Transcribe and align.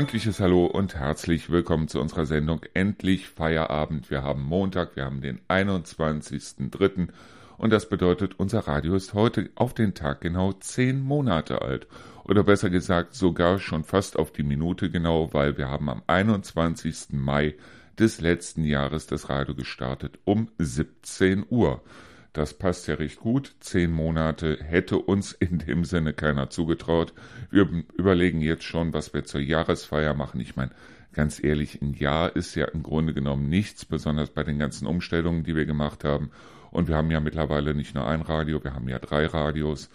freundliches 0.00 0.40
Hallo 0.40 0.64
und 0.64 0.94
herzlich 0.94 1.50
willkommen 1.50 1.86
zu 1.86 2.00
unserer 2.00 2.24
Sendung 2.24 2.62
Endlich 2.72 3.28
Feierabend. 3.28 4.10
Wir 4.10 4.22
haben 4.22 4.42
Montag, 4.42 4.96
wir 4.96 5.04
haben 5.04 5.20
den 5.20 5.40
21.03. 5.46 7.08
und 7.58 7.70
das 7.70 7.86
bedeutet, 7.90 8.32
unser 8.38 8.60
Radio 8.60 8.94
ist 8.94 9.12
heute 9.12 9.50
auf 9.56 9.74
den 9.74 9.92
Tag 9.92 10.22
genau 10.22 10.54
zehn 10.54 11.02
Monate 11.02 11.60
alt. 11.60 11.86
Oder 12.24 12.44
besser 12.44 12.70
gesagt, 12.70 13.12
sogar 13.12 13.58
schon 13.58 13.84
fast 13.84 14.18
auf 14.18 14.32
die 14.32 14.42
Minute 14.42 14.90
genau, 14.90 15.34
weil 15.34 15.58
wir 15.58 15.68
haben 15.68 15.90
am 15.90 16.02
21. 16.06 17.08
Mai 17.10 17.54
des 17.98 18.22
letzten 18.22 18.64
Jahres 18.64 19.06
das 19.06 19.28
Radio 19.28 19.54
gestartet 19.54 20.18
um 20.24 20.48
17 20.56 21.44
Uhr. 21.50 21.82
Das 22.32 22.54
passt 22.54 22.86
ja 22.86 22.94
recht 22.94 23.18
gut. 23.18 23.54
Zehn 23.60 23.90
Monate 23.90 24.58
hätte 24.62 24.98
uns 24.98 25.32
in 25.32 25.58
dem 25.58 25.84
Sinne 25.84 26.12
keiner 26.12 26.48
zugetraut. 26.48 27.12
Wir 27.50 27.68
überlegen 27.96 28.40
jetzt 28.40 28.64
schon, 28.64 28.92
was 28.92 29.12
wir 29.12 29.24
zur 29.24 29.40
Jahresfeier 29.40 30.14
machen. 30.14 30.40
Ich 30.40 30.54
meine, 30.54 30.70
ganz 31.12 31.42
ehrlich, 31.42 31.82
ein 31.82 31.94
Jahr 31.94 32.36
ist 32.36 32.54
ja 32.54 32.66
im 32.66 32.84
Grunde 32.84 33.14
genommen 33.14 33.48
nichts, 33.48 33.84
besonders 33.84 34.30
bei 34.30 34.44
den 34.44 34.58
ganzen 34.58 34.86
Umstellungen, 34.86 35.42
die 35.42 35.56
wir 35.56 35.66
gemacht 35.66 36.04
haben. 36.04 36.30
Und 36.70 36.86
wir 36.86 36.96
haben 36.96 37.10
ja 37.10 37.18
mittlerweile 37.18 37.74
nicht 37.74 37.96
nur 37.96 38.06
ein 38.06 38.22
Radio, 38.22 38.62
wir 38.62 38.74
haben 38.74 38.88
ja 38.88 39.00
drei 39.00 39.26
Radios. 39.26 39.90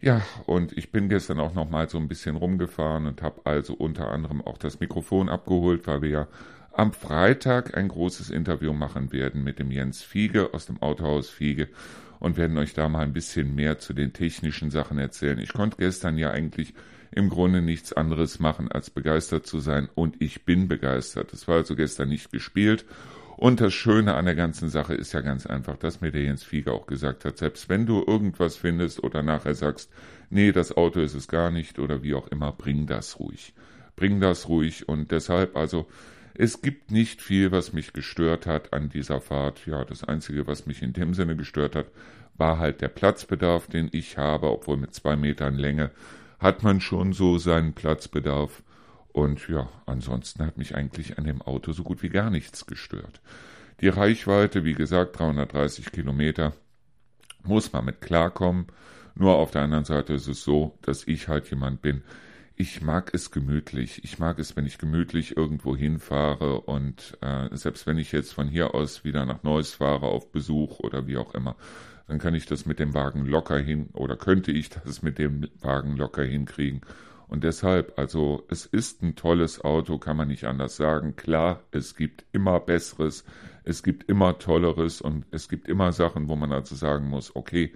Ja, 0.00 0.22
und 0.46 0.76
ich 0.76 0.90
bin 0.90 1.08
gestern 1.08 1.38
auch 1.38 1.54
noch 1.54 1.68
mal 1.68 1.88
so 1.88 1.98
ein 1.98 2.08
bisschen 2.08 2.34
rumgefahren 2.34 3.06
und 3.06 3.22
habe 3.22 3.42
also 3.44 3.74
unter 3.74 4.10
anderem 4.10 4.40
auch 4.40 4.58
das 4.58 4.80
Mikrofon 4.80 5.28
abgeholt, 5.28 5.86
weil 5.86 6.02
wir 6.02 6.08
ja 6.08 6.28
am 6.80 6.94
Freitag 6.94 7.76
ein 7.76 7.88
großes 7.88 8.30
Interview 8.30 8.72
machen 8.72 9.12
werden 9.12 9.44
mit 9.44 9.58
dem 9.58 9.70
Jens 9.70 10.02
Fiege 10.02 10.54
aus 10.54 10.64
dem 10.64 10.80
Autohaus 10.80 11.28
Fiege 11.28 11.68
und 12.20 12.38
werden 12.38 12.56
euch 12.56 12.72
da 12.72 12.88
mal 12.88 13.02
ein 13.02 13.12
bisschen 13.12 13.54
mehr 13.54 13.78
zu 13.78 13.92
den 13.92 14.14
technischen 14.14 14.70
Sachen 14.70 14.98
erzählen. 14.98 15.38
Ich 15.40 15.52
konnte 15.52 15.76
gestern 15.76 16.16
ja 16.16 16.30
eigentlich 16.30 16.72
im 17.10 17.28
Grunde 17.28 17.60
nichts 17.60 17.92
anderes 17.92 18.38
machen, 18.38 18.72
als 18.72 18.88
begeistert 18.88 19.46
zu 19.46 19.60
sein 19.60 19.90
und 19.94 20.22
ich 20.22 20.46
bin 20.46 20.68
begeistert. 20.68 21.34
Es 21.34 21.46
war 21.46 21.56
also 21.56 21.76
gestern 21.76 22.08
nicht 22.08 22.32
gespielt 22.32 22.86
und 23.36 23.60
das 23.60 23.74
Schöne 23.74 24.14
an 24.14 24.24
der 24.24 24.34
ganzen 24.34 24.70
Sache 24.70 24.94
ist 24.94 25.12
ja 25.12 25.20
ganz 25.20 25.44
einfach, 25.44 25.76
dass 25.76 26.00
mir 26.00 26.12
der 26.12 26.22
Jens 26.22 26.44
Fiege 26.44 26.72
auch 26.72 26.86
gesagt 26.86 27.26
hat, 27.26 27.36
selbst 27.36 27.68
wenn 27.68 27.84
du 27.84 28.02
irgendwas 28.06 28.56
findest 28.56 29.04
oder 29.04 29.22
nachher 29.22 29.54
sagst, 29.54 29.92
nee, 30.30 30.50
das 30.50 30.74
Auto 30.74 31.00
ist 31.00 31.12
es 31.12 31.28
gar 31.28 31.50
nicht 31.50 31.78
oder 31.78 32.02
wie 32.02 32.14
auch 32.14 32.28
immer, 32.28 32.52
bring 32.52 32.86
das 32.86 33.20
ruhig. 33.20 33.52
Bring 33.96 34.18
das 34.18 34.48
ruhig 34.48 34.88
und 34.88 35.10
deshalb 35.10 35.58
also 35.58 35.86
es 36.34 36.62
gibt 36.62 36.90
nicht 36.90 37.22
viel, 37.22 37.52
was 37.52 37.72
mich 37.72 37.92
gestört 37.92 38.46
hat 38.46 38.72
an 38.72 38.88
dieser 38.88 39.20
Fahrt. 39.20 39.66
Ja, 39.66 39.84
das 39.84 40.04
Einzige, 40.04 40.46
was 40.46 40.66
mich 40.66 40.82
in 40.82 40.92
dem 40.92 41.14
Sinne 41.14 41.36
gestört 41.36 41.74
hat, 41.74 41.86
war 42.36 42.58
halt 42.58 42.80
der 42.80 42.88
Platzbedarf, 42.88 43.66
den 43.66 43.88
ich 43.92 44.16
habe, 44.16 44.50
obwohl 44.50 44.76
mit 44.76 44.94
zwei 44.94 45.16
Metern 45.16 45.56
Länge 45.56 45.90
hat 46.38 46.62
man 46.62 46.80
schon 46.80 47.12
so 47.12 47.38
seinen 47.38 47.74
Platzbedarf. 47.74 48.62
Und 49.12 49.46
ja, 49.48 49.68
ansonsten 49.86 50.44
hat 50.46 50.56
mich 50.56 50.74
eigentlich 50.74 51.18
an 51.18 51.24
dem 51.24 51.42
Auto 51.42 51.72
so 51.72 51.82
gut 51.82 52.02
wie 52.02 52.08
gar 52.08 52.30
nichts 52.30 52.66
gestört. 52.66 53.20
Die 53.80 53.88
Reichweite, 53.88 54.64
wie 54.64 54.74
gesagt, 54.74 55.18
330 55.18 55.92
Kilometer, 55.92 56.52
muss 57.42 57.72
man 57.72 57.84
mit 57.84 58.00
klarkommen. 58.00 58.66
Nur 59.14 59.36
auf 59.36 59.50
der 59.50 59.62
anderen 59.62 59.84
Seite 59.84 60.14
ist 60.14 60.28
es 60.28 60.42
so, 60.42 60.78
dass 60.82 61.06
ich 61.06 61.28
halt 61.28 61.50
jemand 61.50 61.82
bin, 61.82 62.02
ich 62.60 62.82
mag 62.82 63.14
es 63.14 63.30
gemütlich. 63.30 64.04
Ich 64.04 64.18
mag 64.18 64.38
es, 64.38 64.54
wenn 64.54 64.66
ich 64.66 64.76
gemütlich 64.76 65.34
irgendwo 65.34 65.74
hinfahre 65.74 66.60
und 66.60 67.16
äh, 67.22 67.48
selbst 67.56 67.86
wenn 67.86 67.96
ich 67.96 68.12
jetzt 68.12 68.34
von 68.34 68.48
hier 68.48 68.74
aus 68.74 69.02
wieder 69.02 69.24
nach 69.24 69.42
Neuss 69.42 69.72
fahre 69.72 70.08
auf 70.08 70.30
Besuch 70.30 70.78
oder 70.80 71.06
wie 71.06 71.16
auch 71.16 71.34
immer, 71.34 71.56
dann 72.06 72.18
kann 72.18 72.34
ich 72.34 72.44
das 72.44 72.66
mit 72.66 72.78
dem 72.78 72.92
Wagen 72.92 73.24
locker 73.24 73.58
hin 73.58 73.88
oder 73.94 74.14
könnte 74.14 74.52
ich 74.52 74.68
das 74.68 75.00
mit 75.00 75.18
dem 75.18 75.48
Wagen 75.62 75.96
locker 75.96 76.22
hinkriegen. 76.22 76.82
Und 77.28 77.44
deshalb, 77.44 77.98
also 77.98 78.44
es 78.50 78.66
ist 78.66 79.02
ein 79.02 79.16
tolles 79.16 79.64
Auto, 79.64 79.96
kann 79.96 80.18
man 80.18 80.28
nicht 80.28 80.44
anders 80.44 80.76
sagen. 80.76 81.16
Klar, 81.16 81.62
es 81.70 81.96
gibt 81.96 82.26
immer 82.32 82.60
Besseres, 82.60 83.24
es 83.64 83.82
gibt 83.82 84.06
immer 84.10 84.38
Tolleres 84.38 85.00
und 85.00 85.24
es 85.30 85.48
gibt 85.48 85.66
immer 85.66 85.92
Sachen, 85.92 86.28
wo 86.28 86.36
man 86.36 86.52
also 86.52 86.74
sagen 86.74 87.08
muss, 87.08 87.34
okay, 87.34 87.72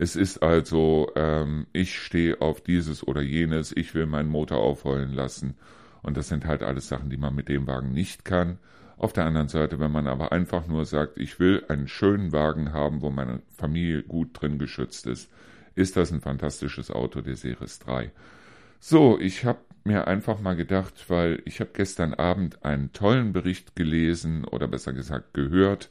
es 0.00 0.16
ist 0.16 0.42
also, 0.42 1.12
ähm, 1.14 1.66
ich 1.74 1.98
stehe 1.98 2.40
auf 2.40 2.62
dieses 2.62 3.06
oder 3.06 3.20
jenes, 3.20 3.70
ich 3.76 3.94
will 3.94 4.06
meinen 4.06 4.30
Motor 4.30 4.56
aufheulen 4.56 5.12
lassen. 5.12 5.58
Und 6.00 6.16
das 6.16 6.28
sind 6.28 6.46
halt 6.46 6.62
alles 6.62 6.88
Sachen, 6.88 7.10
die 7.10 7.18
man 7.18 7.34
mit 7.34 7.50
dem 7.50 7.66
Wagen 7.66 7.92
nicht 7.92 8.24
kann. 8.24 8.58
Auf 8.96 9.12
der 9.12 9.26
anderen 9.26 9.48
Seite, 9.48 9.78
wenn 9.78 9.92
man 9.92 10.06
aber 10.06 10.32
einfach 10.32 10.66
nur 10.66 10.86
sagt, 10.86 11.18
ich 11.18 11.38
will 11.38 11.66
einen 11.68 11.86
schönen 11.86 12.32
Wagen 12.32 12.72
haben, 12.72 13.02
wo 13.02 13.10
meine 13.10 13.42
Familie 13.50 14.02
gut 14.02 14.40
drin 14.40 14.58
geschützt 14.58 15.06
ist, 15.06 15.30
ist 15.74 15.98
das 15.98 16.10
ein 16.10 16.22
fantastisches 16.22 16.90
Auto, 16.90 17.20
der 17.20 17.36
Series 17.36 17.78
3. 17.80 18.10
So, 18.78 19.20
ich 19.20 19.44
habe 19.44 19.60
mir 19.84 20.06
einfach 20.06 20.40
mal 20.40 20.56
gedacht, 20.56 20.94
weil 21.08 21.42
ich 21.44 21.60
habe 21.60 21.72
gestern 21.74 22.14
Abend 22.14 22.64
einen 22.64 22.94
tollen 22.94 23.34
Bericht 23.34 23.76
gelesen 23.76 24.46
oder 24.46 24.66
besser 24.66 24.94
gesagt 24.94 25.34
gehört 25.34 25.90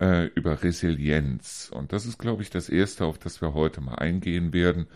äh, 0.00 0.26
über 0.34 0.62
Resilienz. 0.62 1.70
Und 1.74 1.92
das 1.92 2.06
ist, 2.06 2.18
glaube 2.18 2.42
ich, 2.42 2.50
das 2.50 2.68
Erste, 2.68 3.04
auf 3.04 3.18
das 3.18 3.40
wir 3.40 3.54
heute 3.54 3.80
mal 3.80 3.96
eingehen 3.96 4.52
werden. 4.52 4.86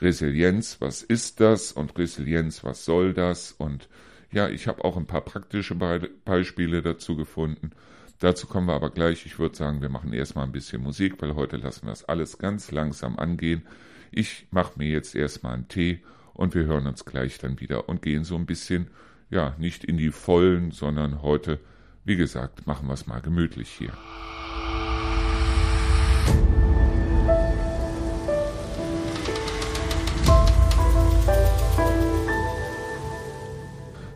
Resilienz, 0.00 0.80
was 0.80 1.02
ist 1.02 1.40
das? 1.40 1.72
Und 1.72 1.96
Resilienz, 1.98 2.64
was 2.64 2.84
soll 2.84 3.14
das? 3.14 3.52
Und 3.52 3.88
ja, 4.32 4.48
ich 4.48 4.66
habe 4.66 4.84
auch 4.84 4.96
ein 4.96 5.06
paar 5.06 5.20
praktische 5.20 5.74
Be 5.74 6.10
Beispiele 6.24 6.82
dazu 6.82 7.16
gefunden. 7.16 7.70
Dazu 8.18 8.46
kommen 8.46 8.68
wir 8.68 8.74
aber 8.74 8.90
gleich. 8.90 9.26
Ich 9.26 9.38
würde 9.38 9.56
sagen, 9.56 9.82
wir 9.82 9.88
machen 9.88 10.12
erstmal 10.12 10.44
ein 10.44 10.52
bisschen 10.52 10.82
Musik, 10.82 11.20
weil 11.20 11.34
heute 11.34 11.56
lassen 11.56 11.86
wir 11.86 11.90
das 11.90 12.04
alles 12.04 12.38
ganz 12.38 12.70
langsam 12.70 13.18
angehen. 13.18 13.62
Ich 14.10 14.46
mache 14.50 14.78
mir 14.78 14.88
jetzt 14.88 15.14
erstmal 15.14 15.54
einen 15.54 15.68
Tee 15.68 16.02
und 16.34 16.54
wir 16.54 16.64
hören 16.64 16.86
uns 16.86 17.04
gleich 17.04 17.38
dann 17.38 17.60
wieder 17.60 17.88
und 17.88 18.02
gehen 18.02 18.24
so 18.24 18.36
ein 18.36 18.46
bisschen, 18.46 18.88
ja, 19.30 19.54
nicht 19.58 19.84
in 19.84 19.96
die 19.96 20.10
Vollen, 20.10 20.70
sondern 20.70 21.22
heute, 21.22 21.58
wie 22.04 22.16
gesagt, 22.16 22.66
machen 22.66 22.88
wir 22.88 22.94
es 22.94 23.06
mal 23.06 23.20
gemütlich 23.20 23.68
hier. 23.68 23.92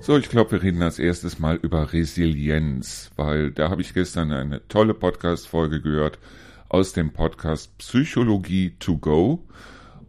So, 0.00 0.16
ich 0.16 0.28
glaube, 0.28 0.52
wir 0.52 0.62
reden 0.62 0.82
als 0.82 1.00
erstes 1.00 1.40
mal 1.40 1.56
über 1.56 1.92
Resilienz, 1.92 3.10
weil 3.16 3.50
da 3.50 3.70
habe 3.70 3.82
ich 3.82 3.92
gestern 3.92 4.30
eine 4.30 4.66
tolle 4.68 4.94
Podcast-Folge 4.94 5.80
gehört 5.80 6.20
aus 6.68 6.92
dem 6.92 7.12
Podcast 7.12 7.76
Psychologie 7.78 8.76
to 8.78 8.98
Go. 8.98 9.44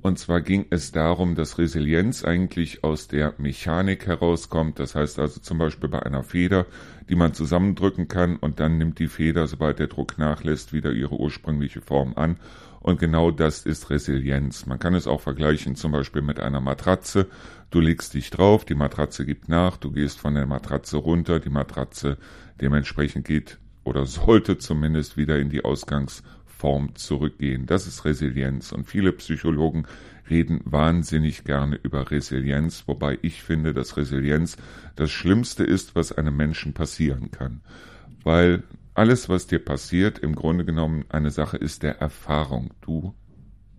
Und 0.01 0.19
zwar 0.19 0.41
ging 0.41 0.65
es 0.69 0.91
darum, 0.91 1.35
dass 1.35 1.57
Resilienz 1.57 2.23
eigentlich 2.23 2.83
aus 2.83 3.07
der 3.07 3.33
Mechanik 3.37 4.05
herauskommt. 4.05 4.79
Das 4.79 4.95
heißt 4.95 5.19
also 5.19 5.39
zum 5.39 5.57
Beispiel 5.57 5.89
bei 5.89 6.03
einer 6.03 6.23
Feder, 6.23 6.65
die 7.09 7.15
man 7.15 7.33
zusammendrücken 7.33 8.07
kann 8.07 8.37
und 8.37 8.59
dann 8.59 8.77
nimmt 8.77 8.99
die 8.99 9.07
Feder, 9.07 9.47
sobald 9.47 9.79
der 9.79 9.87
Druck 9.87 10.17
nachlässt, 10.17 10.71
wieder 10.71 10.91
ihre 10.91 11.19
ursprüngliche 11.19 11.81
Form 11.81 12.13
an. 12.15 12.37
Und 12.79 12.99
genau 12.99 13.31
das 13.31 13.65
ist 13.65 13.89
Resilienz. 13.89 14.65
Man 14.65 14.79
kann 14.79 14.93
es 14.93 15.07
auch 15.07 15.19
vergleichen 15.19 15.75
zum 15.75 15.91
Beispiel 15.91 16.21
mit 16.21 16.39
einer 16.39 16.61
Matratze. 16.61 17.27
Du 17.69 17.79
legst 17.79 18.13
dich 18.13 18.29
drauf, 18.29 18.63
die 18.65 18.75
Matratze 18.75 19.25
gibt 19.25 19.49
nach, 19.49 19.77
du 19.77 19.91
gehst 19.91 20.19
von 20.19 20.35
der 20.35 20.45
Matratze 20.45 20.97
runter, 20.97 21.39
die 21.39 21.49
Matratze 21.49 22.17
dementsprechend 22.61 23.25
geht 23.25 23.57
oder 23.83 24.05
sollte 24.05 24.57
zumindest 24.57 25.17
wieder 25.17 25.39
in 25.39 25.49
die 25.49 25.65
Ausgangsform 26.57 26.95
zurückgehen. 26.95 27.65
Das 27.65 27.87
ist 27.87 28.05
Resilienz. 28.05 28.71
Und 28.71 28.85
viele 28.85 29.11
Psychologen 29.13 29.85
reden 30.29 30.61
wahnsinnig 30.65 31.43
gerne 31.43 31.79
über 31.81 32.11
Resilienz, 32.11 32.83
wobei 32.87 33.17
ich 33.21 33.43
finde, 33.43 33.73
dass 33.73 33.97
Resilienz 33.97 34.57
das 34.95 35.11
Schlimmste 35.11 35.63
ist, 35.63 35.95
was 35.95 36.11
einem 36.11 36.35
Menschen 36.35 36.73
passieren 36.73 37.31
kann. 37.31 37.61
Weil 38.23 38.63
alles, 38.93 39.29
was 39.29 39.47
dir 39.47 39.59
passiert, 39.59 40.19
im 40.19 40.35
Grunde 40.35 40.65
genommen 40.65 41.05
eine 41.09 41.29
Sache 41.29 41.57
ist 41.57 41.83
der 41.83 41.99
Erfahrung. 42.01 42.73
Du 42.81 43.13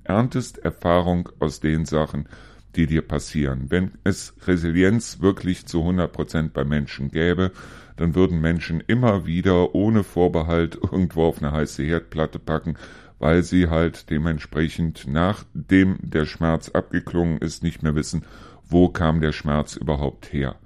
erntest 0.04 0.58
Erfahrung 0.58 1.28
aus 1.38 1.60
den 1.60 1.84
Sachen, 1.84 2.28
die 2.76 2.86
dir 2.86 3.02
passieren. 3.02 3.66
Wenn 3.68 3.92
es 4.04 4.34
Resilienz 4.46 5.20
wirklich 5.20 5.66
zu 5.66 5.80
100 5.80 6.12
Prozent 6.12 6.52
bei 6.52 6.64
Menschen 6.64 7.10
gäbe, 7.10 7.52
dann 7.96 8.14
würden 8.14 8.40
Menschen 8.40 8.80
immer 8.86 9.26
wieder 9.26 9.74
ohne 9.74 10.04
Vorbehalt 10.04 10.76
irgendwo 10.80 11.24
auf 11.24 11.42
eine 11.42 11.52
heiße 11.52 11.82
Herdplatte 11.82 12.38
packen, 12.38 12.76
weil 13.18 13.42
sie 13.42 13.68
halt 13.68 14.10
dementsprechend 14.10 15.06
nachdem 15.08 15.98
der 16.02 16.26
Schmerz 16.26 16.68
abgeklungen 16.68 17.38
ist, 17.38 17.62
nicht 17.62 17.82
mehr 17.82 17.94
wissen, 17.94 18.22
wo 18.68 18.88
kam 18.88 19.20
der 19.20 19.32
Schmerz 19.32 19.76
überhaupt 19.76 20.32
her. 20.32 20.56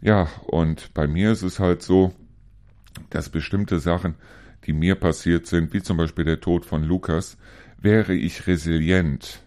Ja, 0.00 0.28
und 0.46 0.94
bei 0.94 1.06
mir 1.06 1.32
ist 1.32 1.42
es 1.42 1.60
halt 1.60 1.82
so, 1.82 2.12
dass 3.10 3.28
bestimmte 3.28 3.80
Sachen, 3.80 4.14
die 4.64 4.72
mir 4.72 4.94
passiert 4.94 5.46
sind, 5.46 5.72
wie 5.74 5.82
zum 5.82 5.96
Beispiel 5.96 6.24
der 6.24 6.40
Tod 6.40 6.64
von 6.64 6.84
Lukas, 6.84 7.36
wäre 7.78 8.14
ich 8.14 8.46
resilient, 8.46 9.42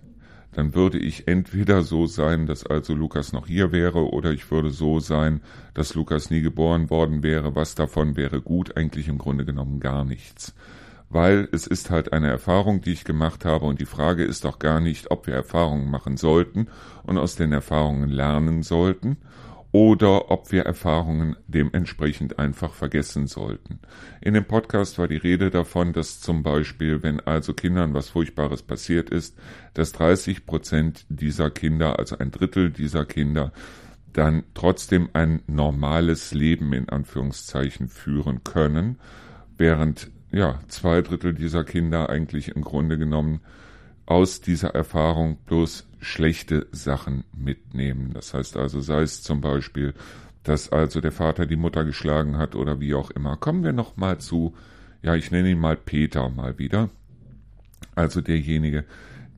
dann 0.54 0.74
würde 0.74 0.98
ich 0.98 1.28
entweder 1.28 1.84
so 1.84 2.08
sein, 2.08 2.46
dass 2.46 2.66
also 2.66 2.94
Lukas 2.94 3.34
noch 3.34 3.48
hier 3.48 3.72
wäre, 3.72 4.10
oder 4.12 4.32
ich 4.32 4.50
würde 4.50 4.72
so 4.72 5.00
sein, 5.00 5.42
dass 5.74 5.94
Lukas 5.94 6.30
nie 6.30 6.42
geboren 6.42 6.90
worden 6.90 7.24
wäre. 7.24 7.56
Was 7.56 7.76
davon 7.76 8.16
wäre 8.16 8.42
gut? 8.42 8.76
Eigentlich 8.78 9.08
im 9.08 9.18
Grunde 9.18 9.46
genommen 9.46 9.80
gar 9.80 10.04
nichts. 10.04 10.56
Weil 11.10 11.48
es 11.52 11.68
ist 11.68 11.90
halt 11.90 12.12
eine 12.12 12.28
Erfahrung, 12.28 12.82
die 12.82 12.92
ich 12.92 13.06
gemacht 13.06 13.46
habe, 13.46 13.66
und 13.66 13.80
die 13.80 13.86
Frage 13.86 14.24
ist 14.24 14.46
doch 14.46 14.60
gar 14.60 14.80
nicht, 14.82 15.12
ob 15.12 15.28
wir 15.28 15.36
Erfahrungen 15.36 15.90
machen 15.90 16.18
sollten 16.18 16.68
und 17.04 17.18
aus 17.18 17.36
den 17.36 17.54
Erfahrungen 17.54 18.10
lernen 18.10 18.64
sollten, 18.64 19.18
oder 19.72 20.32
ob 20.32 20.52
wir 20.52 20.64
Erfahrungen 20.64 21.36
dementsprechend 21.48 22.40
einfach 22.40 22.74
vergessen 22.74 23.28
sollten. 23.28 23.80
In 24.22 24.34
dem 24.34 24.46
Podcast 24.46 24.98
war 24.98 25.08
die 25.08 25.18
Rede 25.18 25.50
davon, 25.50 25.94
dass 25.94 26.22
zum 26.22 26.42
Beispiel, 26.42 27.04
wenn 27.04 27.20
also 27.20 27.54
Kindern 27.54 27.94
was 27.94 28.10
Furchtbares 28.10 28.64
passiert 28.64 29.10
ist, 29.10 29.38
dass 29.74 29.92
30 29.92 30.46
Prozent 30.46 31.06
dieser 31.10 31.50
Kinder, 31.50 32.00
also 32.00 32.18
ein 32.18 32.32
Drittel 32.32 32.72
dieser 32.72 33.06
Kinder, 33.06 33.52
dann 34.14 34.44
trotzdem 34.54 35.10
ein 35.14 35.44
normales 35.48 36.34
Leben 36.34 36.74
in 36.74 36.90
Anführungszeichen 36.90 37.88
führen 37.88 38.44
können, 38.44 38.98
während 39.58 40.10
ja 40.32 40.60
zwei 40.70 41.02
Drittel 41.02 41.34
dieser 41.34 41.64
Kinder 41.64 42.10
eigentlich 42.10 42.50
im 42.56 42.62
Grunde 42.62 42.98
genommen 42.98 43.42
aus 44.08 44.42
dieser 44.42 44.70
Erfahrung 44.70 45.38
bloß 45.46 45.88
schlechte 46.08 46.68
Sachen 46.72 47.24
mitnehmen. 47.36 48.12
Das 48.14 48.34
heißt 48.34 48.58
also, 48.58 48.82
sei 48.82 49.02
es 49.02 49.22
zum 49.22 49.42
Beispiel, 49.42 49.94
dass 50.44 50.72
also 50.72 51.02
der 51.02 51.12
Vater 51.12 51.46
die 51.46 51.58
Mutter 51.58 51.84
geschlagen 51.84 52.38
hat 52.38 52.56
oder 52.56 52.80
wie 52.80 52.94
auch 52.94 53.12
immer. 53.12 53.36
Kommen 53.36 53.64
wir 53.64 53.74
noch 53.74 53.98
mal 53.98 54.18
zu, 54.20 54.56
ja, 55.02 55.16
ich 55.16 55.32
nenne 55.32 55.50
ihn 55.52 55.60
mal 55.60 55.76
Peter 55.76 56.30
mal 56.30 56.58
wieder. 56.58 56.90
Also 57.96 58.22
derjenige, 58.22 58.86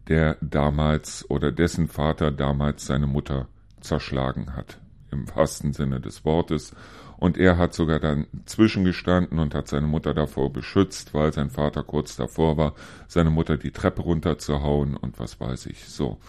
der 0.07 0.38
damals 0.42 1.30
oder 1.30 1.51
dessen 1.51 1.88
Vater 1.88 2.31
damals 2.31 2.86
seine 2.86 3.07
Mutter 3.07 3.48
zerschlagen 3.81 4.56
hat. 4.56 4.80
Im 5.12 5.27
wahrsten 5.36 5.74
Sinne 5.74 6.00
des 6.00 6.24
Wortes. 6.25 6.75
Und 7.18 7.38
er 7.38 7.57
hat 7.57 7.74
sogar 7.74 8.00
dann 8.00 8.27
zwischengestanden 8.45 9.39
und 9.39 9.54
hat 9.54 9.68
seine 9.68 9.88
Mutter 9.88 10.13
davor 10.13 10.54
beschützt, 10.54 11.13
weil 11.13 11.33
sein 11.33 11.50
Vater 11.50 11.83
kurz 11.83 12.16
davor 12.16 12.56
war, 12.56 12.75
seine 13.07 13.30
Mutter 13.30 13.57
die 13.57 13.71
Treppe 13.71 14.04
runterzuhauen 14.04 14.95
und 14.95 15.19
was 15.19 15.39
weiß 15.39 15.66
ich. 15.66 15.83
So. 15.86 16.19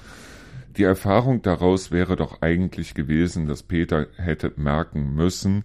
Die 0.77 0.85
Erfahrung 0.85 1.43
daraus 1.43 1.91
wäre 1.91 2.15
doch 2.15 2.43
eigentlich 2.43 2.95
gewesen, 2.95 3.47
dass 3.47 3.65
Peter 3.65 4.07
hätte 4.17 4.53
merken 4.57 5.15
müssen, 5.15 5.65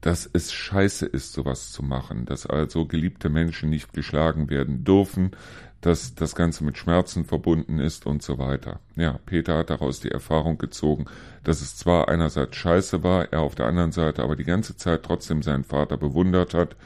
dass 0.00 0.28
es 0.32 0.52
scheiße 0.52 1.04
ist, 1.04 1.32
sowas 1.32 1.72
zu 1.72 1.82
machen, 1.82 2.24
dass 2.24 2.46
also 2.46 2.86
geliebte 2.86 3.28
Menschen 3.28 3.68
nicht 3.70 3.92
geschlagen 3.92 4.48
werden 4.48 4.84
dürfen, 4.84 5.32
dass 5.80 6.14
das 6.14 6.34
Ganze 6.34 6.64
mit 6.64 6.78
Schmerzen 6.78 7.24
verbunden 7.24 7.78
ist 7.78 8.06
und 8.06 8.22
so 8.22 8.38
weiter. 8.38 8.80
Ja, 8.94 9.18
Peter 9.26 9.58
hat 9.58 9.70
daraus 9.70 10.00
die 10.00 10.10
Erfahrung 10.10 10.58
gezogen, 10.58 11.04
dass 11.44 11.60
es 11.60 11.76
zwar 11.76 12.08
einerseits 12.08 12.56
scheiße 12.56 13.02
war, 13.02 13.32
er 13.32 13.40
auf 13.40 13.54
der 13.54 13.66
anderen 13.66 13.92
Seite 13.92 14.22
aber 14.22 14.36
die 14.36 14.44
ganze 14.44 14.76
Zeit 14.76 15.02
trotzdem 15.02 15.42
seinen 15.42 15.64
Vater 15.64 15.96
bewundert 15.96 16.54
hat 16.54 16.76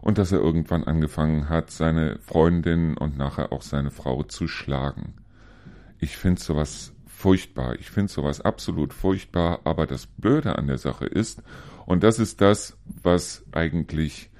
und 0.00 0.18
dass 0.18 0.32
er 0.32 0.40
irgendwann 0.40 0.84
angefangen 0.84 1.48
hat, 1.48 1.70
seine 1.70 2.18
Freundin 2.18 2.96
und 2.96 3.16
nachher 3.16 3.52
auch 3.52 3.62
seine 3.62 3.92
Frau 3.92 4.24
zu 4.24 4.48
schlagen. 4.48 5.14
Ich 5.98 6.16
finde 6.16 6.40
sowas 6.40 6.91
furchtbar. 7.22 7.78
Ich 7.78 7.88
finde 7.88 8.10
sowas 8.10 8.40
absolut 8.40 8.92
furchtbar, 8.92 9.60
aber 9.62 9.86
das 9.86 10.08
Blöde 10.08 10.58
an 10.58 10.66
der 10.66 10.78
Sache 10.78 11.06
ist, 11.06 11.40
und 11.86 12.02
das 12.02 12.18
ist 12.18 12.40
das, 12.40 12.76
was 12.84 13.44
eigentlich 13.52 14.30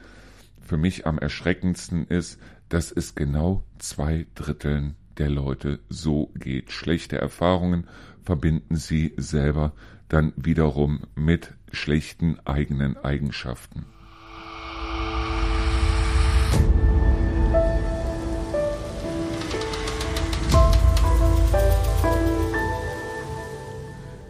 für 0.60 0.76
mich 0.76 1.06
am 1.06 1.16
erschreckendsten 1.16 2.08
ist, 2.08 2.40
dass 2.68 2.90
es 2.90 3.14
genau 3.14 3.62
zwei 3.78 4.26
Dritteln 4.34 4.96
der 5.18 5.30
Leute 5.30 5.78
so 5.88 6.32
geht. 6.34 6.72
Schlechte 6.72 7.18
Erfahrungen 7.18 7.86
verbinden 8.24 8.74
sie 8.74 9.14
selber 9.16 9.74
dann 10.08 10.32
wiederum 10.34 11.02
mit 11.14 11.54
schlechten 11.70 12.40
eigenen 12.44 12.96
Eigenschaften. 12.96 13.86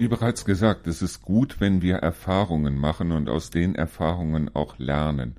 Wie 0.02 0.08
bereits 0.08 0.44
gesagt, 0.44 0.88
es 0.88 1.00
ist 1.00 1.22
gut, 1.22 1.60
wenn 1.60 1.80
wir 1.80 1.98
Erfahrungen 1.98 2.76
machen 2.76 3.12
und 3.12 3.28
aus 3.28 3.50
den 3.50 3.76
Erfahrungen 3.76 4.50
auch 4.52 4.76
lernen. 4.80 5.36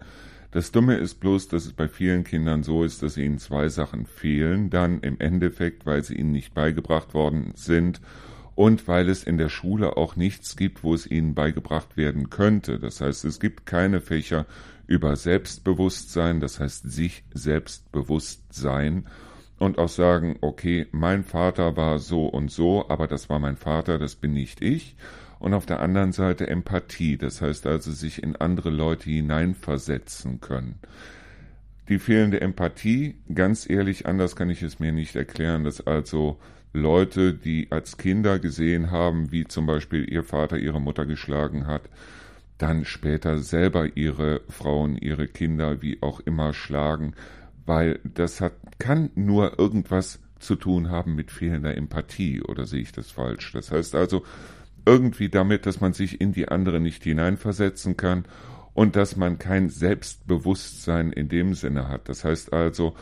Das 0.51 0.71
Dumme 0.71 0.95
ist 0.95 1.15
bloß, 1.19 1.49
dass 1.49 1.65
es 1.65 1.73
bei 1.73 1.89
vielen 1.89 2.23
Kindern 2.23 2.63
so 2.63 2.85
ist, 2.85 3.03
dass 3.03 3.17
ihnen 3.17 3.39
zwei 3.39 3.67
Sachen 3.67 4.05
fehlen, 4.05 4.69
dann 4.69 5.01
im 5.01 5.19
Endeffekt, 5.19 5.85
weil 5.85 6.01
sie 6.01 6.15
ihnen 6.15 6.31
nicht 6.31 6.53
beigebracht 6.53 7.13
worden 7.13 7.51
sind 7.55 7.99
und 8.55 8.87
weil 8.87 9.09
es 9.09 9.25
in 9.25 9.37
der 9.37 9.49
Schule 9.49 9.97
auch 9.97 10.15
nichts 10.15 10.55
gibt, 10.55 10.81
wo 10.81 10.93
es 10.93 11.11
ihnen 11.11 11.35
beigebracht 11.35 11.97
werden 11.97 12.29
könnte. 12.29 12.79
Das 12.79 13.01
heißt, 13.01 13.25
es 13.25 13.41
gibt 13.41 13.65
keine 13.65 13.99
Fächer 13.99 14.45
über 14.87 15.17
Selbstbewusstsein, 15.17 16.39
das 16.39 16.61
heißt 16.61 16.89
sich 16.89 17.25
selbstbewusst 17.33 18.43
sein 18.53 19.07
und 19.59 19.77
auch 19.77 19.89
sagen, 19.89 20.37
okay, 20.41 20.87
mein 20.91 21.23
Vater 21.23 21.77
war 21.77 21.99
so 21.99 22.25
und 22.25 22.51
so, 22.51 22.89
aber 22.89 23.07
das 23.07 23.29
war 23.29 23.39
mein 23.39 23.55
Vater, 23.55 23.99
das 23.99 24.15
bin 24.15 24.33
nicht 24.33 24.61
ich 24.61 24.95
und 25.39 25.53
auf 25.53 25.65
der 25.65 25.81
anderen 25.81 26.13
Seite 26.13 26.47
Empathie, 26.47 27.17
das 27.17 27.41
heißt 27.41 27.67
also 27.67 27.91
sich 27.91 28.23
in 28.23 28.37
andere 28.37 28.69
Leute 28.69 29.09
hineinversetzen 29.09 30.39
können. 30.39 30.79
Die 31.89 31.99
fehlende 31.99 32.39
Empathie, 32.39 33.15
ganz 33.33 33.69
ehrlich, 33.69 34.05
anders 34.05 34.37
kann 34.37 34.49
ich 34.49 34.63
es 34.63 34.79
mir 34.79 34.93
nicht 34.93 35.17
erklären, 35.17 35.65
dass 35.65 35.85
also 35.85 36.39
Leute, 36.71 37.33
die 37.33 37.67
als 37.71 37.97
Kinder 37.97 38.39
gesehen 38.39 38.89
haben, 38.89 39.33
wie 39.33 39.43
zum 39.43 39.65
Beispiel 39.65 40.09
ihr 40.09 40.23
Vater 40.23 40.57
ihre 40.57 40.79
Mutter 40.79 41.05
geschlagen 41.05 41.67
hat, 41.67 41.89
dann 42.57 42.85
später 42.85 43.37
selber 43.39 43.97
ihre 43.97 44.41
Frauen, 44.47 44.95
ihre 44.97 45.27
Kinder, 45.27 45.81
wie 45.81 46.01
auch 46.01 46.21
immer 46.21 46.53
schlagen, 46.53 47.15
weil 47.65 47.99
das 48.03 48.41
hat, 48.41 48.53
kann 48.79 49.09
nur 49.15 49.59
irgendwas 49.59 50.19
zu 50.39 50.55
tun 50.55 50.89
haben 50.89 51.15
mit 51.15 51.31
fehlender 51.31 51.75
Empathie, 51.75 52.41
oder 52.41 52.65
sehe 52.65 52.81
ich 52.81 52.91
das 52.91 53.11
falsch? 53.11 53.51
Das 53.53 53.71
heißt 53.71 53.95
also, 53.95 54.23
irgendwie 54.85 55.29
damit, 55.29 55.65
dass 55.65 55.79
man 55.79 55.93
sich 55.93 56.19
in 56.19 56.33
die 56.33 56.49
andere 56.49 56.79
nicht 56.79 57.03
hineinversetzen 57.03 57.95
kann 57.95 58.25
und 58.73 58.95
dass 58.95 59.15
man 59.15 59.39
kein 59.39 59.69
Selbstbewusstsein 59.69 61.11
in 61.11 61.29
dem 61.29 61.53
Sinne 61.53 61.87
hat. 61.87 62.09
Das 62.09 62.25
heißt 62.25 62.51
also, 62.51 62.95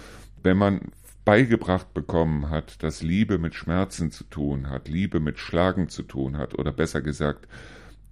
wenn 0.43 0.57
man 0.57 0.81
beigebracht 1.25 1.93
bekommen 1.93 2.49
hat, 2.49 2.83
dass 2.83 3.01
Liebe 3.01 3.37
mit 3.37 3.55
Schmerzen 3.55 4.11
zu 4.11 4.23
tun 4.25 4.69
hat, 4.69 4.87
Liebe 4.87 5.19
mit 5.19 5.39
Schlagen 5.39 5.87
zu 5.87 6.03
tun 6.03 6.37
hat, 6.37 6.57
oder 6.57 6.71
besser 6.71 7.01
gesagt, 7.01 7.47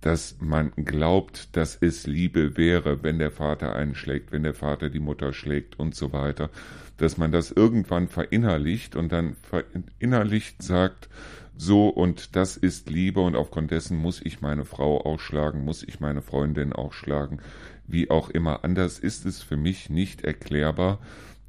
dass 0.01 0.37
man 0.39 0.71
glaubt, 0.75 1.55
dass 1.57 1.75
es 1.75 2.07
Liebe 2.07 2.55
wäre, 2.57 3.03
wenn 3.03 3.19
der 3.19 3.31
Vater 3.31 3.75
einen 3.75 3.95
schlägt, 3.95 4.31
wenn 4.31 4.43
der 4.43 4.53
Vater 4.53 4.89
die 4.89 4.99
Mutter 4.99 5.33
schlägt 5.33 5.77
und 5.77 5.93
so 5.93 6.13
weiter, 6.13 6.49
dass 6.97 7.17
man 7.17 7.31
das 7.31 7.51
irgendwann 7.51 8.07
verinnerlicht 8.07 8.95
und 8.95 9.11
dann 9.11 9.35
verinnerlicht 9.35 10.61
sagt, 10.61 11.09
so 11.57 11.89
und 11.89 12.37
das 12.37 12.55
ist 12.55 12.89
Liebe 12.89 13.19
und 13.19 13.35
aufgrund 13.35 13.71
dessen 13.71 13.97
muss 13.97 14.21
ich 14.23 14.39
meine 14.39 14.63
Frau 14.63 15.01
ausschlagen, 15.01 15.65
muss 15.65 15.83
ich 15.83 15.99
meine 15.99 16.21
Freundin 16.21 16.71
ausschlagen, 16.71 17.41
wie 17.85 18.09
auch 18.09 18.29
immer. 18.29 18.63
Anders 18.63 18.99
ist 18.99 19.25
es 19.25 19.43
für 19.43 19.57
mich 19.57 19.89
nicht 19.89 20.21
erklärbar, 20.23 20.99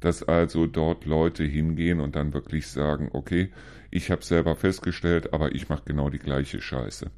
dass 0.01 0.23
also 0.23 0.67
dort 0.67 1.05
Leute 1.05 1.45
hingehen 1.45 2.01
und 2.01 2.17
dann 2.17 2.33
wirklich 2.33 2.67
sagen, 2.67 3.09
okay, 3.13 3.51
ich 3.89 4.11
habe 4.11 4.25
selber 4.25 4.57
festgestellt, 4.57 5.33
aber 5.33 5.55
ich 5.55 5.69
mache 5.69 5.83
genau 5.85 6.09
die 6.09 6.19
gleiche 6.19 6.61
Scheiße. 6.61 7.11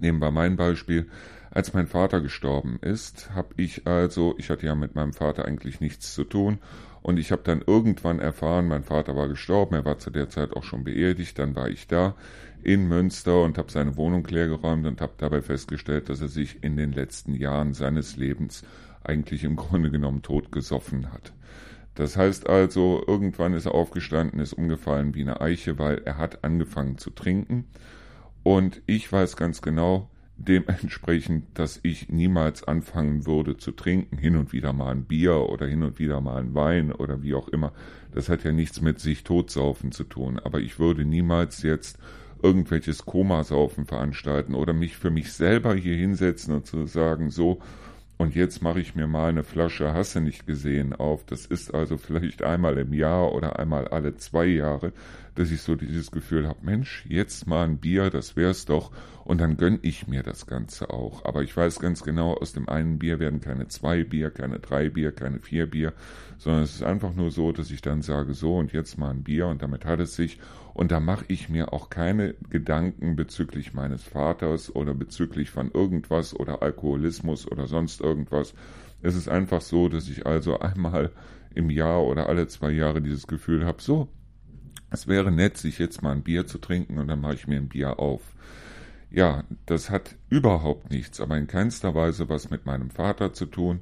Nehmen 0.00 0.20
wir 0.20 0.30
mein 0.30 0.56
Beispiel. 0.56 1.08
Als 1.50 1.72
mein 1.72 1.86
Vater 1.86 2.20
gestorben 2.20 2.78
ist, 2.80 3.30
habe 3.34 3.54
ich 3.56 3.86
also, 3.86 4.34
ich 4.38 4.50
hatte 4.50 4.66
ja 4.66 4.74
mit 4.74 4.96
meinem 4.96 5.12
Vater 5.12 5.44
eigentlich 5.44 5.80
nichts 5.80 6.12
zu 6.12 6.24
tun 6.24 6.58
und 7.00 7.18
ich 7.18 7.30
habe 7.30 7.42
dann 7.44 7.62
irgendwann 7.64 8.18
erfahren, 8.18 8.66
mein 8.66 8.82
Vater 8.82 9.14
war 9.14 9.28
gestorben, 9.28 9.74
er 9.74 9.84
war 9.84 9.98
zu 9.98 10.10
der 10.10 10.30
Zeit 10.30 10.52
auch 10.54 10.64
schon 10.64 10.82
beerdigt, 10.82 11.38
dann 11.38 11.54
war 11.54 11.68
ich 11.68 11.86
da 11.86 12.16
in 12.62 12.88
Münster 12.88 13.42
und 13.42 13.58
habe 13.58 13.70
seine 13.70 13.96
Wohnung 13.96 14.26
leergeräumt 14.26 14.86
und 14.86 15.00
habe 15.00 15.12
dabei 15.18 15.42
festgestellt, 15.42 16.08
dass 16.08 16.22
er 16.22 16.28
sich 16.28 16.64
in 16.64 16.76
den 16.76 16.92
letzten 16.92 17.34
Jahren 17.34 17.74
seines 17.74 18.16
Lebens 18.16 18.64
eigentlich 19.04 19.44
im 19.44 19.54
Grunde 19.54 19.90
genommen 19.90 20.22
tot 20.22 20.50
gesoffen 20.50 21.12
hat. 21.12 21.32
Das 21.94 22.16
heißt 22.16 22.48
also, 22.48 23.04
irgendwann 23.06 23.52
ist 23.52 23.66
er 23.66 23.74
aufgestanden, 23.74 24.40
ist 24.40 24.54
umgefallen 24.54 25.14
wie 25.14 25.22
eine 25.22 25.40
Eiche, 25.40 25.78
weil 25.78 25.98
er 26.04 26.18
hat 26.18 26.42
angefangen 26.42 26.98
zu 26.98 27.10
trinken. 27.10 27.66
Und 28.44 28.82
ich 28.86 29.10
weiß 29.10 29.36
ganz 29.36 29.62
genau, 29.62 30.10
dementsprechend, 30.36 31.46
dass 31.58 31.80
ich 31.82 32.08
niemals 32.10 32.62
anfangen 32.62 33.26
würde 33.26 33.56
zu 33.56 33.72
trinken, 33.72 34.18
hin 34.18 34.36
und 34.36 34.52
wieder 34.52 34.72
mal 34.72 34.90
ein 34.90 35.04
Bier 35.04 35.48
oder 35.48 35.66
hin 35.66 35.82
und 35.82 35.98
wieder 35.98 36.20
mal 36.20 36.36
ein 36.40 36.54
Wein 36.54 36.92
oder 36.92 37.22
wie 37.22 37.34
auch 37.34 37.48
immer. 37.48 37.72
Das 38.12 38.28
hat 38.28 38.44
ja 38.44 38.52
nichts 38.52 38.80
mit 38.80 39.00
sich 39.00 39.24
totsaufen 39.24 39.92
zu 39.92 40.04
tun, 40.04 40.38
aber 40.38 40.60
ich 40.60 40.78
würde 40.78 41.04
niemals 41.04 41.62
jetzt 41.62 41.98
irgendwelches 42.42 43.06
Komasaufen 43.06 43.86
veranstalten 43.86 44.54
oder 44.54 44.74
mich 44.74 44.98
für 44.98 45.10
mich 45.10 45.32
selber 45.32 45.74
hier 45.74 45.96
hinsetzen 45.96 46.54
und 46.54 46.66
zu 46.66 46.86
sagen, 46.86 47.30
so, 47.30 47.60
und 48.16 48.36
jetzt 48.36 48.62
mache 48.62 48.80
ich 48.80 48.94
mir 48.94 49.08
mal 49.08 49.30
eine 49.30 49.42
Flasche 49.42 49.92
Hasse 49.92 50.20
nicht 50.20 50.46
gesehen 50.46 50.92
auf. 50.92 51.24
Das 51.26 51.46
ist 51.46 51.74
also 51.74 51.96
vielleicht 51.96 52.42
einmal 52.42 52.78
im 52.78 52.92
Jahr 52.92 53.32
oder 53.32 53.58
einmal 53.58 53.88
alle 53.88 54.16
zwei 54.16 54.46
Jahre, 54.46 54.92
dass 55.34 55.50
ich 55.50 55.62
so 55.62 55.74
dieses 55.74 56.12
Gefühl 56.12 56.46
habe, 56.46 56.60
Mensch, 56.62 57.04
jetzt 57.08 57.48
mal 57.48 57.64
ein 57.64 57.78
Bier, 57.78 58.10
das 58.10 58.36
wär's 58.36 58.66
doch. 58.66 58.92
Und 59.24 59.40
dann 59.40 59.56
gönn 59.56 59.80
ich 59.82 60.06
mir 60.06 60.22
das 60.22 60.46
Ganze 60.46 60.90
auch. 60.90 61.24
Aber 61.24 61.42
ich 61.42 61.56
weiß 61.56 61.80
ganz 61.80 62.04
genau, 62.04 62.34
aus 62.34 62.52
dem 62.52 62.68
einen 62.68 63.00
Bier 63.00 63.18
werden 63.18 63.40
keine 63.40 63.66
zwei 63.66 64.04
Bier, 64.04 64.30
keine 64.30 64.60
drei 64.60 64.90
Bier, 64.90 65.10
keine 65.10 65.40
vier 65.40 65.66
Bier, 65.66 65.92
sondern 66.38 66.62
es 66.62 66.76
ist 66.76 66.84
einfach 66.84 67.14
nur 67.14 67.32
so, 67.32 67.50
dass 67.50 67.70
ich 67.70 67.82
dann 67.82 68.02
sage, 68.02 68.34
so 68.34 68.58
und 68.58 68.72
jetzt 68.72 68.96
mal 68.96 69.10
ein 69.10 69.24
Bier 69.24 69.48
und 69.48 69.60
damit 69.60 69.84
hat 69.84 69.98
es 69.98 70.14
sich. 70.14 70.38
Und 70.74 70.90
da 70.90 70.98
mache 70.98 71.24
ich 71.28 71.48
mir 71.48 71.72
auch 71.72 71.88
keine 71.88 72.34
Gedanken 72.50 73.14
bezüglich 73.14 73.74
meines 73.74 74.02
Vaters 74.02 74.74
oder 74.74 74.92
bezüglich 74.92 75.50
von 75.50 75.70
irgendwas 75.70 76.34
oder 76.34 76.62
Alkoholismus 76.62 77.50
oder 77.50 77.68
sonst 77.68 78.00
irgendwas. 78.00 78.54
Es 79.00 79.14
ist 79.14 79.28
einfach 79.28 79.60
so, 79.60 79.88
dass 79.88 80.08
ich 80.08 80.26
also 80.26 80.58
einmal 80.58 81.12
im 81.54 81.70
Jahr 81.70 82.02
oder 82.02 82.28
alle 82.28 82.48
zwei 82.48 82.72
Jahre 82.72 83.00
dieses 83.00 83.28
Gefühl 83.28 83.64
habe, 83.64 83.80
so, 83.80 84.08
es 84.90 85.06
wäre 85.06 85.30
nett, 85.30 85.56
sich 85.56 85.78
jetzt 85.78 86.02
mal 86.02 86.12
ein 86.12 86.24
Bier 86.24 86.46
zu 86.46 86.58
trinken 86.58 86.98
und 86.98 87.06
dann 87.06 87.20
mache 87.20 87.34
ich 87.34 87.46
mir 87.46 87.56
ein 87.56 87.68
Bier 87.68 88.00
auf. 88.00 88.22
Ja, 89.10 89.44
das 89.66 89.90
hat 89.90 90.16
überhaupt 90.28 90.90
nichts, 90.90 91.20
aber 91.20 91.38
in 91.38 91.46
keinster 91.46 91.94
Weise 91.94 92.28
was 92.28 92.50
mit 92.50 92.66
meinem 92.66 92.90
Vater 92.90 93.32
zu 93.32 93.46
tun 93.46 93.80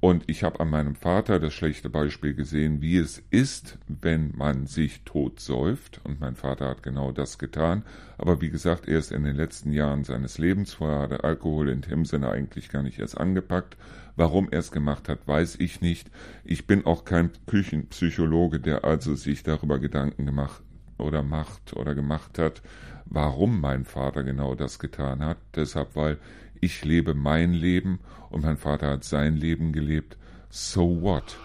und 0.00 0.24
ich 0.28 0.44
habe 0.44 0.60
an 0.60 0.70
meinem 0.70 0.94
Vater 0.94 1.40
das 1.40 1.54
schlechte 1.54 1.90
Beispiel 1.90 2.32
gesehen, 2.32 2.80
wie 2.80 2.98
es 2.98 3.20
ist, 3.30 3.78
wenn 3.88 4.32
man 4.36 4.66
sich 4.66 5.02
tot 5.02 5.40
säuft. 5.40 6.00
Und 6.04 6.20
mein 6.20 6.36
Vater 6.36 6.68
hat 6.68 6.84
genau 6.84 7.10
das 7.10 7.36
getan. 7.36 7.82
Aber 8.16 8.40
wie 8.40 8.50
gesagt, 8.50 8.86
erst 8.86 9.10
in 9.10 9.24
den 9.24 9.34
letzten 9.34 9.72
Jahren 9.72 10.04
seines 10.04 10.38
Lebens. 10.38 10.74
Vorher 10.74 11.00
hat 11.00 11.10
er 11.10 11.24
Alkohol 11.24 11.68
in 11.68 11.80
dem 11.80 12.04
Sinne 12.04 12.30
eigentlich 12.30 12.68
gar 12.68 12.84
nicht 12.84 13.00
erst 13.00 13.18
angepackt. 13.18 13.76
Warum 14.14 14.48
er 14.50 14.60
es 14.60 14.70
gemacht 14.70 15.08
hat, 15.08 15.26
weiß 15.26 15.56
ich 15.58 15.80
nicht. 15.80 16.10
Ich 16.44 16.68
bin 16.68 16.86
auch 16.86 17.04
kein 17.04 17.30
Küchenpsychologe, 17.46 18.60
der 18.60 18.84
also 18.84 19.16
sich 19.16 19.42
darüber 19.42 19.80
Gedanken 19.80 20.26
gemacht 20.26 20.62
oder 20.98 21.22
macht 21.22 21.74
oder 21.74 21.94
gemacht 21.94 22.38
hat, 22.38 22.62
warum 23.04 23.60
mein 23.60 23.84
Vater 23.84 24.24
genau 24.24 24.54
das 24.54 24.78
getan 24.78 25.24
hat. 25.24 25.38
Deshalb, 25.54 25.96
weil 25.96 26.18
ich 26.60 26.84
lebe 26.84 27.14
mein 27.14 27.52
Leben 27.52 28.00
und 28.30 28.44
mein 28.44 28.56
Vater 28.56 28.90
hat 28.90 29.04
sein 29.04 29.36
Leben 29.36 29.72
gelebt. 29.72 30.16
So 30.50 31.02
what? 31.02 31.38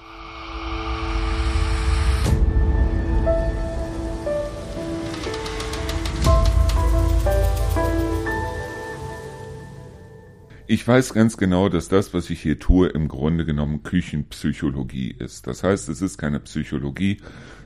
Ich 10.73 10.87
weiß 10.87 11.13
ganz 11.13 11.37
genau, 11.37 11.69
dass 11.69 11.87
das, 11.87 12.15
was 12.15 12.31
ich 12.31 12.41
hier 12.41 12.57
tue, 12.57 12.87
im 12.87 13.07
Grunde 13.07 13.45
genommen 13.45 13.83
Küchenpsychologie 13.83 15.13
ist. 15.19 15.45
Das 15.45 15.63
heißt, 15.63 15.87
es 15.89 16.01
ist 16.01 16.17
keine 16.17 16.39
Psychologie, 16.39 17.17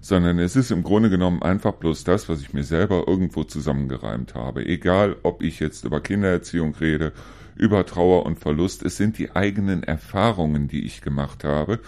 sondern 0.01 0.39
es 0.39 0.57
ist 0.57 0.71
im 0.71 0.83
Grunde 0.83 1.09
genommen 1.09 1.41
einfach 1.41 1.73
bloß 1.75 2.03
das, 2.03 2.27
was 2.27 2.41
ich 2.41 2.53
mir 2.53 2.63
selber 2.63 3.05
irgendwo 3.07 3.45
zusammengereimt 3.45 4.35
habe. 4.35 4.65
Egal, 4.65 5.15
ob 5.23 5.41
ich 5.41 5.61
jetzt 5.61 5.85
über 5.85 6.01
Kindererziehung 6.01 6.75
rede, 6.75 7.13
über 7.57 7.85
Trauer 7.85 8.25
und 8.25 8.39
Verlust, 8.39 8.83
es 8.83 8.97
sind 8.97 9.17
die 9.17 9.35
eigenen 9.35 9.83
Erfahrungen, 9.83 10.67
die 10.67 10.85
ich 10.85 11.01
gemacht 11.01 11.43
habe 11.43 11.79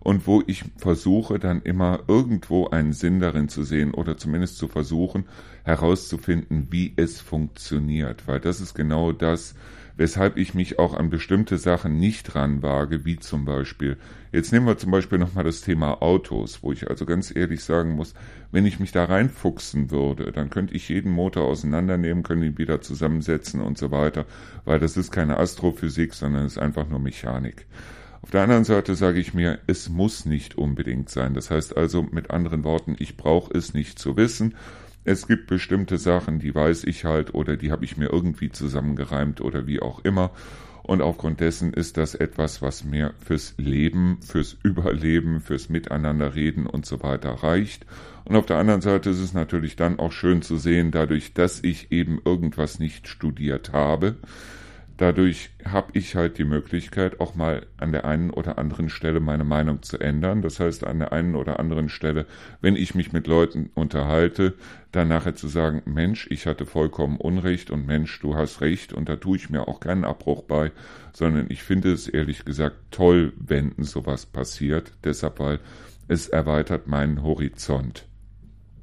und 0.00 0.26
wo 0.26 0.42
ich 0.46 0.64
versuche 0.76 1.38
dann 1.38 1.62
immer 1.62 2.00
irgendwo 2.08 2.68
einen 2.68 2.92
Sinn 2.92 3.20
darin 3.20 3.48
zu 3.48 3.62
sehen 3.62 3.92
oder 3.94 4.16
zumindest 4.16 4.58
zu 4.58 4.68
versuchen 4.68 5.24
herauszufinden, 5.64 6.68
wie 6.70 6.94
es 6.96 7.20
funktioniert, 7.20 8.26
weil 8.26 8.40
das 8.40 8.60
ist 8.60 8.74
genau 8.74 9.12
das, 9.12 9.54
weshalb 9.98 10.36
ich 10.36 10.54
mich 10.54 10.78
auch 10.78 10.94
an 10.94 11.10
bestimmte 11.10 11.58
Sachen 11.58 11.98
nicht 11.98 12.34
ranwage, 12.34 13.04
wie 13.04 13.18
zum 13.18 13.44
Beispiel, 13.44 13.98
jetzt 14.32 14.52
nehmen 14.52 14.66
wir 14.66 14.78
zum 14.78 14.92
Beispiel 14.92 15.18
nochmal 15.18 15.44
das 15.44 15.60
Thema 15.60 16.00
Autos, 16.00 16.62
wo 16.62 16.72
ich 16.72 16.88
also 16.88 17.04
ganz 17.04 17.34
ehrlich 17.34 17.64
sagen 17.64 17.96
muss, 17.96 18.14
wenn 18.52 18.64
ich 18.64 18.78
mich 18.78 18.92
da 18.92 19.04
reinfuchsen 19.04 19.90
würde, 19.90 20.30
dann 20.30 20.50
könnte 20.50 20.74
ich 20.74 20.88
jeden 20.88 21.12
Motor 21.12 21.46
auseinandernehmen, 21.46 22.22
könnte 22.22 22.46
ihn 22.46 22.58
wieder 22.58 22.80
zusammensetzen 22.80 23.60
und 23.60 23.76
so 23.76 23.90
weiter, 23.90 24.24
weil 24.64 24.78
das 24.78 24.96
ist 24.96 25.10
keine 25.10 25.36
Astrophysik, 25.36 26.14
sondern 26.14 26.46
es 26.46 26.52
ist 26.52 26.58
einfach 26.62 26.88
nur 26.88 27.00
Mechanik. 27.00 27.66
Auf 28.22 28.30
der 28.30 28.42
anderen 28.42 28.64
Seite 28.64 28.94
sage 28.94 29.20
ich 29.20 29.34
mir, 29.34 29.58
es 29.66 29.88
muss 29.88 30.26
nicht 30.26 30.58
unbedingt 30.58 31.08
sein. 31.08 31.34
Das 31.34 31.50
heißt 31.50 31.76
also 31.76 32.02
mit 32.02 32.30
anderen 32.30 32.64
Worten, 32.64 32.96
ich 32.98 33.16
brauche 33.16 33.56
es 33.56 33.74
nicht 33.74 33.98
zu 33.98 34.16
wissen 34.16 34.54
es 35.08 35.26
gibt 35.26 35.46
bestimmte 35.46 35.96
Sachen, 35.96 36.38
die 36.38 36.54
weiß 36.54 36.84
ich 36.84 37.06
halt 37.06 37.34
oder 37.34 37.56
die 37.56 37.72
habe 37.72 37.82
ich 37.82 37.96
mir 37.96 38.12
irgendwie 38.12 38.50
zusammengereimt 38.50 39.40
oder 39.40 39.66
wie 39.66 39.80
auch 39.80 40.04
immer. 40.04 40.32
Und 40.82 41.00
aufgrund 41.00 41.40
dessen 41.40 41.72
ist 41.72 41.96
das 41.96 42.14
etwas, 42.14 42.60
was 42.60 42.84
mir 42.84 43.14
fürs 43.18 43.54
Leben, 43.56 44.18
fürs 44.20 44.58
Überleben, 44.62 45.40
fürs 45.40 45.70
Miteinanderreden 45.70 46.66
und 46.66 46.84
so 46.84 47.02
weiter 47.02 47.30
reicht. 47.30 47.86
Und 48.26 48.36
auf 48.36 48.44
der 48.44 48.58
anderen 48.58 48.82
Seite 48.82 49.08
ist 49.08 49.20
es 49.20 49.32
natürlich 49.32 49.76
dann 49.76 49.98
auch 49.98 50.12
schön 50.12 50.42
zu 50.42 50.58
sehen, 50.58 50.90
dadurch, 50.90 51.32
dass 51.32 51.64
ich 51.64 51.90
eben 51.90 52.20
irgendwas 52.22 52.78
nicht 52.78 53.08
studiert 53.08 53.72
habe, 53.72 54.16
Dadurch 54.98 55.50
habe 55.64 55.92
ich 55.92 56.16
halt 56.16 56.38
die 56.38 56.44
Möglichkeit, 56.44 57.20
auch 57.20 57.36
mal 57.36 57.66
an 57.76 57.92
der 57.92 58.04
einen 58.04 58.30
oder 58.30 58.58
anderen 58.58 58.88
Stelle 58.88 59.20
meine 59.20 59.44
Meinung 59.44 59.80
zu 59.82 59.96
ändern. 59.98 60.42
Das 60.42 60.58
heißt, 60.58 60.84
an 60.84 60.98
der 60.98 61.12
einen 61.12 61.36
oder 61.36 61.60
anderen 61.60 61.88
Stelle, 61.88 62.26
wenn 62.60 62.74
ich 62.74 62.96
mich 62.96 63.12
mit 63.12 63.28
Leuten 63.28 63.70
unterhalte, 63.74 64.54
dann 64.90 65.06
nachher 65.06 65.36
zu 65.36 65.46
sagen, 65.46 65.82
Mensch, 65.84 66.26
ich 66.30 66.48
hatte 66.48 66.66
vollkommen 66.66 67.16
Unrecht 67.16 67.70
und 67.70 67.86
Mensch, 67.86 68.18
du 68.18 68.34
hast 68.34 68.60
recht 68.60 68.92
und 68.92 69.08
da 69.08 69.14
tue 69.14 69.36
ich 69.36 69.50
mir 69.50 69.68
auch 69.68 69.78
keinen 69.78 70.04
Abbruch 70.04 70.42
bei, 70.42 70.72
sondern 71.12 71.46
ich 71.48 71.62
finde 71.62 71.92
es 71.92 72.08
ehrlich 72.08 72.44
gesagt 72.44 72.76
toll, 72.90 73.32
wenn 73.38 73.74
sowas 73.78 74.26
passiert. 74.26 74.94
Deshalb, 75.04 75.38
weil 75.38 75.60
es 76.08 76.26
erweitert 76.26 76.88
meinen 76.88 77.22
Horizont. 77.22 78.04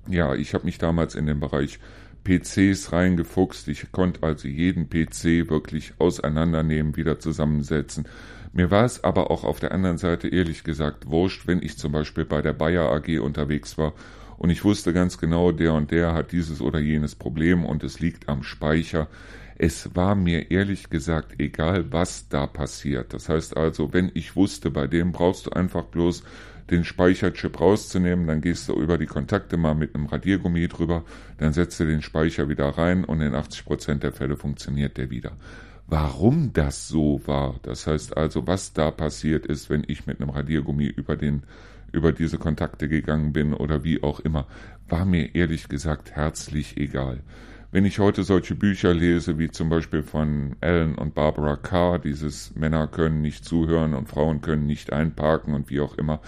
Ja, 0.07 0.33
ich 0.33 0.53
habe 0.53 0.63
mich 0.63 0.77
damals 0.77 1.13
in 1.13 1.25
den 1.25 1.41
Bereich 1.41 1.79
PCs 2.25 2.91
reingefuchst. 2.91 3.69
Ich 3.69 3.91
konnte 3.93 4.23
also 4.23 4.49
jeden 4.49 4.89
PC 4.89 5.49
wirklich 5.49 5.93
auseinandernehmen, 5.99 6.97
wieder 6.97 7.19
zusammensetzen. 7.19 8.07
Mir 8.51 8.71
war 8.71 8.83
es 8.83 9.03
aber 9.03 9.31
auch 9.31 9.45
auf 9.45 9.61
der 9.61 9.71
anderen 9.71 9.97
Seite 9.97 10.27
ehrlich 10.27 10.65
gesagt 10.65 11.09
wurscht, 11.09 11.47
wenn 11.47 11.61
ich 11.61 11.77
zum 11.77 11.93
Beispiel 11.93 12.25
bei 12.25 12.41
der 12.41 12.53
Bayer 12.53 12.91
AG 12.91 13.19
unterwegs 13.19 13.77
war 13.77 13.93
und 14.37 14.49
ich 14.49 14.63
wusste 14.63 14.93
ganz 14.93 15.17
genau, 15.17 15.51
der 15.51 15.73
und 15.73 15.91
der 15.91 16.13
hat 16.13 16.31
dieses 16.31 16.61
oder 16.61 16.79
jenes 16.79 17.15
Problem 17.15 17.65
und 17.65 17.83
es 17.83 17.99
liegt 17.99 18.27
am 18.27 18.43
Speicher. 18.43 19.07
Es 19.57 19.95
war 19.95 20.15
mir 20.15 20.51
ehrlich 20.51 20.89
gesagt 20.89 21.39
egal, 21.39 21.91
was 21.93 22.27
da 22.27 22.45
passiert. 22.45 23.13
Das 23.13 23.29
heißt 23.29 23.55
also, 23.55 23.93
wenn 23.93 24.11
ich 24.13 24.35
wusste, 24.35 24.69
bei 24.71 24.87
dem 24.87 25.13
brauchst 25.13 25.45
du 25.45 25.51
einfach 25.51 25.85
bloß 25.85 26.23
den 26.69 26.83
Speicherchip 26.83 27.59
rauszunehmen, 27.59 28.27
dann 28.27 28.41
gehst 28.41 28.67
du 28.67 28.73
über 28.73 28.97
die 28.97 29.05
Kontakte 29.05 29.57
mal 29.57 29.75
mit 29.75 29.95
einem 29.95 30.07
Radiergummi 30.07 30.67
drüber, 30.67 31.03
dann 31.37 31.53
setzt 31.53 31.79
du 31.79 31.85
den 31.85 32.01
Speicher 32.01 32.49
wieder 32.49 32.69
rein 32.69 33.03
und 33.03 33.21
in 33.21 33.35
80 33.35 33.65
Prozent 33.65 34.03
der 34.03 34.11
Fälle 34.11 34.35
funktioniert 34.35 34.97
der 34.97 35.09
wieder. 35.09 35.33
Warum 35.87 36.51
das 36.53 36.87
so 36.87 37.21
war, 37.25 37.59
das 37.61 37.85
heißt 37.85 38.17
also, 38.17 38.47
was 38.47 38.73
da 38.73 38.89
passiert 38.89 39.45
ist, 39.45 39.69
wenn 39.69 39.83
ich 39.87 40.07
mit 40.07 40.19
einem 40.19 40.31
Radiergummi 40.31 40.85
über 40.85 41.15
den 41.15 41.43
über 41.91 42.11
diese 42.11 42.37
Kontakte 42.37 42.89
gegangen 42.89 43.31
bin 43.31 43.53
oder 43.53 43.83
wie 43.83 44.03
auch 44.03 44.19
immer, 44.19 44.47
war 44.89 45.05
mir 45.05 45.33
ehrlich 45.33 45.69
gesagt 45.69 46.11
herzlich 46.11 46.75
egal. 46.75 47.21
Wenn 47.71 47.85
ich 47.85 47.99
heute 47.99 48.23
solche 48.23 48.55
Bücher 48.55 48.93
lese, 48.93 49.37
wie 49.37 49.49
zum 49.49 49.69
Beispiel 49.69 50.03
von 50.03 50.55
Alan 50.61 50.95
und 50.95 51.13
Barbara 51.13 51.55
Carr, 51.55 51.99
dieses 51.99 52.55
Männer 52.55 52.87
können 52.87 53.21
nicht 53.21 53.43
zuhören 53.43 53.93
und 53.93 54.07
Frauen 54.07 54.41
können 54.41 54.65
nicht 54.65 54.93
einparken 54.93 55.53
und 55.53 55.69
wie 55.69 55.79
auch 55.79 55.97
immer, 55.97 56.21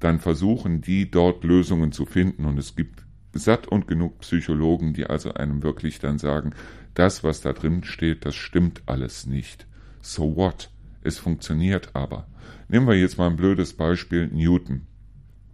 dann 0.00 0.20
versuchen 0.20 0.80
die 0.80 1.10
dort 1.10 1.44
Lösungen 1.44 1.92
zu 1.92 2.06
finden. 2.06 2.44
Und 2.44 2.58
es 2.58 2.76
gibt 2.76 3.04
satt 3.32 3.68
und 3.68 3.86
genug 3.86 4.20
Psychologen, 4.20 4.94
die 4.94 5.06
also 5.06 5.34
einem 5.34 5.62
wirklich 5.62 5.98
dann 5.98 6.18
sagen, 6.18 6.54
das, 6.94 7.22
was 7.22 7.40
da 7.40 7.52
drin 7.52 7.84
steht, 7.84 8.24
das 8.24 8.34
stimmt 8.34 8.82
alles 8.86 9.26
nicht. 9.26 9.66
So 10.00 10.36
what? 10.36 10.70
Es 11.02 11.18
funktioniert 11.18 11.90
aber. 11.94 12.26
Nehmen 12.68 12.86
wir 12.86 12.96
jetzt 12.96 13.18
mal 13.18 13.28
ein 13.28 13.36
blödes 13.36 13.74
Beispiel, 13.74 14.26
Newton. 14.28 14.86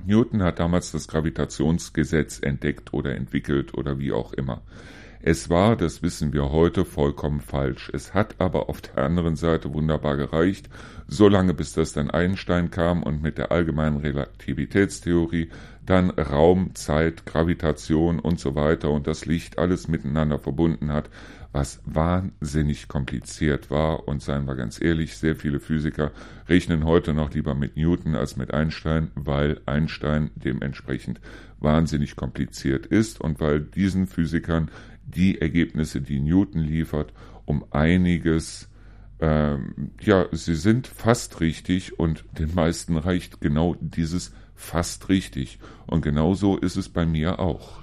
Newton 0.04 0.42
hat 0.42 0.58
damals 0.58 0.92
das 0.92 1.08
Gravitationsgesetz 1.08 2.40
entdeckt 2.42 2.92
oder 2.92 3.14
entwickelt 3.14 3.74
oder 3.74 3.98
wie 3.98 4.12
auch 4.12 4.32
immer. 4.32 4.62
Es 5.26 5.48
war, 5.48 5.76
das 5.76 6.02
wissen 6.02 6.34
wir 6.34 6.50
heute, 6.50 6.84
vollkommen 6.84 7.40
falsch. 7.40 7.90
Es 7.94 8.12
hat 8.12 8.34
aber 8.40 8.68
auf 8.68 8.82
der 8.82 8.98
anderen 9.04 9.36
Seite 9.36 9.72
wunderbar 9.72 10.18
gereicht, 10.18 10.68
solange 11.16 11.54
bis 11.54 11.72
das 11.72 11.92
dann 11.92 12.10
Einstein 12.10 12.70
kam 12.70 13.02
und 13.02 13.22
mit 13.22 13.38
der 13.38 13.52
allgemeinen 13.52 13.98
Relativitätstheorie 13.98 15.48
dann 15.86 16.10
Raum, 16.10 16.74
Zeit, 16.74 17.26
Gravitation 17.26 18.18
und 18.18 18.40
so 18.40 18.54
weiter 18.54 18.90
und 18.90 19.06
das 19.06 19.26
Licht 19.26 19.58
alles 19.58 19.86
miteinander 19.86 20.38
verbunden 20.38 20.92
hat, 20.92 21.10
was 21.52 21.80
wahnsinnig 21.84 22.88
kompliziert 22.88 23.70
war. 23.70 24.08
Und 24.08 24.22
seien 24.22 24.46
wir 24.46 24.56
ganz 24.56 24.80
ehrlich, 24.80 25.16
sehr 25.16 25.36
viele 25.36 25.60
Physiker 25.60 26.10
rechnen 26.48 26.84
heute 26.84 27.14
noch 27.14 27.32
lieber 27.32 27.54
mit 27.54 27.76
Newton 27.76 28.16
als 28.16 28.36
mit 28.36 28.52
Einstein, 28.52 29.10
weil 29.14 29.60
Einstein 29.66 30.30
dementsprechend 30.34 31.20
wahnsinnig 31.60 32.16
kompliziert 32.16 32.86
ist 32.86 33.20
und 33.20 33.40
weil 33.40 33.60
diesen 33.60 34.06
Physikern 34.06 34.70
die 35.06 35.40
Ergebnisse, 35.40 36.00
die 36.00 36.20
Newton 36.20 36.60
liefert, 36.60 37.12
um 37.44 37.64
einiges 37.70 38.68
ähm, 39.24 39.92
ja, 40.02 40.26
sie 40.32 40.54
sind 40.54 40.86
fast 40.86 41.40
richtig 41.40 41.98
und 41.98 42.26
den 42.38 42.54
meisten 42.54 42.98
reicht 42.98 43.40
genau 43.40 43.74
dieses 43.80 44.34
fast 44.54 45.08
richtig. 45.08 45.58
Und 45.86 46.02
genau 46.02 46.34
so 46.34 46.58
ist 46.58 46.76
es 46.76 46.90
bei 46.90 47.06
mir 47.06 47.38
auch. 47.38 47.78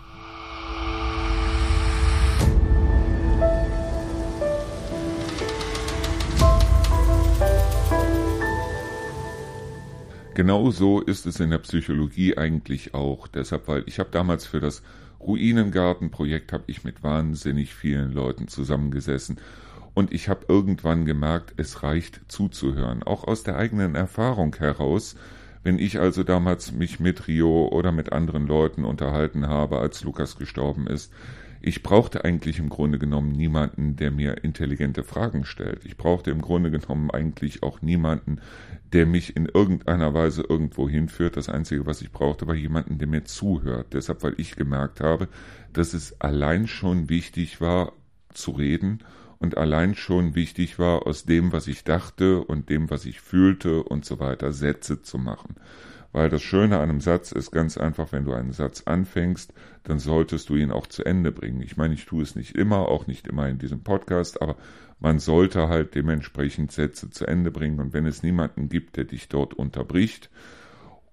Genau 10.35 10.69
so 10.69 11.01
ist 11.01 11.25
es 11.25 11.39
in 11.39 11.49
der 11.49 11.57
Psychologie 11.57 12.37
eigentlich 12.37 12.93
auch. 12.93 13.27
Deshalb, 13.27 13.67
weil 13.67 13.83
ich 13.87 13.97
habe 13.97 14.11
damals 14.11 14.45
für 14.45 14.59
das 14.59 14.83
Ruinengartenprojekt 15.19 16.53
habe 16.53 16.65
ich 16.67 16.83
mit 16.83 17.01
wahnsinnig 17.01 17.73
vielen 17.73 18.11
Leuten 18.11 18.47
zusammengesessen 18.47 19.39
und 19.93 20.13
ich 20.13 20.29
habe 20.29 20.45
irgendwann 20.47 21.05
gemerkt, 21.05 21.53
es 21.57 21.83
reicht 21.83 22.21
zuzuhören, 22.27 23.03
auch 23.03 23.25
aus 23.25 23.43
der 23.43 23.57
eigenen 23.57 23.95
Erfahrung 23.95 24.55
heraus. 24.55 25.15
Wenn 25.63 25.77
ich 25.77 25.99
also 25.99 26.23
damals 26.23 26.71
mich 26.71 26.99
mit 26.99 27.27
Rio 27.27 27.67
oder 27.67 27.91
mit 27.91 28.11
anderen 28.11 28.47
Leuten 28.47 28.83
unterhalten 28.83 29.47
habe, 29.47 29.79
als 29.79 30.03
Lukas 30.03 30.37
gestorben 30.37 30.87
ist, 30.87 31.13
ich 31.63 31.83
brauchte 31.83 32.25
eigentlich 32.25 32.57
im 32.57 32.69
Grunde 32.69 32.97
genommen 32.97 33.33
niemanden, 33.33 33.95
der 33.95 34.09
mir 34.09 34.43
intelligente 34.43 35.03
Fragen 35.03 35.45
stellt. 35.45 35.85
Ich 35.85 35.95
brauchte 35.95 36.31
im 36.31 36.41
Grunde 36.41 36.71
genommen 36.71 37.11
eigentlich 37.11 37.61
auch 37.61 37.83
niemanden, 37.83 38.41
der 38.93 39.05
mich 39.05 39.35
in 39.35 39.45
irgendeiner 39.45 40.15
Weise 40.15 40.43
irgendwo 40.47 40.89
hinführt. 40.89 41.37
Das 41.37 41.49
Einzige, 41.49 41.85
was 41.85 42.01
ich 42.01 42.11
brauchte, 42.11 42.47
war 42.47 42.55
jemanden, 42.55 42.97
der 42.97 43.07
mir 43.07 43.25
zuhört. 43.25 43.93
Deshalb, 43.93 44.23
weil 44.23 44.33
ich 44.37 44.55
gemerkt 44.55 45.01
habe, 45.01 45.27
dass 45.71 45.93
es 45.93 46.19
allein 46.19 46.65
schon 46.65 47.09
wichtig 47.09 47.61
war, 47.61 47.91
zu 48.33 48.51
reden 48.51 49.03
und 49.41 49.57
allein 49.57 49.95
schon 49.95 50.35
wichtig 50.35 50.77
war, 50.77 51.07
aus 51.07 51.25
dem, 51.25 51.51
was 51.51 51.67
ich 51.67 51.83
dachte 51.83 52.43
und 52.43 52.69
dem, 52.69 52.91
was 52.91 53.05
ich 53.05 53.21
fühlte 53.21 53.83
und 53.83 54.05
so 54.05 54.19
weiter, 54.19 54.51
Sätze 54.51 55.01
zu 55.01 55.17
machen. 55.17 55.55
Weil 56.11 56.29
das 56.29 56.43
Schöne 56.43 56.77
an 56.77 56.89
einem 56.89 57.01
Satz 57.01 57.31
ist 57.31 57.51
ganz 57.51 57.77
einfach, 57.77 58.11
wenn 58.11 58.25
du 58.25 58.33
einen 58.33 58.51
Satz 58.51 58.83
anfängst, 58.85 59.53
dann 59.83 59.97
solltest 59.97 60.49
du 60.49 60.55
ihn 60.57 60.71
auch 60.71 60.85
zu 60.85 61.03
Ende 61.03 61.31
bringen. 61.31 61.61
Ich 61.61 61.75
meine, 61.75 61.95
ich 61.95 62.05
tue 62.05 62.21
es 62.21 62.35
nicht 62.35 62.55
immer, 62.55 62.87
auch 62.87 63.07
nicht 63.07 63.27
immer 63.27 63.49
in 63.49 63.57
diesem 63.57 63.81
Podcast, 63.81 64.41
aber 64.43 64.57
man 64.99 65.17
sollte 65.17 65.69
halt 65.69 65.95
dementsprechend 65.95 66.71
Sätze 66.71 67.09
zu 67.09 67.25
Ende 67.25 67.49
bringen. 67.49 67.79
Und 67.79 67.93
wenn 67.93 68.05
es 68.05 68.21
niemanden 68.21 68.69
gibt, 68.69 68.95
der 68.95 69.05
dich 69.05 69.27
dort 69.27 69.55
unterbricht 69.55 70.29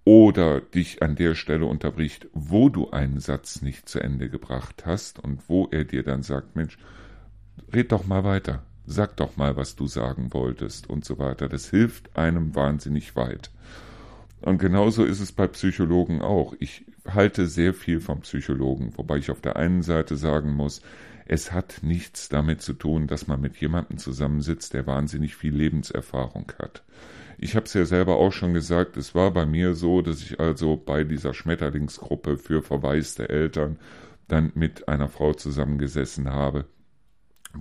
oder 0.04 0.60
dich 0.60 1.02
an 1.02 1.16
der 1.16 1.34
Stelle 1.34 1.64
unterbricht, 1.64 2.28
wo 2.34 2.68
du 2.68 2.90
einen 2.90 3.20
Satz 3.20 3.62
nicht 3.62 3.88
zu 3.88 4.00
Ende 4.00 4.28
gebracht 4.28 4.84
hast 4.84 5.18
und 5.18 5.48
wo 5.48 5.68
er 5.70 5.84
dir 5.84 6.02
dann 6.02 6.22
sagt, 6.22 6.56
Mensch, 6.56 6.76
red 7.72 7.92
doch 7.92 8.06
mal 8.06 8.24
weiter, 8.24 8.62
sag 8.86 9.16
doch 9.16 9.36
mal, 9.36 9.56
was 9.56 9.76
du 9.76 9.86
sagen 9.86 10.32
wolltest 10.32 10.88
und 10.88 11.04
so 11.04 11.18
weiter. 11.18 11.48
Das 11.48 11.70
hilft 11.70 12.16
einem 12.16 12.54
wahnsinnig 12.54 13.16
weit. 13.16 13.50
Und 14.40 14.58
genauso 14.58 15.04
ist 15.04 15.20
es 15.20 15.32
bei 15.32 15.46
Psychologen 15.48 16.22
auch. 16.22 16.54
Ich 16.60 16.84
halte 17.06 17.46
sehr 17.46 17.74
viel 17.74 18.00
vom 18.00 18.20
Psychologen, 18.20 18.92
wobei 18.96 19.18
ich 19.18 19.30
auf 19.30 19.40
der 19.40 19.56
einen 19.56 19.82
Seite 19.82 20.16
sagen 20.16 20.54
muss, 20.54 20.82
es 21.26 21.52
hat 21.52 21.80
nichts 21.82 22.28
damit 22.28 22.62
zu 22.62 22.72
tun, 22.72 23.06
dass 23.06 23.26
man 23.26 23.40
mit 23.40 23.56
jemandem 23.56 23.98
zusammensitzt, 23.98 24.72
der 24.72 24.86
wahnsinnig 24.86 25.36
viel 25.36 25.54
Lebenserfahrung 25.54 26.52
hat. 26.58 26.82
Ich 27.36 27.54
habe 27.54 27.66
es 27.66 27.74
ja 27.74 27.84
selber 27.84 28.16
auch 28.16 28.32
schon 28.32 28.54
gesagt, 28.54 28.96
es 28.96 29.14
war 29.14 29.30
bei 29.30 29.44
mir 29.44 29.74
so, 29.74 30.02
dass 30.02 30.22
ich 30.22 30.40
also 30.40 30.76
bei 30.76 31.04
dieser 31.04 31.34
Schmetterlingsgruppe 31.34 32.38
für 32.38 32.62
verwaiste 32.62 33.28
Eltern 33.28 33.78
dann 34.26 34.52
mit 34.54 34.88
einer 34.88 35.08
Frau 35.08 35.34
zusammengesessen 35.34 36.30
habe, 36.30 36.64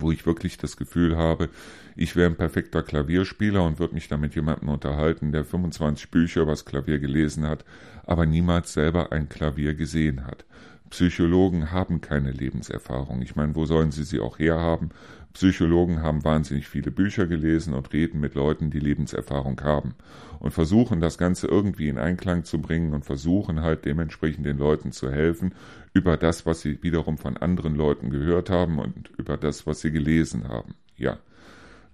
wo 0.00 0.10
ich 0.12 0.26
wirklich 0.26 0.56
das 0.58 0.76
Gefühl 0.76 1.16
habe, 1.16 1.48
ich 1.96 2.16
wäre 2.16 2.30
ein 2.30 2.36
perfekter 2.36 2.82
Klavierspieler 2.82 3.64
und 3.64 3.78
würde 3.78 3.94
mich 3.94 4.08
da 4.08 4.16
mit 4.16 4.34
jemandem 4.34 4.68
unterhalten, 4.68 5.32
der 5.32 5.44
25 5.44 6.10
Bücher 6.10 6.42
über 6.42 6.52
das 6.52 6.64
Klavier 6.64 6.98
gelesen 6.98 7.46
hat, 7.46 7.64
aber 8.04 8.26
niemals 8.26 8.72
selber 8.72 9.12
ein 9.12 9.28
Klavier 9.28 9.74
gesehen 9.74 10.26
hat. 10.26 10.44
Psychologen 10.90 11.70
haben 11.70 12.00
keine 12.00 12.30
Lebenserfahrung. 12.30 13.20
Ich 13.22 13.36
meine, 13.36 13.54
wo 13.54 13.66
sollen 13.66 13.90
sie 13.90 14.04
sie 14.04 14.20
auch 14.20 14.38
herhaben? 14.38 14.90
Psychologen 15.38 16.02
haben 16.02 16.24
wahnsinnig 16.24 16.66
viele 16.66 16.90
Bücher 16.90 17.28
gelesen 17.28 17.72
und 17.72 17.92
reden 17.92 18.18
mit 18.18 18.34
Leuten, 18.34 18.70
die 18.70 18.80
Lebenserfahrung 18.80 19.60
haben 19.60 19.94
und 20.40 20.50
versuchen 20.50 21.00
das 21.00 21.16
Ganze 21.16 21.46
irgendwie 21.46 21.88
in 21.88 21.96
Einklang 21.96 22.42
zu 22.42 22.60
bringen 22.60 22.92
und 22.92 23.04
versuchen 23.04 23.62
halt 23.62 23.84
dementsprechend 23.84 24.46
den 24.46 24.58
Leuten 24.58 24.90
zu 24.90 25.12
helfen 25.12 25.54
über 25.92 26.16
das, 26.16 26.44
was 26.44 26.62
sie 26.62 26.82
wiederum 26.82 27.18
von 27.18 27.36
anderen 27.36 27.76
Leuten 27.76 28.10
gehört 28.10 28.50
haben 28.50 28.80
und 28.80 29.12
über 29.16 29.36
das, 29.36 29.64
was 29.64 29.80
sie 29.80 29.92
gelesen 29.92 30.48
haben. 30.48 30.74
Ja, 30.96 31.18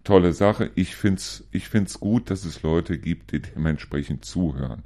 tolle 0.04 0.32
Sache. 0.32 0.70
Ich 0.74 0.96
find's, 0.96 1.46
ich 1.52 1.68
find's 1.68 2.00
gut, 2.00 2.30
dass 2.30 2.46
es 2.46 2.62
Leute 2.62 2.96
gibt, 2.96 3.32
die 3.32 3.42
dementsprechend 3.42 4.24
zuhören. 4.24 4.84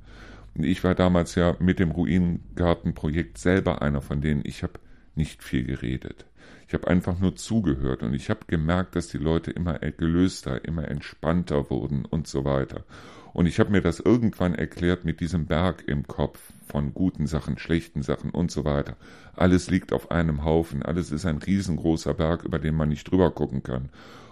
Ich 0.57 0.83
war 0.83 0.97
damals 0.97 1.37
ja 1.37 1.55
mit 1.61 1.79
dem 1.79 1.93
Ruinengartenprojekt 1.93 3.39
selber 3.39 3.83
einer 3.83 4.03
von 4.03 4.21
denen. 4.21 4.43
Ich 4.43 4.65
habe 4.65 4.81
nicht 5.15 5.45
viel 5.45 5.63
geredet. 5.63 6.25
Ich 6.69 6.75
habe 6.75 6.87
einfach 6.87 7.19
nur 7.19 7.35
zugehört 7.35 8.03
und 8.03 8.13
ich 8.13 8.29
habe 8.29 8.41
gemerkt, 8.47 8.95
dass 8.95 9.09
die 9.09 9.17
Leute 9.17 9.51
immer 9.51 9.79
gelöster, 9.79 10.63
immer 10.67 10.87
entspannter 10.87 11.71
wurden 11.71 12.05
und 12.05 12.29
so 12.29 12.45
weiter. 12.45 12.85
Und 13.33 13.47
ich 13.47 13.59
habe 13.59 13.71
mir 13.71 13.81
das 13.81 14.01
irgendwann 14.01 14.55
erklärt 14.55 15.07
mit 15.07 15.21
diesem 15.21 15.47
Berg 15.47 15.85
im 15.87 16.07
Kopf 16.07 16.39
von 16.67 16.93
guten 16.93 17.27
Sachen, 17.27 17.57
schlechten 17.57 18.03
Sachen 18.03 18.31
und 18.31 18.51
so 18.51 18.67
weiter. 18.67 18.97
Alles 19.35 19.71
liegt 19.71 19.95
auf 19.95 20.11
einem 20.11 20.45
Haufen, 20.45 20.83
alles 20.83 21.11
ist 21.11 21.25
ein 21.25 21.39
riesengroßer 21.39 22.13
Berg, 22.13 22.45
über 22.45 22.59
den 22.59 22.75
man 22.75 22.91
nicht 22.91 23.11
drüber 23.11 23.31
gucken 23.31 23.63
kann. 23.63 23.89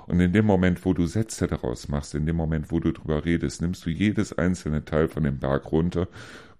Und 0.06 0.20
in 0.20 0.34
dem 0.34 0.44
Moment, 0.44 0.84
wo 0.84 0.92
du 0.92 1.06
Sätze 1.06 1.46
daraus 1.46 1.88
machst, 1.88 2.14
in 2.14 2.26
dem 2.26 2.36
Moment, 2.36 2.70
wo 2.70 2.80
du 2.80 2.92
drüber 2.92 3.24
redest, 3.24 3.62
nimmst 3.62 3.86
du 3.86 3.90
jedes 3.90 4.36
einzelne 4.36 4.84
Teil 4.84 5.08
von 5.08 5.24
dem 5.24 5.38
Berg 5.38 5.72
runter, 5.72 6.06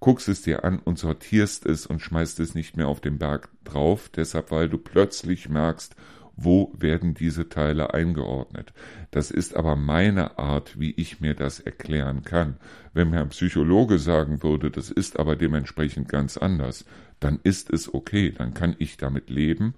guckst 0.00 0.28
es 0.28 0.42
dir 0.42 0.64
an 0.64 0.78
und 0.78 0.98
sortierst 0.98 1.66
es 1.66 1.86
und 1.86 2.00
schmeißt 2.00 2.40
es 2.40 2.54
nicht 2.54 2.76
mehr 2.76 2.88
auf 2.88 3.00
den 3.00 3.18
Berg 3.18 3.48
drauf, 3.64 4.10
deshalb 4.14 4.50
weil 4.50 4.68
du 4.68 4.78
plötzlich 4.78 5.48
merkst, 5.48 5.96
wo 6.36 6.70
werden 6.76 7.14
diese 7.14 7.48
Teile 7.48 7.94
eingeordnet. 7.94 8.74
Das 9.10 9.30
ist 9.30 9.56
aber 9.56 9.74
meine 9.74 10.38
Art, 10.38 10.78
wie 10.78 10.90
ich 10.90 11.20
mir 11.20 11.34
das 11.34 11.60
erklären 11.60 12.24
kann. 12.24 12.56
Wenn 12.92 13.08
mir 13.08 13.22
ein 13.22 13.30
Psychologe 13.30 13.98
sagen 13.98 14.42
würde, 14.42 14.70
das 14.70 14.90
ist 14.90 15.18
aber 15.18 15.34
dementsprechend 15.34 16.10
ganz 16.10 16.36
anders, 16.36 16.84
dann 17.20 17.40
ist 17.42 17.72
es 17.72 17.92
okay, 17.92 18.32
dann 18.36 18.52
kann 18.52 18.76
ich 18.78 18.98
damit 18.98 19.30
leben 19.30 19.74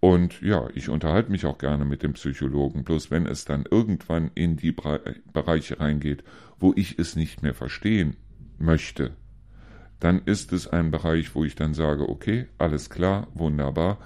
und 0.00 0.40
ja, 0.40 0.68
ich 0.74 0.88
unterhalte 0.88 1.30
mich 1.30 1.44
auch 1.44 1.58
gerne 1.58 1.84
mit 1.84 2.02
dem 2.02 2.14
Psychologen, 2.14 2.84
bloß 2.84 3.10
wenn 3.10 3.26
es 3.26 3.44
dann 3.44 3.66
irgendwann 3.70 4.30
in 4.34 4.56
die 4.56 4.72
Bereiche 4.72 5.78
reingeht, 5.78 6.24
wo 6.58 6.72
ich 6.74 6.98
es 6.98 7.16
nicht 7.16 7.42
mehr 7.42 7.54
verstehen 7.54 8.16
möchte, 8.58 9.12
dann 10.00 10.22
ist 10.24 10.52
es 10.52 10.66
ein 10.66 10.90
Bereich, 10.90 11.34
wo 11.34 11.44
ich 11.44 11.54
dann 11.54 11.74
sage, 11.74 12.08
okay, 12.08 12.46
alles 12.58 12.90
klar, 12.90 13.28
wunderbar. 13.34 13.98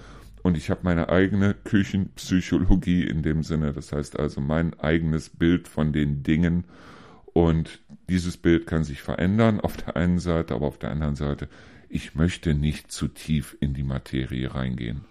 Und 0.43 0.59
ich 0.59 0.69
habe 0.69 0.81
meine 0.83 1.09
eigene 1.09 1.55
Küchenpsychologie 1.55 3.05
in 3.05 3.23
dem 3.23 3.43
Sinne, 3.43 3.73
das 3.73 3.93
heißt 3.93 4.19
also 4.19 4.41
mein 4.41 4.79
eigenes 4.79 5.31
Bild 5.31 5.69
von 5.69 5.93
den 5.93 6.23
Dingen. 6.23 6.65
Und 7.33 7.81
dieses 8.11 8.37
Bild 8.37 8.67
kann 8.67 8.85
sich 8.85 9.01
verändern 9.01 9.61
auf 9.61 9.77
der 9.77 9.97
einen 9.97 10.19
Seite, 10.19 10.55
aber 10.55 10.67
auf 10.67 10.79
der 10.79 10.91
anderen 10.91 11.17
Seite, 11.17 11.49
ich 11.89 12.15
möchte 12.15 12.55
nicht 12.55 12.93
zu 12.93 13.09
tief 13.09 13.57
in 13.61 13.73
die 13.73 13.85
Materie 13.85 14.55
reingehen. 14.55 15.05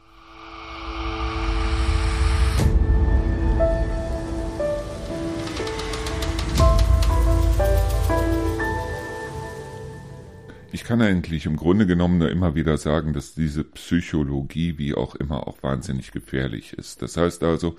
Ich 10.74 10.84
kann 10.86 11.04
eigentlich 11.04 11.46
im 11.46 11.56
Grunde 11.56 11.86
genommen 11.86 12.18
nur 12.18 12.32
immer 12.32 12.56
wieder 12.56 12.78
sagen, 12.78 13.14
dass 13.14 13.36
diese 13.36 13.64
Psychologie 13.64 14.80
wie 14.80 14.96
auch 14.96 15.14
immer 15.14 15.48
auch 15.48 15.62
wahnsinnig 15.62 16.12
gefährlich 16.12 16.74
ist. 16.74 17.04
Das 17.04 17.16
heißt 17.16 17.44
also, 17.44 17.76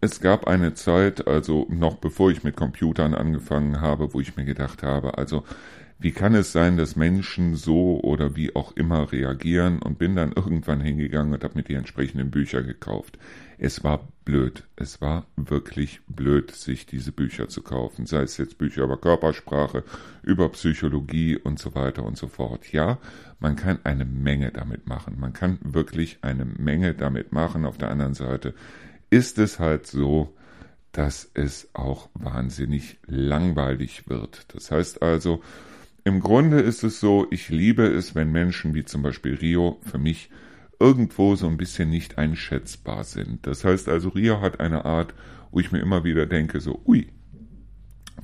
es 0.00 0.20
gab 0.20 0.46
eine 0.46 0.74
Zeit, 0.74 1.26
also 1.26 1.66
noch 1.68 1.96
bevor 1.96 2.30
ich 2.30 2.44
mit 2.44 2.54
Computern 2.54 3.14
angefangen 3.14 3.80
habe, 3.80 4.14
wo 4.14 4.20
ich 4.20 4.36
mir 4.36 4.44
gedacht 4.44 4.84
habe, 4.84 5.18
also 5.18 5.42
wie 6.02 6.10
kann 6.10 6.34
es 6.34 6.50
sein, 6.50 6.76
dass 6.76 6.96
Menschen 6.96 7.54
so 7.54 8.00
oder 8.00 8.34
wie 8.34 8.56
auch 8.56 8.72
immer 8.76 9.12
reagieren 9.12 9.80
und 9.80 9.98
bin 9.98 10.16
dann 10.16 10.32
irgendwann 10.32 10.80
hingegangen 10.80 11.32
und 11.32 11.44
habe 11.44 11.54
mir 11.54 11.62
die 11.62 11.74
entsprechenden 11.74 12.30
Bücher 12.30 12.62
gekauft. 12.62 13.18
Es 13.58 13.84
war 13.84 14.08
blöd. 14.24 14.64
Es 14.74 15.00
war 15.00 15.26
wirklich 15.36 16.00
blöd, 16.08 16.50
sich 16.50 16.86
diese 16.86 17.12
Bücher 17.12 17.48
zu 17.48 17.62
kaufen. 17.62 18.06
Sei 18.06 18.22
es 18.22 18.36
jetzt 18.36 18.58
Bücher 18.58 18.82
über 18.82 18.96
Körpersprache, 18.96 19.84
über 20.24 20.48
Psychologie 20.48 21.36
und 21.36 21.60
so 21.60 21.76
weiter 21.76 22.02
und 22.02 22.16
so 22.16 22.26
fort. 22.26 22.72
Ja, 22.72 22.98
man 23.38 23.54
kann 23.54 23.78
eine 23.84 24.04
Menge 24.04 24.50
damit 24.50 24.88
machen. 24.88 25.20
Man 25.20 25.32
kann 25.32 25.58
wirklich 25.62 26.18
eine 26.22 26.44
Menge 26.44 26.94
damit 26.94 27.32
machen. 27.32 27.64
Auf 27.64 27.78
der 27.78 27.90
anderen 27.90 28.14
Seite 28.14 28.54
ist 29.10 29.38
es 29.38 29.60
halt 29.60 29.86
so, 29.86 30.34
dass 30.90 31.30
es 31.34 31.70
auch 31.74 32.08
wahnsinnig 32.14 32.98
langweilig 33.06 34.08
wird. 34.08 34.46
Das 34.54 34.72
heißt 34.72 35.02
also, 35.02 35.42
im 36.04 36.20
Grunde 36.20 36.60
ist 36.60 36.82
es 36.82 37.00
so, 37.00 37.26
ich 37.30 37.48
liebe 37.48 37.86
es, 37.86 38.14
wenn 38.14 38.32
Menschen 38.32 38.74
wie 38.74 38.84
zum 38.84 39.02
Beispiel 39.02 39.34
Rio 39.34 39.80
für 39.82 39.98
mich 39.98 40.30
irgendwo 40.80 41.36
so 41.36 41.46
ein 41.46 41.56
bisschen 41.56 41.90
nicht 41.90 42.18
einschätzbar 42.18 43.04
sind. 43.04 43.46
Das 43.46 43.64
heißt 43.64 43.88
also, 43.88 44.08
Ria 44.08 44.40
hat 44.40 44.58
eine 44.58 44.84
Art, 44.84 45.14
wo 45.52 45.60
ich 45.60 45.70
mir 45.70 45.78
immer 45.78 46.02
wieder 46.02 46.26
denke, 46.26 46.60
so, 46.60 46.82
ui, 46.84 47.06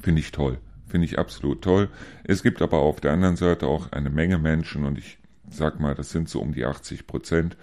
finde 0.01 0.21
ich 0.21 0.33
toll, 0.33 0.59
finde 0.89 1.05
ich 1.05 1.19
absolut 1.21 1.63
toll. 1.63 1.89
Es 2.25 2.43
gibt 2.43 2.63
aber 2.63 2.79
auf 2.79 3.01
der 3.01 3.13
anderen 3.13 3.37
Seite 3.37 3.69
auch 3.69 3.93
eine 3.93 4.11
Menge 4.11 4.39
Menschen 4.39 4.85
und 4.85 4.99
ich 4.99 5.19
sag 5.49 5.79
mal, 5.79 5.95
das 5.95 6.11
sind 6.11 6.29
so 6.29 6.41
um 6.41 6.53
die 6.53 6.65
80 6.65 7.07
Prozent, 7.07 7.57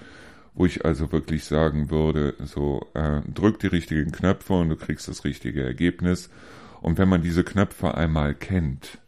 wo 0.53 0.65
ich 0.65 0.85
also 0.85 1.11
wirklich 1.11 1.43
sagen 1.43 1.91
würde, 1.91 2.35
so 2.39 2.87
äh, 2.93 3.19
drück 3.29 3.59
die 3.59 3.67
richtigen 3.67 4.13
Knöpfe 4.13 4.53
und 4.53 4.69
du 4.69 4.77
kriegst 4.77 5.09
das 5.09 5.25
richtige 5.25 5.63
Ergebnis. 5.63 6.29
Und 6.81 6.97
wenn 6.97 7.09
man 7.09 7.21
diese 7.21 7.43
Knöpfe 7.43 7.95
einmal 7.95 8.33
kennt, 8.33 8.99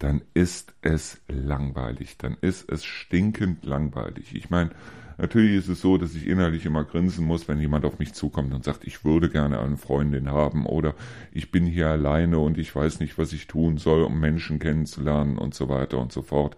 dann 0.00 0.22
ist 0.34 0.74
es 0.82 1.20
langweilig, 1.28 2.18
dann 2.18 2.36
ist 2.40 2.68
es 2.68 2.84
stinkend 2.84 3.64
langweilig. 3.64 4.34
Ich 4.34 4.50
meine, 4.50 4.70
natürlich 5.18 5.56
ist 5.56 5.68
es 5.68 5.80
so, 5.80 5.96
dass 5.96 6.16
ich 6.16 6.26
innerlich 6.26 6.66
immer 6.66 6.82
grinsen 6.82 7.24
muss, 7.24 7.46
wenn 7.46 7.60
jemand 7.60 7.84
auf 7.84 8.00
mich 8.00 8.12
zukommt 8.12 8.52
und 8.52 8.64
sagt, 8.64 8.84
ich 8.84 9.04
würde 9.04 9.30
gerne 9.30 9.60
eine 9.60 9.76
Freundin 9.76 10.30
haben 10.30 10.66
oder 10.66 10.94
ich 11.32 11.52
bin 11.52 11.66
hier 11.66 11.88
alleine 11.88 12.40
und 12.40 12.58
ich 12.58 12.74
weiß 12.74 12.98
nicht, 12.98 13.16
was 13.16 13.32
ich 13.32 13.46
tun 13.46 13.78
soll, 13.78 14.02
um 14.02 14.18
Menschen 14.18 14.58
kennenzulernen 14.58 15.38
und 15.38 15.54
so 15.54 15.68
weiter 15.68 15.98
und 15.98 16.10
so 16.10 16.22
fort 16.22 16.56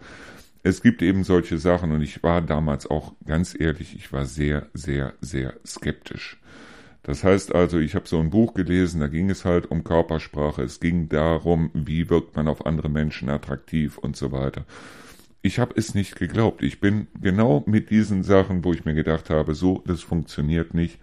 es 0.62 0.82
gibt 0.82 1.02
eben 1.02 1.24
solche 1.24 1.58
Sachen 1.58 1.92
und 1.92 2.02
ich 2.02 2.22
war 2.22 2.40
damals 2.40 2.88
auch 2.88 3.14
ganz 3.26 3.58
ehrlich, 3.58 3.96
ich 3.96 4.12
war 4.12 4.26
sehr, 4.26 4.68
sehr, 4.74 5.14
sehr 5.20 5.54
skeptisch. 5.66 6.40
Das 7.02 7.24
heißt 7.24 7.54
also, 7.54 7.78
ich 7.78 7.94
habe 7.94 8.06
so 8.06 8.20
ein 8.20 8.30
Buch 8.30 8.54
gelesen, 8.54 9.00
da 9.00 9.08
ging 9.08 9.28
es 9.28 9.44
halt 9.44 9.70
um 9.70 9.82
Körpersprache, 9.82 10.62
es 10.62 10.78
ging 10.78 11.08
darum, 11.08 11.70
wie 11.74 12.08
wirkt 12.08 12.36
man 12.36 12.46
auf 12.46 12.64
andere 12.64 12.88
Menschen 12.88 13.28
attraktiv 13.28 13.98
und 13.98 14.16
so 14.16 14.30
weiter. 14.30 14.64
Ich 15.42 15.58
habe 15.58 15.74
es 15.76 15.94
nicht 15.96 16.14
geglaubt. 16.14 16.62
Ich 16.62 16.78
bin 16.78 17.08
genau 17.20 17.64
mit 17.66 17.90
diesen 17.90 18.22
Sachen, 18.22 18.64
wo 18.64 18.72
ich 18.72 18.84
mir 18.84 18.94
gedacht 18.94 19.30
habe, 19.30 19.56
so, 19.56 19.82
das 19.86 20.02
funktioniert 20.02 20.74
nicht, 20.74 21.00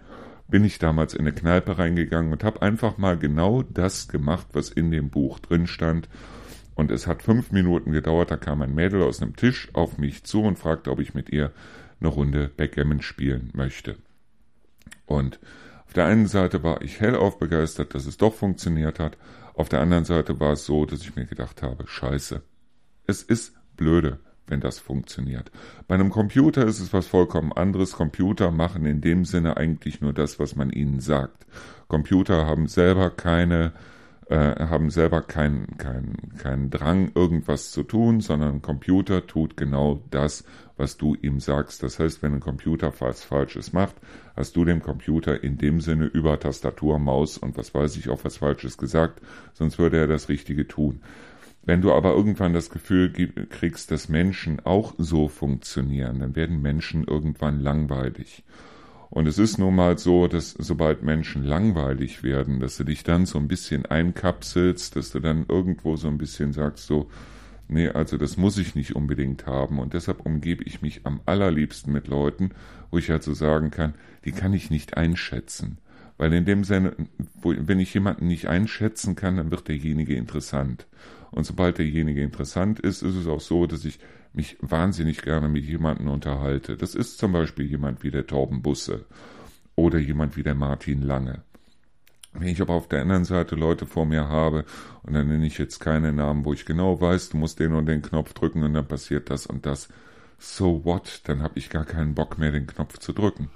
bin 0.48 0.64
ich 0.64 0.78
damals 0.78 1.12
in 1.12 1.20
eine 1.20 1.32
Kneipe 1.32 1.78
reingegangen 1.78 2.32
und 2.32 2.44
habe 2.44 2.62
einfach 2.62 2.96
mal 2.96 3.18
genau 3.18 3.62
das 3.62 4.08
gemacht, 4.08 4.46
was 4.54 4.70
in 4.70 4.90
dem 4.90 5.10
Buch 5.10 5.38
drin 5.38 5.66
stand 5.66 6.08
und 6.80 6.90
es 6.90 7.06
hat 7.06 7.22
fünf 7.22 7.52
Minuten 7.52 7.92
gedauert, 7.92 8.30
da 8.30 8.38
kam 8.38 8.62
ein 8.62 8.74
Mädel 8.74 9.02
aus 9.02 9.20
einem 9.20 9.36
Tisch 9.36 9.68
auf 9.74 9.98
mich 9.98 10.24
zu 10.24 10.42
und 10.42 10.58
fragte, 10.58 10.90
ob 10.90 10.98
ich 10.98 11.12
mit 11.12 11.28
ihr 11.28 11.52
eine 12.00 12.08
Runde 12.08 12.50
Backgammon 12.56 13.02
spielen 13.02 13.50
möchte. 13.52 13.96
Und 15.04 15.38
auf 15.90 15.94
der 15.94 16.06
einen 16.06 16.28
Seite 16.28 16.62
war 16.62 16.82
ich 16.82 17.00
hellauf 17.00 17.40
begeistert, 17.40 17.96
dass 17.96 18.06
es 18.06 18.16
doch 18.16 18.32
funktioniert 18.32 19.00
hat. 19.00 19.18
Auf 19.54 19.68
der 19.68 19.80
anderen 19.80 20.04
Seite 20.04 20.38
war 20.38 20.52
es 20.52 20.64
so, 20.64 20.86
dass 20.86 21.00
ich 21.00 21.16
mir 21.16 21.26
gedacht 21.26 21.64
habe, 21.64 21.84
scheiße. 21.84 22.42
Es 23.08 23.24
ist 23.24 23.54
blöde, 23.76 24.20
wenn 24.46 24.60
das 24.60 24.78
funktioniert. 24.78 25.50
Bei 25.88 25.96
einem 25.96 26.10
Computer 26.10 26.64
ist 26.64 26.78
es 26.78 26.92
was 26.92 27.08
vollkommen 27.08 27.52
anderes. 27.52 27.90
Computer 27.94 28.52
machen 28.52 28.86
in 28.86 29.00
dem 29.00 29.24
Sinne 29.24 29.56
eigentlich 29.56 30.00
nur 30.00 30.12
das, 30.12 30.38
was 30.38 30.54
man 30.54 30.70
ihnen 30.70 31.00
sagt. 31.00 31.44
Computer 31.88 32.46
haben 32.46 32.68
selber 32.68 33.10
keine 33.10 33.72
äh, 34.28 34.64
haben 34.64 34.90
selber 34.90 35.22
keinen 35.22 35.76
kein, 35.76 36.14
kein 36.38 36.70
Drang, 36.70 37.10
irgendwas 37.16 37.72
zu 37.72 37.82
tun, 37.82 38.20
sondern 38.20 38.54
ein 38.54 38.62
Computer 38.62 39.26
tut 39.26 39.56
genau 39.56 40.04
das, 40.12 40.44
was 40.80 40.96
du 40.96 41.14
ihm 41.14 41.38
sagst. 41.38 41.82
Das 41.82 41.98
heißt, 41.98 42.22
wenn 42.22 42.34
ein 42.34 42.40
Computer 42.40 42.92
was 42.98 43.22
Falsches 43.22 43.72
macht, 43.72 43.94
hast 44.34 44.56
du 44.56 44.64
dem 44.64 44.82
Computer 44.82 45.44
in 45.44 45.58
dem 45.58 45.80
Sinne 45.80 46.06
über 46.06 46.40
Tastatur, 46.40 46.98
Maus 46.98 47.38
und 47.38 47.56
was 47.56 47.74
weiß 47.74 47.96
ich 47.98 48.08
auch 48.08 48.24
was 48.24 48.38
Falsches 48.38 48.78
gesagt, 48.78 49.20
sonst 49.52 49.78
würde 49.78 49.98
er 49.98 50.06
das 50.06 50.28
Richtige 50.30 50.66
tun. 50.66 51.02
Wenn 51.62 51.82
du 51.82 51.92
aber 51.92 52.14
irgendwann 52.14 52.54
das 52.54 52.70
Gefühl 52.70 53.12
kriegst, 53.50 53.90
dass 53.90 54.08
Menschen 54.08 54.64
auch 54.64 54.94
so 54.96 55.28
funktionieren, 55.28 56.20
dann 56.20 56.34
werden 56.34 56.62
Menschen 56.62 57.04
irgendwann 57.04 57.60
langweilig. 57.60 58.42
Und 59.10 59.26
es 59.26 59.38
ist 59.38 59.58
nun 59.58 59.74
mal 59.74 59.98
so, 59.98 60.28
dass 60.28 60.52
sobald 60.52 61.02
Menschen 61.02 61.44
langweilig 61.44 62.22
werden, 62.22 62.60
dass 62.60 62.78
du 62.78 62.84
dich 62.84 63.02
dann 63.02 63.26
so 63.26 63.38
ein 63.38 63.48
bisschen 63.48 63.84
einkapselst, 63.84 64.96
dass 64.96 65.10
du 65.10 65.20
dann 65.20 65.44
irgendwo 65.48 65.96
so 65.96 66.08
ein 66.08 66.16
bisschen 66.16 66.54
sagst, 66.54 66.86
so, 66.86 67.10
nee, 67.70 67.88
also 67.88 68.16
das 68.16 68.36
muss 68.36 68.58
ich 68.58 68.74
nicht 68.74 68.96
unbedingt 68.96 69.46
haben. 69.46 69.78
Und 69.78 69.94
deshalb 69.94 70.26
umgebe 70.26 70.64
ich 70.64 70.82
mich 70.82 71.06
am 71.06 71.20
allerliebsten 71.26 71.92
mit 71.92 72.08
Leuten, 72.08 72.50
wo 72.90 72.98
ich 72.98 73.10
halt 73.10 73.22
so 73.22 73.34
sagen 73.34 73.70
kann, 73.70 73.94
die 74.24 74.32
kann 74.32 74.52
ich 74.52 74.70
nicht 74.70 74.96
einschätzen. 74.96 75.78
Weil 76.18 76.32
in 76.34 76.44
dem 76.44 76.64
Sinne, 76.64 76.94
wo, 77.40 77.54
wenn 77.56 77.80
ich 77.80 77.94
jemanden 77.94 78.26
nicht 78.26 78.46
einschätzen 78.46 79.16
kann, 79.16 79.38
dann 79.38 79.50
wird 79.50 79.68
derjenige 79.68 80.14
interessant. 80.14 80.86
Und 81.30 81.44
sobald 81.44 81.78
derjenige 81.78 82.22
interessant 82.22 82.80
ist, 82.80 83.02
ist 83.02 83.14
es 83.14 83.26
auch 83.26 83.40
so, 83.40 83.66
dass 83.66 83.84
ich 83.84 84.00
mich 84.32 84.58
wahnsinnig 84.60 85.22
gerne 85.22 85.48
mit 85.48 85.64
jemandem 85.64 86.08
unterhalte. 86.08 86.76
Das 86.76 86.94
ist 86.94 87.18
zum 87.18 87.32
Beispiel 87.32 87.66
jemand 87.66 88.02
wie 88.02 88.10
der 88.10 88.26
Torben 88.26 88.62
Busse 88.62 89.06
oder 89.76 89.98
jemand 89.98 90.36
wie 90.36 90.42
der 90.42 90.54
Martin 90.54 91.02
Lange. 91.02 91.42
Wenn 92.32 92.46
ich 92.48 92.60
aber 92.62 92.74
auf 92.74 92.86
der 92.86 93.02
anderen 93.02 93.24
Seite 93.24 93.56
Leute 93.56 93.86
vor 93.86 94.06
mir 94.06 94.28
habe, 94.28 94.64
und 95.02 95.14
dann 95.14 95.26
nenne 95.28 95.46
ich 95.46 95.58
jetzt 95.58 95.80
keine 95.80 96.12
Namen, 96.12 96.44
wo 96.44 96.52
ich 96.52 96.64
genau 96.64 97.00
weiß, 97.00 97.30
du 97.30 97.36
musst 97.36 97.58
den 97.58 97.72
und 97.72 97.86
den 97.86 98.02
Knopf 98.02 98.34
drücken 98.34 98.62
und 98.62 98.74
dann 98.74 98.86
passiert 98.86 99.30
das 99.30 99.46
und 99.46 99.66
das. 99.66 99.88
So 100.38 100.84
what? 100.84 101.22
Dann 101.24 101.42
habe 101.42 101.58
ich 101.58 101.70
gar 101.70 101.84
keinen 101.84 102.14
Bock 102.14 102.38
mehr, 102.38 102.52
den 102.52 102.68
Knopf 102.68 102.98
zu 102.98 103.12
drücken. 103.12 103.50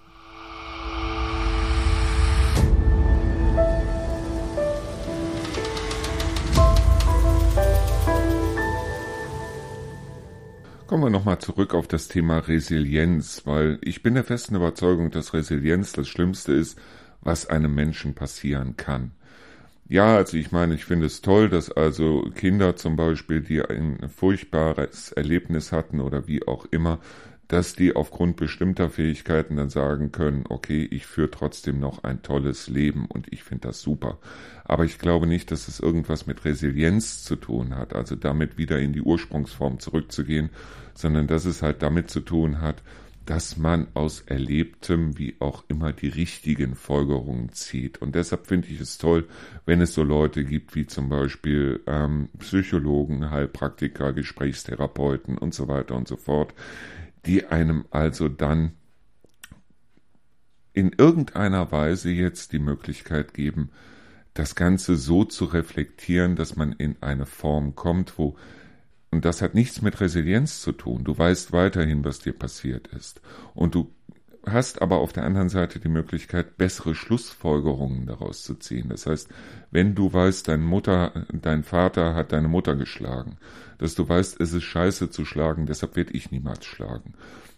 Kommen 10.89 11.05
wir 11.05 11.11
nochmal 11.11 11.39
zurück 11.39 11.75
auf 11.75 11.87
das 11.87 12.09
Thema 12.09 12.39
Resilienz, 12.39 13.43
weil 13.47 13.79
ich 13.83 14.03
bin 14.03 14.15
der 14.15 14.25
festen 14.25 14.57
Überzeugung, 14.57 15.11
dass 15.11 15.33
Resilienz 15.33 15.93
das 15.93 16.09
Schlimmste 16.09 16.53
ist, 16.53 16.79
was 17.25 17.49
einem 17.49 17.75
Menschen 17.75 18.15
passieren 18.15 18.77
kann. 18.77 19.13
Ja, 19.87 20.17
also 20.17 20.37
ich 20.37 20.51
meine, 20.51 20.75
ich 20.75 20.85
finde 20.87 21.07
es 21.07 21.21
toll, 21.21 21.51
dass 21.51 21.71
also 21.71 22.23
Kinder 22.35 22.77
zum 22.77 22.97
Beispiel, 22.97 23.43
die 23.43 23.61
ein 23.63 24.09
furchtbares 24.09 25.13
Erlebnis 25.13 25.73
hatten 25.73 26.01
oder 26.01 26.27
wie 26.27 26.47
auch 26.47 26.65
immer, 26.71 27.01
dass 27.49 27.75
die 27.75 27.95
aufgrund 27.95 28.37
bestimmter 28.37 28.89
Fähigkeiten 28.89 29.57
dann 29.57 29.69
sagen 29.69 30.13
können, 30.13 30.45
okay, 30.49 30.89
ich 30.91 31.07
führe 31.07 31.31
trotzdem 31.31 31.79
noch 31.79 32.03
ein 32.03 32.23
tolles 32.23 32.69
Leben 32.69 33.05
und 33.07 33.31
ich 33.31 33.45
finde 33.45 33.69
das 33.69 33.83
super. 33.83 34.19
Aber 34.65 34.85
ich 34.85 34.99
glaube 34.99 35.27
nicht, 35.27 35.51
dass 35.51 35.69
es 35.69 35.81
irgendwas 35.81 36.27
mit 36.27 36.45
Resilienz 36.47 37.23
zu 37.23 37.37
tun 37.37 37.77
hat, 37.77 37.95
also 37.95 38.17
damit 38.17 38.57
wieder 38.57 38.79
in 38.79 38.95
die 38.95 39.03
Ursprungsform 39.03 39.79
zurückzugehen, 39.79 40.49
sondern 40.95 41.27
dass 41.27 41.45
es 41.45 41.61
halt 41.61 41.83
damit 41.83 42.11
zu 42.11 42.21
tun 42.21 42.63
hat, 42.63 42.83
dass 43.27 43.57
man 43.57 43.89
aus 43.95 44.21
Erlebtem 44.21 45.19
wie 45.19 45.37
auch 45.41 45.65
immer 45.69 45.93
die 45.93 46.09
richtigen 46.09 46.75
Folgerungen 46.75 47.53
zieht. 47.53 48.03
Und 48.03 48.15
deshalb 48.15 48.47
finde 48.47 48.69
ich 48.69 48.81
es 48.81 48.99
toll, 48.99 49.29
wenn 49.65 49.81
es 49.81 49.95
so 49.95 50.03
Leute 50.03 50.45
gibt 50.45 50.75
wie 50.75 50.87
zum 50.87 51.09
Beispiel 51.09 51.83
ähm, 51.87 52.29
Psychologen, 52.39 53.31
Heilpraktiker, 53.31 54.13
Gesprächstherapeuten 54.13 55.39
und 55.39 55.55
so 55.55 55.69
weiter 55.69 55.97
und 55.97 56.07
so 56.07 56.17
fort, 56.17 56.55
die 57.25 57.47
einem 57.47 57.87
also 57.91 58.29
dann 58.29 58.73
in 60.75 60.93
irgendeiner 60.93 61.73
Weise 61.73 62.11
jetzt 62.11 62.53
die 62.53 62.59
Möglichkeit 62.59 63.33
geben, 63.33 63.71
das 64.35 64.57
Ganze 64.57 64.97
so 64.97 65.25
zu 65.25 65.45
reflektieren, 65.45 66.37
dass 66.37 66.57
man 66.57 66.73
in 66.73 66.97
eine 67.01 67.25
Form 67.25 67.77
kommt, 67.77 68.19
wo 68.19 68.37
und 69.15 69.25
das 69.25 69.43
hat 69.43 69.55
nichts 69.55 69.81
mit 69.81 70.01
Resilienz 70.01 70.61
zu 70.61 70.73
tun. 70.73 71.05
Du 71.05 71.17
weißt 71.17 71.53
weiterhin, 71.53 72.05
was 72.05 72.19
dir 72.19 72.33
passiert 72.33 72.89
ist. 72.89 73.21
Und 73.55 73.77
du 73.77 73.95
hast 74.45 74.83
aber 74.83 74.97
auf 74.97 75.13
der 75.13 75.23
anderen 75.23 75.49
Seite 75.49 75.79
die 75.79 75.89
Möglichkeit, 75.89 76.57
bessere 76.57 76.97
Schlussfolgerungen 76.97 78.07
daraus 78.07 78.43
zu 78.43 78.57
ziehen. 78.57 78.89
Das 78.89 79.07
heißt, 79.07 79.29
wenn 79.71 79.95
du 79.95 80.13
weißt, 80.13 80.49
dein 80.49 80.63
Mutter, 80.63 81.27
dein 81.33 81.63
Vater 81.63 82.17
hat 82.17 82.33
deine 82.33 82.49
Mutter 82.49 82.75
geschlagen, 82.75 83.39
dass 83.79 83.95
du 83.95 84.09
weißt, 84.09 84.41
es 84.41 84.53
ist 84.53 84.65
scheiße 84.65 85.11
zu 85.11 85.25
schlagen, 85.25 85.67
deshalb 85.67 85.95
werde 85.95 86.13
ich 86.13 86.33
niemals 86.33 86.65
schlagen. 86.65 87.15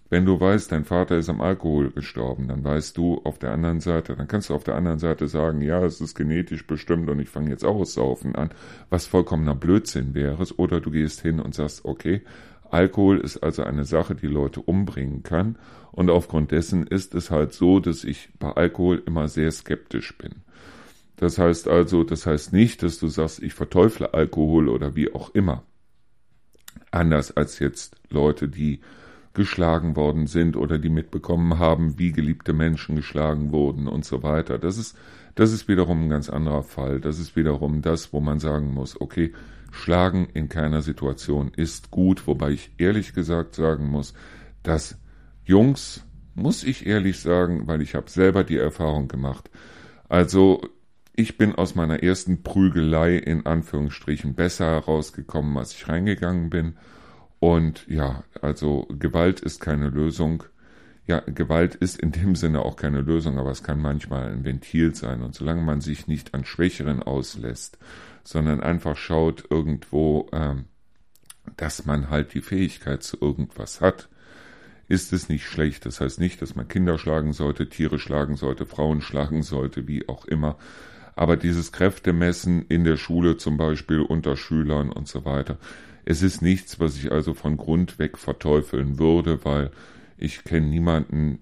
Wenn 0.09 0.25
du 0.25 0.39
weißt, 0.39 0.71
dein 0.71 0.85
Vater 0.85 1.17
ist 1.17 1.29
am 1.29 1.41
Alkohol 1.41 1.91
gestorben, 1.91 2.47
dann 2.47 2.63
weißt 2.63 2.97
du 2.97 3.21
auf 3.25 3.39
der 3.39 3.51
anderen 3.51 3.81
Seite, 3.81 4.15
dann 4.15 4.29
kannst 4.29 4.51
du 4.51 4.55
auf 4.55 4.63
der 4.63 4.77
anderen 4.77 5.01
Seite 5.01 5.27
sagen, 5.27 5.61
ja, 5.63 5.85
es 5.85 6.01
ist 6.01 6.15
genetisch 6.15 6.67
bestimmt 6.67 7.11
und 7.11 7.19
ich 7.19 7.29
fange 7.29 7.51
jetzt 7.51 7.65
auch 7.65 7.81
das 7.81 7.95
Saufen 7.95 8.37
an, 8.37 8.51
was 8.89 9.07
vollkommener 9.07 9.57
Blödsinn 9.57 10.15
wäre. 10.15 10.45
Oder 10.59 10.81
du 10.81 10.93
gehst 10.93 11.23
hin 11.23 11.41
und 11.41 11.55
sagst, 11.55 11.85
okay, 11.85 12.23
Alkohol 12.71 13.19
ist 13.19 13.39
also 13.39 13.65
eine 13.65 13.85
Sache, 13.85 14.15
die 14.15 14.29
Leute 14.29 14.61
umbringen 14.61 15.25
kann. 15.25 15.59
Und 15.91 16.11
aufgrund 16.11 16.53
dessen 16.53 16.87
ist 16.87 17.15
es 17.15 17.31
halt 17.31 17.53
so, 17.53 17.81
dass 17.81 18.05
ich 18.05 18.29
bei 18.39 18.53
Alkohol 18.53 19.03
immer 19.07 19.27
sehr 19.27 19.51
skeptisch 19.51 20.17
bin. 20.19 20.43
Das 21.17 21.39
heißt 21.39 21.67
also, 21.67 22.05
das 22.05 22.27
heißt 22.27 22.53
nicht, 22.53 22.83
dass 22.83 22.99
du 22.99 23.09
sagst, 23.09 23.43
ich 23.43 23.55
verteufle 23.55 24.15
Alkohol 24.15 24.69
oder 24.69 24.95
wie 24.95 25.13
auch 25.13 25.35
immer. 25.35 25.65
Anders 26.91 27.37
als 27.37 27.59
jetzt 27.59 27.97
Leute, 28.11 28.49
die 28.49 28.81
geschlagen 29.37 29.95
worden 29.95 30.27
sind 30.27 30.57
oder 30.57 30.79
die 30.79 30.89
mitbekommen 30.89 31.59
haben, 31.59 31.99
wie 31.99 32.11
geliebte 32.11 32.53
Menschen 32.53 32.97
geschlagen 32.97 33.53
wurden 33.53 33.87
und 33.87 34.05
so 34.05 34.23
weiter. 34.23 34.59
Das 34.59 34.79
ist, 34.79 34.97
das 35.37 35.53
ist 35.53 35.69
wiederum 35.69 36.05
ein 36.05 36.09
ganz 36.09 36.29
anderer 36.29 36.65
Fall. 36.65 37.01
Das 37.01 37.21
ist 37.21 37.37
wiederum 37.37 37.83
das, 37.83 38.13
wo 38.13 38.21
man 38.21 38.41
sagen 38.41 38.75
muss, 38.75 39.01
okay, 39.01 39.33
Schlagen 39.71 40.27
in 40.33 40.49
keiner 40.49 40.83
Situation 40.83 41.53
ist 41.55 41.91
gut, 41.91 42.27
wobei 42.27 42.51
ich 42.53 42.71
ehrlich 42.79 43.13
gesagt 43.13 43.55
sagen 43.55 43.87
muss, 43.87 44.15
dass 44.63 44.99
Jungs 45.45 46.03
muss 46.35 46.65
ich 46.65 46.87
ehrlich 46.87 47.21
sagen, 47.21 47.67
weil 47.67 47.81
ich 47.81 47.95
habe 47.95 48.11
selber 48.11 48.45
die 48.45 48.59
Erfahrung 48.59 49.09
gemacht. 49.09 49.51
Also 50.09 50.61
ich 51.15 51.39
bin 51.39 51.55
aus 51.55 51.75
meiner 51.75 52.03
ersten 52.03 52.43
Prügelei 52.43 53.17
in 53.17 53.47
Anführungsstrichen 53.47 54.35
besser 54.35 54.67
herausgekommen, 54.67 55.57
als 55.57 55.73
ich 55.73 55.89
reingegangen 55.89 56.51
bin. 56.51 56.77
Und 57.47 57.87
ja, 57.87 58.25
also 58.43 58.89
Gewalt 58.89 59.39
ist 59.39 59.61
keine 59.61 59.89
Lösung. 59.89 60.43
Ja, 61.07 61.21
Gewalt 61.21 61.77
ist 61.77 61.97
in 61.97 62.11
dem 62.11 62.35
Sinne 62.35 62.63
auch 62.63 62.75
keine 62.75 63.03
Lösung, 63.03 63.39
aber 63.39 63.53
es 63.53 63.63
kann 63.63 63.81
manchmal 63.81 64.33
ein 64.33 64.45
Ventil 64.45 64.97
sein. 64.97 65.23
Und 65.23 65.37
solange 65.37 65.63
man 65.63 65.81
sich 65.81 66.09
nicht 66.09 66.35
an 66.35 66.45
Schwächeren 66.45 67.05
auslässt, 67.05 67.79
sondern 68.25 68.61
einfach 68.61 68.97
schaut 68.97 69.45
irgendwo, 69.49 70.29
ähm, 70.33 70.65
dass 71.57 71.87
man 71.87 72.11
halt 72.11 72.35
die 72.35 72.41
Fähigkeit 72.41 73.05
zu 73.05 73.17
irgendwas 73.21 73.81
hat, 73.81 74.09
ist 74.89 75.13
es 75.13 75.29
nicht 75.29 75.47
schlecht. 75.47 75.87
Das 75.87 76.01
heißt 76.01 76.19
nicht, 76.19 76.43
dass 76.43 76.57
man 76.57 76.67
Kinder 76.67 76.99
schlagen 76.99 77.33
sollte, 77.33 77.69
Tiere 77.69 78.01
schlagen 78.01 78.35
sollte, 78.35 78.67
Frauen 78.67 79.01
schlagen 79.01 79.45
sollte, 79.45 79.87
wie 79.87 80.09
auch 80.09 80.25
immer. 80.25 80.59
Aber 81.15 81.37
dieses 81.37 81.71
Kräftemessen 81.71 82.67
in 82.67 82.83
der 82.83 82.97
Schule 82.97 83.37
zum 83.37 83.57
Beispiel 83.57 84.01
unter 84.01 84.37
Schülern 84.37 84.91
und 84.91 85.07
so 85.07 85.25
weiter, 85.25 85.59
es 86.07 86.23
ist 86.23 86.41
nichts, 86.41 86.79
was 86.81 86.97
ich 86.97 87.13
also 87.13 87.35
von 87.35 87.57
Grund 87.57 87.99
weg 87.99 88.17
verteufeln 88.17 88.99
würde, 88.99 89.45
weil 89.45 89.71
ich 90.17 90.45
kenne 90.45 90.69
niemanden, 90.69 91.41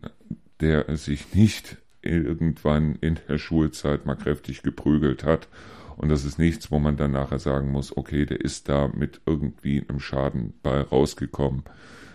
der 0.61 0.97
sich 0.97 1.35
nicht 1.35 1.77
irgendwann 2.01 2.97
in 2.97 3.19
der 3.29 3.39
Schulzeit 3.39 4.07
mal 4.07 4.17
kräftig 4.17 4.63
geprügelt 4.63 5.23
hat. 5.23 5.49
Und 5.97 6.09
das 6.09 6.25
ist 6.25 6.39
nichts, 6.39 6.71
wo 6.71 6.79
man 6.79 6.97
dann 6.97 7.13
nachher 7.13 7.39
sagen 7.39 7.71
muss, 7.71 7.97
okay, 7.97 8.25
der 8.25 8.41
ist 8.41 8.69
da 8.69 8.89
mit 8.89 9.21
irgendwie 9.27 9.85
einem 9.87 10.01
Schaden 10.01 10.55
bei 10.63 10.81
rausgekommen. 10.81 11.63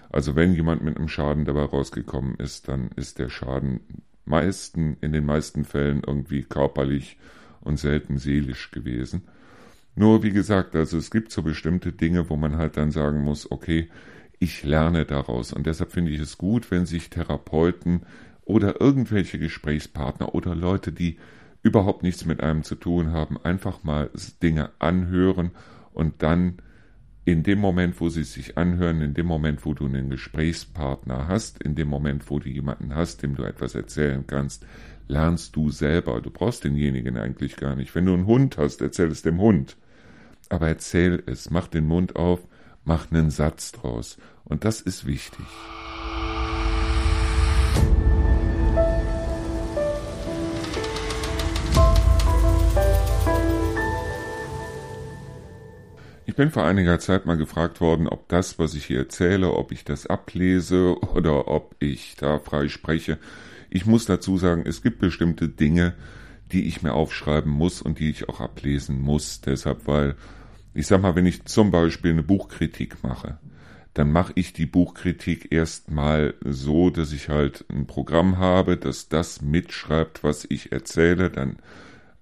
Also 0.10 0.36
wenn 0.36 0.54
jemand 0.54 0.84
mit 0.84 0.98
einem 0.98 1.08
Schaden 1.08 1.46
dabei 1.46 1.64
rausgekommen 1.64 2.36
ist, 2.36 2.68
dann 2.68 2.90
ist 2.96 3.20
der 3.20 3.30
Schaden 3.30 3.80
meisten, 4.26 4.98
in 5.02 5.14
den 5.14 5.26
meisten 5.26 5.66
Fällen 5.66 6.02
irgendwie 6.06 6.42
körperlich 6.42 7.18
und 7.62 7.78
selten 7.78 8.18
seelisch 8.18 8.72
gewesen. 8.72 9.22
Nur 10.00 10.24
wie 10.24 10.32
gesagt, 10.32 10.78
also 10.78 10.98
es 10.98 11.12
gibt 11.12 11.30
so 11.30 11.44
bestimmte 11.44 11.92
Dinge, 11.92 12.30
wo 12.30 12.38
man 12.38 12.56
halt 12.56 12.78
dann 12.78 12.90
sagen 12.90 13.20
muss, 13.20 13.52
okay, 13.52 13.90
ich 14.40 14.64
lerne 14.64 15.04
daraus. 15.04 15.52
Und 15.52 15.68
deshalb 15.68 15.92
finde 15.92 16.12
ich 16.12 16.22
es 16.22 16.38
gut, 16.38 16.72
wenn 16.72 16.86
sich 16.86 17.10
Therapeuten 17.10 18.04
oder 18.46 18.80
irgendwelche 18.80 19.38
Gesprächspartner 19.38 20.34
oder 20.34 20.56
Leute, 20.56 20.94
die 20.94 21.18
überhaupt 21.64 22.02
nichts 22.04 22.24
mit 22.24 22.40
einem 22.40 22.64
zu 22.64 22.76
tun 22.76 23.12
haben, 23.12 23.44
einfach 23.44 23.84
mal 23.84 24.10
Dinge 24.42 24.70
anhören 24.80 25.52
und 25.92 26.24
dann 26.24 26.60
in 27.26 27.44
dem 27.44 27.60
Moment, 27.60 28.00
wo 28.00 28.08
sie 28.08 28.24
sich 28.24 28.58
anhören, 28.58 29.02
in 29.02 29.14
dem 29.16 29.26
Moment, 29.26 29.66
wo 29.66 29.74
du 29.74 29.86
einen 29.86 30.10
Gesprächspartner 30.10 31.28
hast, 31.28 31.62
in 31.62 31.76
dem 31.76 31.90
Moment, 31.90 32.30
wo 32.30 32.40
du 32.40 32.48
jemanden 32.48 32.96
hast, 32.96 33.22
dem 33.22 33.36
du 33.36 33.44
etwas 33.44 33.76
erzählen 33.76 34.26
kannst, 34.26 34.66
lernst 35.10 35.58
du 35.58 35.72
selber. 35.72 36.22
Du 36.22 36.30
brauchst 36.30 36.64
denjenigen 36.64 37.18
eigentlich 37.18 37.58
gar 37.58 37.76
nicht. 37.76 37.94
Wenn 37.96 38.06
du 38.06 38.14
einen 38.14 38.28
Hund 38.28 38.58
hast, 38.58 38.80
erzähl 38.80 39.10
es 39.10 39.24
dem 39.24 39.42
Hund. 39.42 39.76
Aber 40.50 40.68
erzähl 40.68 41.22
es, 41.28 41.52
mach 41.52 41.68
den 41.68 41.86
Mund 41.86 42.16
auf, 42.16 42.40
mach 42.84 43.12
einen 43.12 43.30
Satz 43.30 43.72
draus. 43.72 44.18
Und 44.44 44.66
das 44.66 44.82
ist 44.82 45.06
wichtig. 45.06 45.46
Ich 56.26 56.36
bin 56.36 56.52
vor 56.52 56.64
einiger 56.64 57.00
Zeit 57.00 57.26
mal 57.26 57.38
gefragt 57.38 57.82
worden, 57.82 58.08
ob 58.08 58.28
das, 58.30 58.58
was 58.58 58.74
ich 58.74 58.86
hier 58.86 59.00
erzähle, 59.00 59.52
ob 59.54 59.72
ich 59.72 59.84
das 59.84 60.08
ablese 60.08 60.98
oder 61.14 61.48
ob 61.48 61.76
ich 61.80 62.16
da 62.16 62.40
frei 62.40 62.70
spreche. 62.70 63.20
Ich 63.70 63.86
muss 63.86 64.06
dazu 64.06 64.38
sagen, 64.38 64.64
es 64.66 64.82
gibt 64.82 65.00
bestimmte 65.00 65.48
Dinge, 65.48 65.94
die 66.52 66.68
ich 66.68 66.82
mir 66.82 66.94
aufschreiben 66.94 67.52
muss 67.52 67.82
und 67.82 68.00
die 68.00 68.10
ich 68.10 68.30
auch 68.30 68.40
ablesen 68.40 69.00
muss. 69.00 69.42
Deshalb, 69.42 69.86
weil 69.86 70.16
ich 70.80 70.88
sag 70.88 71.02
mal, 71.02 71.14
wenn 71.14 71.26
ich 71.26 71.44
zum 71.44 71.72
Beispiel 71.72 72.12
eine 72.12 72.24
Buchkritik 72.24 73.04
mache, 73.04 73.38
dann 73.96 74.14
mache 74.14 74.32
ich 74.36 74.54
die 74.54 74.66
Buchkritik 74.66 75.52
erstmal 75.52 76.36
so, 76.40 76.90
dass 76.90 77.12
ich 77.12 77.28
halt 77.28 77.66
ein 77.70 77.86
Programm 77.86 78.38
habe, 78.38 78.78
das 78.78 79.10
das 79.10 79.42
mitschreibt, 79.42 80.24
was 80.24 80.48
ich 80.50 80.72
erzähle. 80.72 81.32
Dann 81.32 81.58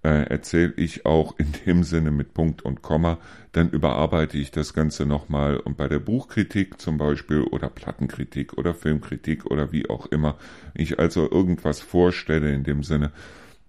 äh, 0.02 0.24
erzähle 0.24 0.74
ich 0.76 1.06
auch 1.06 1.38
in 1.38 1.54
dem 1.68 1.84
Sinne 1.84 2.10
mit 2.10 2.34
Punkt 2.34 2.64
und 2.64 2.82
Komma, 2.82 3.20
dann 3.52 3.70
überarbeite 3.70 4.40
ich 4.40 4.50
das 4.50 4.74
Ganze 4.74 5.06
nochmal 5.06 5.58
und 5.58 5.78
bei 5.78 5.88
der 5.88 6.00
Buchkritik 6.00 6.82
zum 6.82 6.98
Beispiel 6.98 7.42
oder 7.42 7.70
Plattenkritik 7.70 8.58
oder 8.58 8.74
Filmkritik 8.74 9.46
oder 9.46 9.72
wie 9.72 9.88
auch 9.88 10.08
immer, 10.08 10.36
ich 10.74 10.98
also 10.98 11.30
irgendwas 11.30 11.80
vorstelle 11.80 12.52
in 12.56 12.64
dem 12.64 12.82
Sinne, 12.82 13.12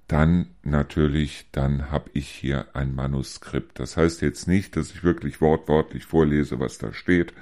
dann 0.09 0.47
natürlich, 0.63 1.47
dann 1.53 1.91
habe 1.91 2.11
ich 2.15 2.29
hier 2.29 2.67
ein 2.75 2.95
Manuskript. 2.95 3.79
Das 3.79 3.97
heißt 3.97 4.23
jetzt 4.23 4.49
nicht, 4.49 4.75
dass 4.75 4.91
ich 4.91 5.05
wirklich 5.05 5.41
wortwörtlich 5.41 6.07
vorlese, 6.07 6.59
was 6.59 6.79
da 6.79 6.95
steht, 6.95 7.35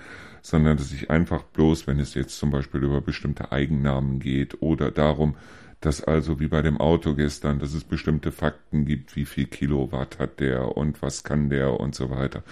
sondern 0.42 0.76
dass 0.76 0.92
ich 0.92 1.08
einfach 1.08 1.44
bloß, 1.44 1.86
wenn 1.86 2.00
es 2.00 2.14
jetzt 2.14 2.36
zum 2.36 2.50
Beispiel 2.50 2.82
über 2.82 3.00
bestimmte 3.00 3.52
Eigennamen 3.52 4.18
geht 4.18 4.60
oder 4.62 4.90
darum, 4.90 5.36
dass 5.80 6.02
also 6.02 6.40
wie 6.40 6.48
bei 6.48 6.62
dem 6.62 6.78
Auto 6.78 7.14
gestern, 7.14 7.60
dass 7.60 7.72
es 7.72 7.84
bestimmte 7.84 8.32
Fakten 8.32 8.84
gibt, 8.84 9.14
wie 9.14 9.26
viel 9.26 9.46
Kilowatt 9.46 10.18
hat 10.18 10.40
der 10.40 10.76
und 10.76 11.02
was 11.02 11.22
kann 11.22 11.48
der 11.50 11.78
und 11.78 11.94
so 11.94 12.10
weiter. 12.10 12.42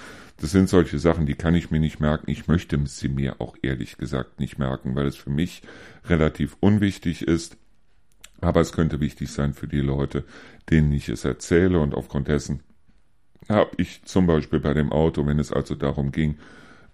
Das 0.40 0.52
sind 0.52 0.68
solche 0.68 0.98
Sachen, 0.98 1.26
die 1.26 1.34
kann 1.34 1.54
ich 1.54 1.70
mir 1.70 1.80
nicht 1.80 2.00
merken. 2.00 2.30
Ich 2.30 2.46
möchte 2.46 2.78
sie 2.86 3.08
mir 3.08 3.40
auch 3.40 3.56
ehrlich 3.62 3.96
gesagt 3.96 4.38
nicht 4.38 4.58
merken, 4.58 4.94
weil 4.94 5.06
es 5.06 5.16
für 5.16 5.30
mich 5.30 5.62
relativ 6.06 6.56
unwichtig 6.60 7.26
ist. 7.26 7.56
Aber 8.44 8.60
es 8.60 8.72
könnte 8.72 9.00
wichtig 9.00 9.32
sein 9.32 9.54
für 9.54 9.66
die 9.66 9.80
Leute, 9.80 10.24
denen 10.70 10.92
ich 10.92 11.08
es 11.08 11.24
erzähle 11.24 11.80
und 11.80 11.94
aufgrund 11.94 12.28
dessen 12.28 12.60
habe 13.48 13.70
ich 13.78 14.02
zum 14.04 14.26
Beispiel 14.26 14.60
bei 14.60 14.74
dem 14.74 14.92
Auto, 14.92 15.26
wenn 15.26 15.38
es 15.38 15.52
also 15.52 15.74
darum 15.74 16.12
ging, 16.12 16.36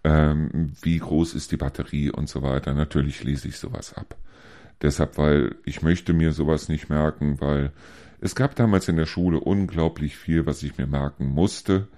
ähm, 0.05 0.73
wie 0.83 0.99
groß 0.99 1.35
ist 1.35 1.53
die 1.53 1.57
Batterie 1.57 2.11
und 2.11 2.29
so 2.29 2.43
weiter, 2.43 2.73
natürlich 2.73 3.25
lese 3.25 3.49
ich 3.49 3.59
sowas 3.59 3.95
ab. 3.95 4.17
Deshalb, 4.81 5.19
weil 5.19 5.57
ich 5.65 5.83
möchte 5.83 6.13
mir 6.13 6.33
sowas 6.33 6.69
nicht 6.69 6.89
merken, 6.89 7.41
weil 7.41 7.73
es 8.21 8.35
gab 8.35 8.55
damals 8.55 8.89
in 8.89 8.97
der 8.97 9.07
Schule 9.07 9.41
unglaublich 9.41 10.17
viel, 10.17 10.47
was 10.47 10.63
ich 10.63 10.79
mir 10.79 10.87
merken 10.87 11.27
musste. 11.27 11.89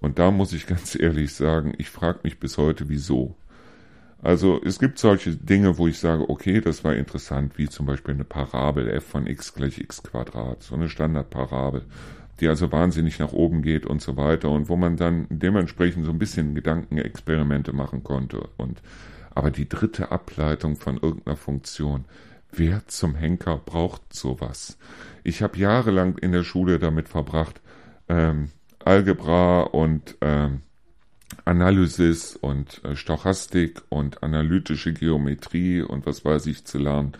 Und 0.00 0.18
da 0.18 0.30
muss 0.30 0.52
ich 0.52 0.66
ganz 0.74 0.98
ehrlich 0.98 1.34
sagen, 1.34 1.74
ich 1.78 1.88
frage 1.88 2.20
mich 2.24 2.38
bis 2.38 2.58
heute, 2.58 2.88
wieso. 2.88 3.36
Also 4.22 4.60
es 4.64 4.78
gibt 4.78 4.98
solche 4.98 5.34
Dinge, 5.34 5.78
wo 5.78 5.88
ich 5.88 5.98
sage, 5.98 6.30
okay, 6.30 6.60
das 6.60 6.84
war 6.84 6.94
interessant, 6.94 7.58
wie 7.58 7.68
zum 7.68 7.86
Beispiel 7.86 8.14
eine 8.14 8.24
Parabel 8.24 8.88
f 8.88 9.04
von 9.04 9.26
x 9.26 9.52
gleich 9.52 9.78
x 9.78 10.04
Quadrat, 10.04 10.62
so 10.62 10.76
eine 10.76 10.88
Standardparabel, 10.88 11.82
die 12.38 12.46
also 12.46 12.70
wahnsinnig 12.70 13.18
nach 13.18 13.32
oben 13.32 13.62
geht 13.62 13.84
und 13.84 14.00
so 14.00 14.16
weiter 14.16 14.48
und 14.50 14.68
wo 14.68 14.76
man 14.76 14.96
dann 14.96 15.26
dementsprechend 15.28 16.06
so 16.06 16.12
ein 16.12 16.20
bisschen 16.20 16.54
Gedankenexperimente 16.54 17.72
machen 17.72 18.04
konnte 18.04 18.48
und 18.58 18.80
aber 19.34 19.50
die 19.50 19.68
dritte 19.68 20.12
Ableitung 20.12 20.76
von 20.76 20.98
irgendeiner 20.98 21.36
Funktion. 21.36 22.04
Wer 22.52 22.86
zum 22.86 23.14
Henker 23.14 23.56
braucht 23.56 24.12
sowas? 24.12 24.78
Ich 25.24 25.42
habe 25.42 25.58
jahrelang 25.58 26.18
in 26.18 26.32
der 26.32 26.44
Schule 26.44 26.78
damit 26.78 27.08
verbracht, 27.08 27.60
ähm, 28.08 28.50
Algebra 28.84 29.62
und 29.62 30.16
ähm, 30.20 30.60
Analysis 31.44 32.36
und 32.36 32.82
äh, 32.84 32.96
Stochastik 32.96 33.82
und 33.88 34.22
analytische 34.22 34.92
Geometrie 34.92 35.82
und 35.82 36.06
was 36.06 36.24
weiß 36.24 36.46
ich 36.46 36.64
zu 36.64 36.78
lernen, 36.78 37.12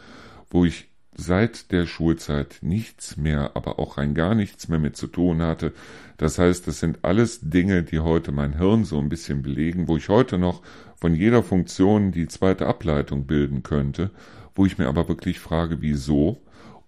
wo 0.50 0.64
ich 0.64 0.88
seit 1.14 1.72
der 1.72 1.86
Schulzeit 1.86 2.58
nichts 2.62 3.16
mehr, 3.16 3.52
aber 3.54 3.78
auch 3.78 3.98
rein 3.98 4.14
gar 4.14 4.34
nichts 4.34 4.68
mehr 4.68 4.78
mit 4.78 4.96
zu 4.96 5.06
tun 5.06 5.42
hatte. 5.42 5.72
Das 6.16 6.38
heißt, 6.38 6.66
das 6.66 6.80
sind 6.80 7.00
alles 7.02 7.40
Dinge, 7.42 7.82
die 7.82 8.00
heute 8.00 8.32
mein 8.32 8.56
Hirn 8.56 8.84
so 8.84 8.98
ein 8.98 9.08
bisschen 9.08 9.42
belegen, 9.42 9.88
wo 9.88 9.96
ich 9.96 10.08
heute 10.08 10.38
noch 10.38 10.62
von 10.96 11.14
jeder 11.14 11.42
Funktion 11.42 12.12
die 12.12 12.28
zweite 12.28 12.66
Ableitung 12.66 13.26
bilden 13.26 13.62
könnte, 13.62 14.10
wo 14.54 14.64
ich 14.64 14.78
mir 14.78 14.86
aber 14.86 15.08
wirklich 15.08 15.38
frage, 15.40 15.82
wieso. 15.82 16.40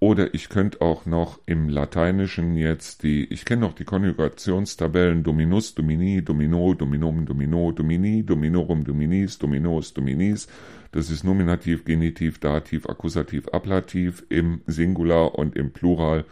Oder 0.05 0.35
ich 0.35 0.51
könnte 0.51 0.83
auch 0.83 1.07
noch 1.07 1.41
im 1.47 1.71
Lateinischen 1.71 2.57
jetzt 2.57 3.05
die, 3.05 3.25
ich 3.25 3.47
kenne 3.47 3.63
noch 3.63 3.73
die 3.73 3.87
Konjugationstabellen 3.87 5.23
Dominus, 5.23 5.75
Domini, 5.75 6.23
Domino, 6.23 6.75
Dominum, 6.75 7.25
Domino, 7.25 7.73
Domini, 7.73 8.23
Dominorum, 8.23 8.85
Dominis, 8.85 9.39
Dominos, 9.39 9.95
Dominis. 9.95 10.47
Das 10.93 11.09
ist 11.09 11.25
Nominativ, 11.25 11.87
Genitiv, 11.87 12.39
Dativ, 12.39 12.87
Akkusativ, 12.87 13.49
Ablativ 13.49 14.27
im 14.29 14.61
Singular 14.67 15.39
und 15.39 15.57
im 15.57 15.73
Plural. 15.73 16.27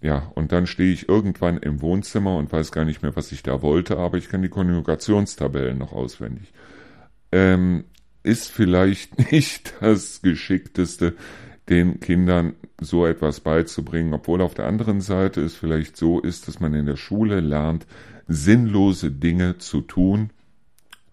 Ja, 0.00 0.32
und 0.34 0.50
dann 0.50 0.66
stehe 0.66 0.94
ich 0.94 1.06
irgendwann 1.06 1.58
im 1.58 1.82
Wohnzimmer 1.82 2.38
und 2.38 2.50
weiß 2.50 2.72
gar 2.72 2.86
nicht 2.86 3.02
mehr, 3.02 3.14
was 3.14 3.30
ich 3.30 3.42
da 3.42 3.60
wollte, 3.60 3.98
aber 3.98 4.16
ich 4.16 4.30
kann 4.30 4.40
die 4.40 4.48
Konjugationstabellen 4.48 5.76
noch 5.76 5.92
auswendig. 5.92 6.50
Ähm, 7.30 7.84
ist 8.22 8.50
vielleicht 8.50 9.30
nicht 9.32 9.74
das 9.82 10.22
Geschickteste, 10.22 11.14
den 11.68 12.00
Kindern 12.00 12.54
so 12.80 13.06
etwas 13.06 13.40
beizubringen, 13.40 14.14
obwohl 14.14 14.42
auf 14.42 14.54
der 14.54 14.66
anderen 14.66 15.00
Seite 15.00 15.40
es 15.42 15.54
vielleicht 15.54 15.96
so 15.96 16.20
ist, 16.20 16.48
dass 16.48 16.60
man 16.60 16.74
in 16.74 16.86
der 16.86 16.96
Schule 16.96 17.40
lernt, 17.40 17.86
sinnlose 18.26 19.10
Dinge 19.10 19.58
zu 19.58 19.80
tun, 19.80 20.30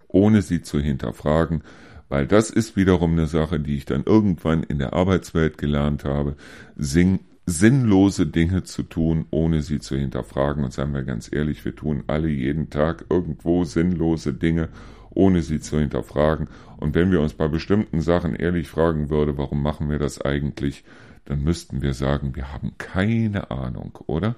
ohne 0.08 0.42
sie 0.42 0.62
zu 0.62 0.80
hinterfragen, 0.80 1.64
Weil 2.10 2.26
das 2.26 2.50
ist 2.50 2.76
wiederum 2.76 3.12
eine 3.12 3.28
Sache, 3.28 3.60
die 3.60 3.78
ich 3.78 3.86
dann 3.86 4.04
irgendwann 4.04 4.64
in 4.64 4.80
der 4.80 4.94
Arbeitswelt 4.94 5.60
gelernt 5.60 6.04
habe, 6.04 6.36
sing, 6.76 7.20
sinnlose 7.46 8.26
Dinge 8.26 8.64
zu 8.64 8.82
tun, 8.82 9.28
ohne 9.30 9.62
sie 9.62 9.80
zu 9.80 9.96
hinterfragen. 9.96 10.64
Und 10.64 10.74
seien 10.74 10.94
wir 10.94 11.04
ganz 11.04 11.32
ehrlich, 11.32 11.64
wir 11.66 11.76
tun 11.76 12.04
alle 12.08 12.28
jeden 12.28 12.72
Tag 12.72 13.06
irgendwo 13.12 13.64
sinnlose 13.64 14.34
Dinge, 14.34 14.70
ohne 15.12 15.42
sie 15.42 15.60
zu 15.60 15.80
hinterfragen. 15.80 16.48
Und 16.78 16.96
wenn 16.96 17.12
wir 17.12 17.22
uns 17.22 17.34
bei 17.34 17.48
bestimmten 17.48 18.02
Sachen 18.02 18.36
ehrlich 18.36 18.70
fragen 18.70 19.10
würde, 19.10 19.38
warum 19.38 19.62
machen 19.62 19.90
wir 19.90 20.00
das 20.00 20.22
eigentlich, 20.22 20.84
dann 21.26 21.44
müssten 21.44 21.82
wir 21.82 21.94
sagen, 21.94 22.36
wir 22.36 22.54
haben 22.54 22.74
keine 22.78 23.52
Ahnung, 23.52 23.98
oder? 24.08 24.36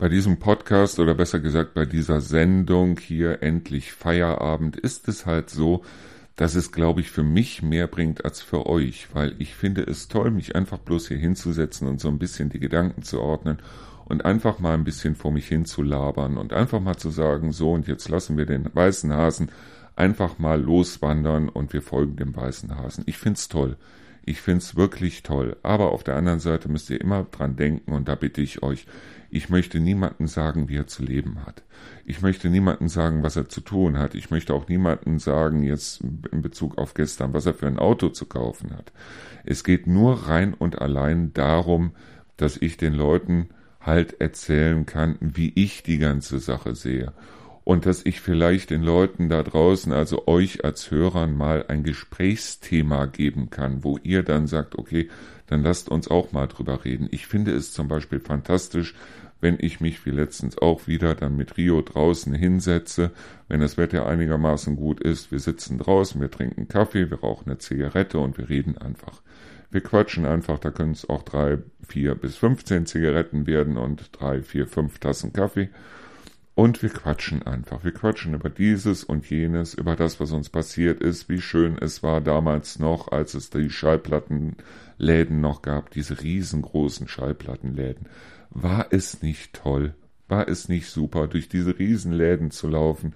Bei 0.00 0.08
diesem 0.08 0.38
Podcast 0.38 0.98
oder 0.98 1.12
besser 1.12 1.40
gesagt 1.40 1.74
bei 1.74 1.84
dieser 1.84 2.22
Sendung 2.22 2.98
hier 2.98 3.42
endlich 3.42 3.92
Feierabend 3.92 4.76
ist 4.76 5.08
es 5.08 5.26
halt 5.26 5.50
so, 5.50 5.84
dass 6.40 6.54
es, 6.54 6.72
glaube 6.72 7.02
ich, 7.02 7.10
für 7.10 7.22
mich 7.22 7.60
mehr 7.60 7.86
bringt 7.86 8.24
als 8.24 8.40
für 8.40 8.64
euch, 8.64 9.14
weil 9.14 9.34
ich 9.38 9.54
finde 9.54 9.82
es 9.82 10.08
toll, 10.08 10.30
mich 10.30 10.56
einfach 10.56 10.78
bloß 10.78 11.08
hier 11.08 11.18
hinzusetzen 11.18 11.86
und 11.86 12.00
so 12.00 12.08
ein 12.08 12.18
bisschen 12.18 12.48
die 12.48 12.58
Gedanken 12.58 13.02
zu 13.02 13.20
ordnen 13.20 13.58
und 14.06 14.24
einfach 14.24 14.58
mal 14.58 14.72
ein 14.72 14.84
bisschen 14.84 15.16
vor 15.16 15.32
mich 15.32 15.46
hin 15.46 15.66
zu 15.66 15.82
labern 15.82 16.38
und 16.38 16.54
einfach 16.54 16.80
mal 16.80 16.96
zu 16.96 17.10
sagen, 17.10 17.52
so 17.52 17.72
und 17.72 17.88
jetzt 17.88 18.08
lassen 18.08 18.38
wir 18.38 18.46
den 18.46 18.70
weißen 18.72 19.12
Hasen 19.12 19.50
einfach 19.96 20.38
mal 20.38 20.58
loswandern 20.58 21.50
und 21.50 21.74
wir 21.74 21.82
folgen 21.82 22.16
dem 22.16 22.34
weißen 22.34 22.74
Hasen. 22.74 23.04
Ich 23.06 23.18
find's 23.18 23.50
toll. 23.50 23.76
Ich 24.24 24.40
find's 24.40 24.76
wirklich 24.76 25.22
toll. 25.22 25.56
Aber 25.62 25.92
auf 25.92 26.04
der 26.04 26.16
anderen 26.16 26.40
Seite 26.40 26.68
müsst 26.68 26.90
ihr 26.90 27.00
immer 27.00 27.24
dran 27.24 27.56
denken 27.56 27.92
und 27.92 28.08
da 28.08 28.14
bitte 28.14 28.40
ich 28.42 28.62
euch, 28.62 28.86
ich 29.30 29.48
möchte 29.48 29.78
niemandem 29.78 30.26
sagen, 30.26 30.68
wie 30.68 30.76
er 30.76 30.88
zu 30.88 31.04
leben 31.04 31.46
hat. 31.46 31.62
Ich 32.04 32.20
möchte 32.20 32.50
niemandem 32.50 32.88
sagen, 32.88 33.22
was 33.22 33.36
er 33.36 33.48
zu 33.48 33.60
tun 33.60 33.96
hat. 33.98 34.16
Ich 34.16 34.30
möchte 34.30 34.54
auch 34.54 34.68
niemandem 34.68 35.20
sagen, 35.20 35.62
jetzt 35.62 36.02
in 36.32 36.42
Bezug 36.42 36.78
auf 36.78 36.94
gestern, 36.94 37.32
was 37.32 37.46
er 37.46 37.54
für 37.54 37.68
ein 37.68 37.78
Auto 37.78 38.08
zu 38.08 38.26
kaufen 38.26 38.76
hat. 38.76 38.92
Es 39.44 39.62
geht 39.62 39.86
nur 39.86 40.28
rein 40.28 40.52
und 40.52 40.80
allein 40.80 41.32
darum, 41.32 41.92
dass 42.36 42.56
ich 42.56 42.76
den 42.76 42.94
Leuten 42.94 43.50
halt 43.80 44.20
erzählen 44.20 44.84
kann, 44.84 45.16
wie 45.20 45.52
ich 45.54 45.82
die 45.82 45.98
ganze 45.98 46.40
Sache 46.40 46.74
sehe. 46.74 47.12
Und 47.70 47.86
dass 47.86 48.04
ich 48.04 48.20
vielleicht 48.20 48.70
den 48.70 48.82
Leuten 48.82 49.28
da 49.28 49.44
draußen, 49.44 49.92
also 49.92 50.26
euch 50.26 50.64
als 50.64 50.90
Hörern, 50.90 51.36
mal 51.36 51.66
ein 51.68 51.84
Gesprächsthema 51.84 53.06
geben 53.06 53.50
kann, 53.50 53.84
wo 53.84 53.96
ihr 54.02 54.24
dann 54.24 54.48
sagt, 54.48 54.76
okay, 54.76 55.08
dann 55.46 55.62
lasst 55.62 55.88
uns 55.88 56.08
auch 56.08 56.32
mal 56.32 56.48
drüber 56.48 56.84
reden. 56.84 57.06
Ich 57.12 57.28
finde 57.28 57.52
es 57.52 57.72
zum 57.72 57.86
Beispiel 57.86 58.18
fantastisch, 58.18 58.96
wenn 59.40 59.56
ich 59.60 59.80
mich 59.80 60.04
wie 60.04 60.10
letztens 60.10 60.58
auch 60.58 60.88
wieder 60.88 61.14
dann 61.14 61.36
mit 61.36 61.58
Rio 61.58 61.80
draußen 61.80 62.34
hinsetze, 62.34 63.12
wenn 63.46 63.60
das 63.60 63.76
Wetter 63.76 64.04
einigermaßen 64.04 64.74
gut 64.74 64.98
ist, 64.98 65.30
wir 65.30 65.38
sitzen 65.38 65.78
draußen, 65.78 66.20
wir 66.20 66.28
trinken 66.32 66.66
Kaffee, 66.66 67.08
wir 67.08 67.20
rauchen 67.20 67.50
eine 67.50 67.58
Zigarette 67.58 68.18
und 68.18 68.36
wir 68.36 68.48
reden 68.48 68.78
einfach. 68.78 69.22
Wir 69.70 69.80
quatschen 69.80 70.26
einfach, 70.26 70.58
da 70.58 70.72
können 70.72 70.90
es 70.90 71.08
auch 71.08 71.22
drei, 71.22 71.58
vier 71.86 72.16
bis 72.16 72.34
fünfzehn 72.34 72.86
Zigaretten 72.86 73.46
werden 73.46 73.76
und 73.76 74.10
drei, 74.10 74.42
vier, 74.42 74.66
fünf 74.66 74.98
Tassen 74.98 75.32
Kaffee. 75.32 75.68
Und 76.60 76.82
wir 76.82 76.90
quatschen 76.90 77.42
einfach. 77.46 77.84
Wir 77.84 77.92
quatschen 77.92 78.34
über 78.34 78.50
dieses 78.50 79.02
und 79.02 79.30
jenes, 79.30 79.72
über 79.72 79.96
das, 79.96 80.20
was 80.20 80.30
uns 80.30 80.50
passiert 80.50 81.00
ist, 81.00 81.30
wie 81.30 81.40
schön 81.40 81.78
es 81.80 82.02
war 82.02 82.20
damals 82.20 82.78
noch, 82.78 83.10
als 83.12 83.32
es 83.32 83.48
die 83.48 83.70
Schallplattenläden 83.70 85.40
noch 85.40 85.62
gab, 85.62 85.90
diese 85.90 86.20
riesengroßen 86.20 87.08
Schallplattenläden. 87.08 88.10
War 88.50 88.88
es 88.90 89.22
nicht 89.22 89.54
toll? 89.54 89.94
War 90.28 90.48
es 90.48 90.68
nicht 90.68 90.90
super, 90.90 91.28
durch 91.28 91.48
diese 91.48 91.78
Riesenläden 91.78 92.50
zu 92.50 92.68
laufen 92.68 93.14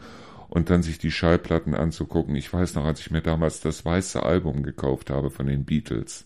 und 0.48 0.70
dann 0.70 0.82
sich 0.82 0.98
die 0.98 1.12
Schallplatten 1.12 1.74
anzugucken? 1.74 2.36
Ich 2.36 2.50
weiß 2.50 2.74
noch, 2.76 2.86
als 2.86 3.00
ich 3.00 3.10
mir 3.10 3.20
damals 3.20 3.60
das 3.60 3.84
weiße 3.84 4.22
Album 4.22 4.62
gekauft 4.62 5.10
habe 5.10 5.28
von 5.28 5.46
den 5.46 5.66
Beatles. 5.66 6.24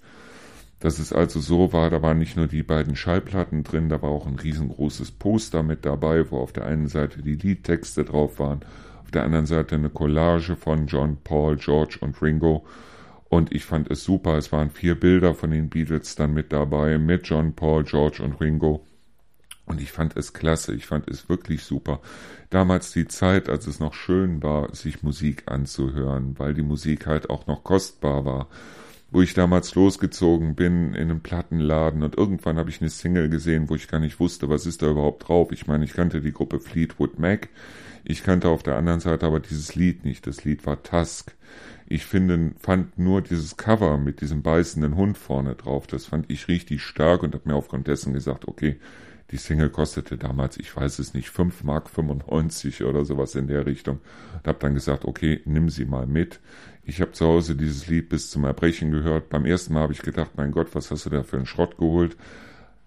Dass 0.80 1.00
es 1.00 1.12
also 1.12 1.40
so 1.40 1.72
war, 1.72 1.90
da 1.90 2.02
waren 2.02 2.18
nicht 2.18 2.36
nur 2.36 2.46
die 2.46 2.62
beiden 2.62 2.94
Schallplatten 2.94 3.64
drin, 3.64 3.88
da 3.88 4.00
war 4.00 4.10
auch 4.10 4.26
ein 4.26 4.36
riesengroßes 4.36 5.12
Poster 5.12 5.62
mit 5.62 5.84
dabei, 5.84 6.30
wo 6.30 6.38
auf 6.38 6.52
der 6.52 6.66
einen 6.66 6.86
Seite 6.86 7.20
die 7.22 7.34
Liedtexte 7.34 8.04
drauf 8.04 8.38
waren, 8.38 8.60
auf 9.02 9.10
der 9.10 9.24
anderen 9.24 9.46
Seite 9.46 9.74
eine 9.74 9.90
Collage 9.90 10.54
von 10.54 10.86
John, 10.86 11.18
Paul, 11.24 11.56
George 11.56 11.98
und 12.00 12.20
Ringo. 12.22 12.64
Und 13.28 13.52
ich 13.52 13.64
fand 13.64 13.90
es 13.90 14.04
super. 14.04 14.38
Es 14.38 14.52
waren 14.52 14.70
vier 14.70 14.98
Bilder 14.98 15.34
von 15.34 15.50
den 15.50 15.68
Beatles 15.68 16.14
dann 16.14 16.32
mit 16.32 16.52
dabei, 16.52 16.98
mit 16.98 17.26
John, 17.26 17.54
Paul, 17.54 17.84
George 17.84 18.22
und 18.22 18.40
Ringo. 18.40 18.86
Und 19.66 19.82
ich 19.82 19.92
fand 19.92 20.16
es 20.16 20.32
klasse, 20.32 20.74
ich 20.74 20.86
fand 20.86 21.08
es 21.10 21.28
wirklich 21.28 21.62
super. 21.62 22.00
Damals 22.48 22.92
die 22.92 23.06
Zeit, 23.06 23.50
als 23.50 23.66
es 23.66 23.80
noch 23.80 23.92
schön 23.92 24.42
war, 24.42 24.74
sich 24.74 25.02
Musik 25.02 25.42
anzuhören, 25.46 26.38
weil 26.38 26.54
die 26.54 26.62
Musik 26.62 27.06
halt 27.06 27.28
auch 27.28 27.46
noch 27.46 27.64
kostbar 27.64 28.24
war. 28.24 28.48
Wo 29.10 29.22
ich 29.22 29.32
damals 29.32 29.74
losgezogen 29.74 30.54
bin 30.54 30.92
in 30.92 31.10
einem 31.10 31.20
Plattenladen 31.20 32.02
und 32.02 32.18
irgendwann 32.18 32.58
habe 32.58 32.68
ich 32.68 32.82
eine 32.82 32.90
Single 32.90 33.30
gesehen, 33.30 33.70
wo 33.70 33.74
ich 33.74 33.88
gar 33.88 34.00
nicht 34.00 34.20
wusste, 34.20 34.50
was 34.50 34.66
ist 34.66 34.82
da 34.82 34.90
überhaupt 34.90 35.28
drauf. 35.28 35.50
Ich 35.50 35.66
meine, 35.66 35.84
ich 35.86 35.94
kannte 35.94 36.20
die 36.20 36.32
Gruppe 36.32 36.60
Fleetwood 36.60 37.18
Mac, 37.18 37.48
ich 38.04 38.22
kannte 38.22 38.48
auf 38.48 38.62
der 38.62 38.76
anderen 38.76 39.00
Seite 39.00 39.24
aber 39.24 39.40
dieses 39.40 39.74
Lied 39.74 40.04
nicht. 40.04 40.26
Das 40.26 40.44
Lied 40.44 40.66
war 40.66 40.82
Tusk. 40.82 41.34
Ich 41.86 42.04
finde, 42.04 42.52
fand 42.58 42.98
nur 42.98 43.22
dieses 43.22 43.56
Cover 43.56 43.96
mit 43.96 44.20
diesem 44.20 44.42
beißenden 44.42 44.94
Hund 44.94 45.16
vorne 45.16 45.54
drauf, 45.54 45.86
das 45.86 46.04
fand 46.04 46.30
ich 46.30 46.48
richtig 46.48 46.82
stark 46.82 47.22
und 47.22 47.34
habe 47.34 47.48
mir 47.48 47.54
aufgrund 47.54 47.86
dessen 47.88 48.12
gesagt, 48.12 48.46
okay, 48.46 48.76
die 49.30 49.36
Single 49.36 49.68
kostete 49.68 50.16
damals, 50.16 50.56
ich 50.56 50.74
weiß 50.74 50.98
es 51.00 51.12
nicht, 51.12 51.28
5 51.28 51.62
Mark 51.62 51.90
95 51.90 52.84
oder 52.84 53.04
sowas 53.04 53.34
in 53.34 53.46
der 53.46 53.66
Richtung. 53.66 54.00
Und 54.34 54.46
habe 54.46 54.58
dann 54.58 54.74
gesagt, 54.74 55.04
okay, 55.04 55.42
nimm 55.44 55.68
sie 55.68 55.84
mal 55.84 56.06
mit. 56.06 56.40
Ich 56.88 57.02
habe 57.02 57.12
zu 57.12 57.26
Hause 57.26 57.54
dieses 57.54 57.86
Lied 57.86 58.08
bis 58.08 58.30
zum 58.30 58.44
Erbrechen 58.44 58.90
gehört. 58.90 59.28
Beim 59.28 59.44
ersten 59.44 59.74
Mal 59.74 59.82
habe 59.82 59.92
ich 59.92 60.00
gedacht, 60.00 60.30
mein 60.38 60.52
Gott, 60.52 60.68
was 60.74 60.90
hast 60.90 61.04
du 61.04 61.10
da 61.10 61.22
für 61.22 61.36
einen 61.36 61.44
Schrott 61.44 61.76
geholt? 61.76 62.16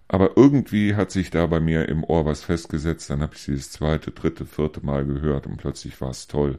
Aber 0.08 0.36
irgendwie 0.36 0.96
hat 0.96 1.12
sich 1.12 1.30
da 1.30 1.46
bei 1.46 1.60
mir 1.60 1.88
im 1.88 2.02
Ohr 2.02 2.26
was 2.26 2.42
festgesetzt. 2.42 3.10
Dann 3.10 3.22
habe 3.22 3.36
ich 3.36 3.42
sie 3.42 3.54
das 3.54 3.70
zweite, 3.70 4.10
dritte, 4.10 4.44
vierte 4.44 4.84
Mal 4.84 5.04
gehört 5.04 5.46
und 5.46 5.56
plötzlich 5.56 6.00
war 6.00 6.10
es 6.10 6.26
toll. 6.26 6.58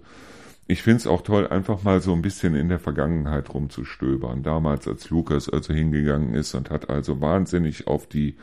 Ich 0.67 0.83
finde 0.83 0.99
es 0.99 1.07
auch 1.07 1.21
toll, 1.21 1.45
einfach 1.45 1.83
mal 1.83 1.99
so 1.99 2.13
ein 2.13 2.21
bisschen 2.21 2.55
in 2.55 2.69
der 2.69 2.79
Vergangenheit 2.79 3.53
rumzustöbern. 3.53 4.41
Damals, 4.41 4.87
als 4.87 5.09
Lukas 5.09 5.49
also 5.49 5.73
hingegangen 5.73 6.35
ist 6.35 6.55
und 6.55 6.69
hat 6.69 6.89
also 6.89 7.19
wahnsinnig 7.19 7.87
auf 7.87 8.07
die 8.07 8.37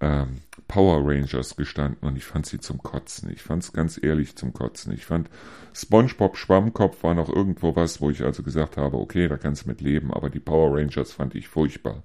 ähm, 0.00 0.38
Power 0.68 1.00
Rangers 1.04 1.56
gestanden 1.56 2.06
und 2.06 2.16
ich 2.16 2.24
fand 2.24 2.46
sie 2.46 2.60
zum 2.60 2.82
Kotzen. 2.82 3.30
Ich 3.32 3.42
fand 3.42 3.62
es 3.62 3.72
ganz 3.72 3.98
ehrlich 4.02 4.36
zum 4.36 4.52
Kotzen. 4.52 4.92
Ich 4.92 5.06
fand 5.06 5.30
SpongeBob 5.72 6.36
Schwammkopf 6.36 7.02
war 7.02 7.14
noch 7.14 7.28
irgendwo 7.28 7.74
was, 7.74 8.00
wo 8.00 8.10
ich 8.10 8.22
also 8.22 8.42
gesagt 8.42 8.76
habe, 8.76 8.98
okay, 8.98 9.28
da 9.28 9.36
kannst 9.36 9.64
du 9.64 9.68
mit 9.68 9.80
leben, 9.80 10.12
aber 10.12 10.30
die 10.30 10.40
Power 10.40 10.76
Rangers 10.76 11.12
fand 11.12 11.34
ich 11.34 11.48
furchtbar. 11.48 12.02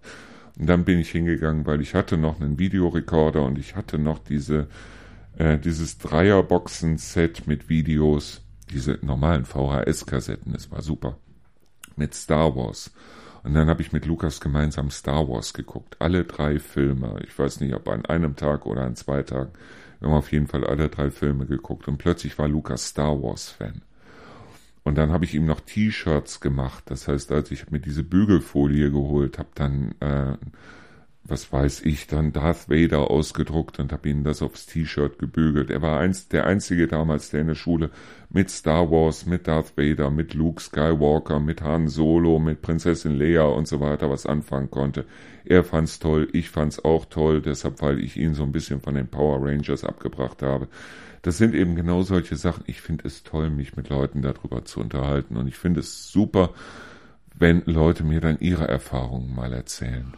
Und 0.57 0.67
dann 0.67 0.85
bin 0.85 0.99
ich 0.99 1.11
hingegangen, 1.11 1.65
weil 1.65 1.81
ich 1.81 1.93
hatte 1.93 2.17
noch 2.17 2.39
einen 2.39 2.59
Videorekorder 2.59 3.43
und 3.43 3.57
ich 3.57 3.75
hatte 3.75 3.97
noch 3.97 4.19
diese 4.19 4.67
äh, 5.37 5.57
dieses 5.57 5.97
Dreierboxen-Set 5.97 7.47
mit 7.47 7.69
Videos, 7.69 8.41
diese 8.71 8.99
normalen 9.01 9.45
VHS-Kassetten, 9.45 10.53
das 10.53 10.71
war 10.71 10.81
super, 10.81 11.17
mit 11.95 12.13
Star 12.13 12.55
Wars. 12.55 12.91
Und 13.43 13.53
dann 13.53 13.67
habe 13.67 13.81
ich 13.81 13.91
mit 13.91 14.05
Lukas 14.05 14.39
gemeinsam 14.39 14.89
Star 14.89 15.27
Wars 15.27 15.53
geguckt. 15.53 15.97
Alle 15.99 16.23
drei 16.23 16.59
Filme. 16.59 17.19
Ich 17.25 17.37
weiß 17.37 17.59
nicht, 17.59 17.73
ob 17.73 17.87
an 17.89 18.05
einem 18.05 18.35
Tag 18.35 18.65
oder 18.65 18.83
an 18.83 18.95
zwei 18.95 19.21
Tagen. 19.21 19.51
Wir 19.99 20.09
haben 20.09 20.15
auf 20.15 20.31
jeden 20.31 20.47
Fall 20.47 20.65
alle 20.65 20.89
drei 20.89 21.11
Filme 21.11 21.45
geguckt. 21.45 21.87
Und 21.87 21.97
plötzlich 21.97 22.37
war 22.39 22.47
Lukas 22.47 22.87
Star 22.87 23.21
Wars 23.21 23.49
Fan. 23.49 23.81
Und 24.83 24.97
dann 24.97 25.11
habe 25.11 25.25
ich 25.25 25.33
ihm 25.33 25.45
noch 25.45 25.61
T-Shirts 25.61 26.39
gemacht. 26.39 26.83
Das 26.87 27.07
heißt, 27.07 27.31
als 27.31 27.51
ich 27.51 27.69
mir 27.69 27.79
diese 27.79 28.03
Bügelfolie 28.03 28.91
geholt, 28.91 29.39
habe 29.39 29.49
dann 29.55 29.95
äh, 29.99 30.37
was 31.25 31.53
weiß 31.53 31.81
ich, 31.85 32.07
dann 32.07 32.33
Darth 32.33 32.69
Vader 32.69 33.09
ausgedruckt 33.09 33.79
und 33.79 33.93
habe 33.93 34.09
ihm 34.09 34.25
das 34.25 34.41
aufs 34.41 34.65
T-Shirt 34.65 35.19
gebügelt. 35.19 35.69
Er 35.69 35.81
war 35.81 35.99
eins, 35.99 36.27
der 36.27 36.45
einzige 36.45 36.87
damals, 36.87 37.29
der 37.29 37.41
in 37.41 37.47
der 37.47 37.55
Schule 37.55 37.91
mit 38.29 38.49
Star 38.49 38.91
Wars, 38.91 39.25
mit 39.25 39.47
Darth 39.47 39.77
Vader, 39.77 40.09
mit 40.09 40.33
Luke 40.33 40.61
Skywalker, 40.61 41.39
mit 41.39 41.61
Han 41.61 41.87
Solo, 41.87 42.39
mit 42.39 42.61
Prinzessin 42.61 43.17
Leia 43.17 43.43
und 43.43 43.69
so 43.69 43.79
weiter 43.79 44.09
was 44.09 44.25
anfangen 44.25 44.69
konnte. 44.69 45.05
Er 45.45 45.63
fand's 45.63 45.99
toll, 45.99 46.27
ich 46.33 46.49
fand's 46.49 46.83
auch 46.83 47.05
toll, 47.05 47.41
deshalb, 47.41 47.81
weil 47.81 47.99
ich 47.99 48.17
ihn 48.17 48.33
so 48.33 48.43
ein 48.43 48.51
bisschen 48.51 48.81
von 48.81 48.95
den 48.95 49.07
Power 49.07 49.45
Rangers 49.45 49.85
abgebracht 49.85 50.41
habe. 50.41 50.67
Das 51.21 51.37
sind 51.37 51.55
eben 51.55 51.75
genau 51.75 52.01
solche 52.01 52.35
Sachen. 52.35 52.65
Ich 52.67 52.81
finde 52.81 53.07
es 53.07 53.23
toll, 53.23 53.49
mich 53.49 53.77
mit 53.77 53.87
Leuten 53.87 54.21
darüber 54.21 54.65
zu 54.65 54.81
unterhalten 54.81 55.37
und 55.37 55.47
ich 55.47 55.55
finde 55.55 55.79
es 55.79 56.11
super, 56.11 56.49
wenn 57.33 57.63
Leute 57.65 58.03
mir 58.03 58.19
dann 58.19 58.39
ihre 58.41 58.67
Erfahrungen 58.67 59.33
mal 59.33 59.53
erzählen. 59.53 60.13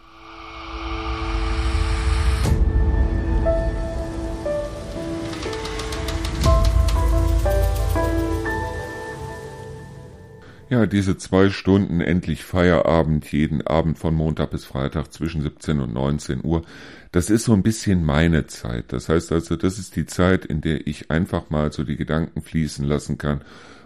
Ja, 10.75 10.85
diese 10.87 11.17
zwei 11.17 11.49
Stunden 11.51 12.01
endlich 12.01 12.43
Feierabend 12.43 13.31
jeden 13.31 13.65
Abend 13.65 13.97
von 13.97 14.13
Montag 14.13 14.51
bis 14.51 14.65
Freitag 14.65 15.13
zwischen 15.13 15.41
17 15.41 15.79
und 15.79 15.93
19 15.93 16.43
Uhr. 16.43 16.63
Das 17.13 17.29
ist 17.29 17.45
so 17.45 17.53
ein 17.53 17.63
bisschen 17.63 18.03
meine 18.03 18.45
Zeit. 18.47 18.91
Das 18.91 19.07
heißt 19.07 19.31
also, 19.31 19.55
das 19.55 19.79
ist 19.79 19.95
die 19.95 20.05
Zeit, 20.05 20.43
in 20.43 20.59
der 20.59 20.85
ich 20.85 21.09
einfach 21.11 21.49
mal 21.49 21.71
so 21.71 21.85
die 21.85 21.95
Gedanken 21.95 22.41
fließen 22.41 22.85
lassen 22.85 23.17
kann, 23.17 23.39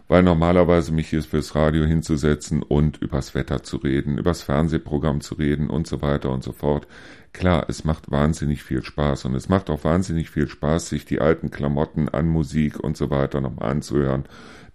weil 0.07 0.23
normalerweise 0.23 0.91
mich 0.91 1.09
hier 1.09 1.21
fürs 1.21 1.53
Radio 1.53 1.85
hinzusetzen 1.85 2.63
und 2.63 2.97
übers 2.97 3.35
Wetter 3.35 3.61
zu 3.61 3.77
reden, 3.77 4.17
übers 4.17 4.41
Fernsehprogramm 4.41 5.21
zu 5.21 5.35
reden 5.35 5.69
und 5.69 5.85
so 5.85 6.01
weiter 6.01 6.31
und 6.31 6.43
so 6.43 6.53
fort. 6.53 6.87
Klar, 7.31 7.65
es 7.67 7.83
macht 7.83 8.11
wahnsinnig 8.11 8.63
viel 8.63 8.83
Spaß 8.83 9.25
und 9.25 9.35
es 9.35 9.49
macht 9.49 9.69
auch 9.69 9.83
wahnsinnig 9.83 10.29
viel 10.29 10.47
Spaß, 10.47 10.89
sich 10.89 11.05
die 11.05 11.21
alten 11.21 11.51
Klamotten 11.51 12.09
an 12.09 12.27
Musik 12.27 12.79
und 12.79 12.97
so 12.97 13.09
weiter 13.09 13.39
nochmal 13.39 13.69
anzuhören 13.71 14.25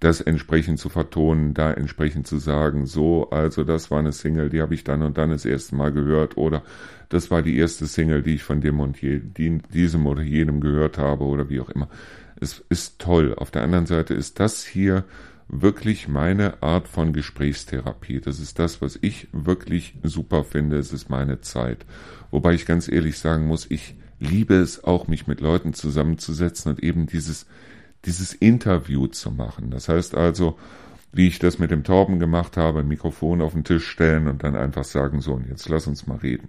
das 0.05 0.21
entsprechend 0.21 0.79
zu 0.79 0.89
vertonen, 0.89 1.55
da 1.55 1.73
entsprechend 1.73 2.27
zu 2.27 2.39
sagen, 2.39 2.87
so, 2.87 3.31
also 3.31 3.65
das 3.65 3.91
war 3.91 3.99
eine 3.99 4.13
Single, 4.13 4.51
die 4.51 4.61
habe 4.61 4.75
ich 4.75 4.85
dann 4.85 5.03
und 5.03 5.17
dann 5.17 5.31
das 5.31 5.45
erste 5.45 5.75
Mal 5.77 5.93
gehört 5.93 6.37
oder 6.37 6.63
das 7.09 7.31
war 7.31 7.43
die 7.43 7.57
erste 7.57 7.87
Single, 7.87 8.23
die 8.23 8.35
ich 8.35 8.43
von 8.43 8.61
dem 8.61 8.81
und 8.81 9.01
je, 9.01 9.21
die, 9.21 9.59
diesem 9.73 10.07
oder 10.07 10.23
jenem 10.23 10.61
gehört 10.61 10.99
habe 10.99 11.25
oder 11.25 11.49
wie 11.49 11.61
auch 11.61 11.71
immer. 11.71 11.89
Es 12.41 12.63
ist 12.69 12.99
toll. 12.99 13.35
Auf 13.35 13.51
der 13.51 13.63
anderen 13.63 13.87
Seite 13.87 14.15
ist 14.15 14.41
das 14.41 14.65
hier 14.65 15.05
wirklich 15.49 16.09
meine 16.09 16.63
Art 16.63 16.89
von 16.89 17.13
Gesprächstherapie. 17.13 18.21
Das 18.21 18.41
ist 18.41 18.59
das, 18.59 18.81
was 18.83 18.99
ich 19.01 19.29
wirklich 19.33 19.97
super 20.03 20.45
finde. 20.45 20.79
Es 20.79 20.93
ist 20.93 21.11
meine 21.11 21.41
Zeit. 21.41 21.85
Wobei 22.31 22.55
ich 22.55 22.67
ganz 22.67 22.89
ehrlich 22.89 23.19
sagen 23.19 23.47
muss, 23.47 23.71
ich 23.71 23.95
liebe 24.19 24.55
es 24.55 24.85
auch, 24.85 25.07
mich 25.09 25.27
mit 25.27 25.41
Leuten 25.41 25.75
zusammenzusetzen 25.75 26.73
und 26.73 26.83
eben 26.83 27.07
dieses 27.07 27.47
dieses 28.05 28.35
Interview 28.35 29.07
zu 29.07 29.31
machen. 29.31 29.71
Das 29.71 29.89
heißt 29.89 30.15
also, 30.15 30.59
wie 31.13 31.29
ich 31.29 31.39
das 31.39 31.59
mit 31.59 31.71
dem 31.71 31.85
Torben 31.85 32.19
gemacht 32.19 32.57
habe, 32.57 32.81
ein 32.81 32.89
Mikrofon 32.89 33.41
auf 33.41 33.53
den 33.53 33.65
Tisch 33.65 33.87
stellen 33.87 34.27
und 34.27 34.43
dann 34.43 34.57
einfach 34.57 34.85
sagen, 34.85 35.21
so, 35.21 35.35
und 35.35 35.49
jetzt 35.49 35.69
lass 35.69 35.87
uns 35.87 36.07
mal 36.07 36.19
reden. 36.19 36.49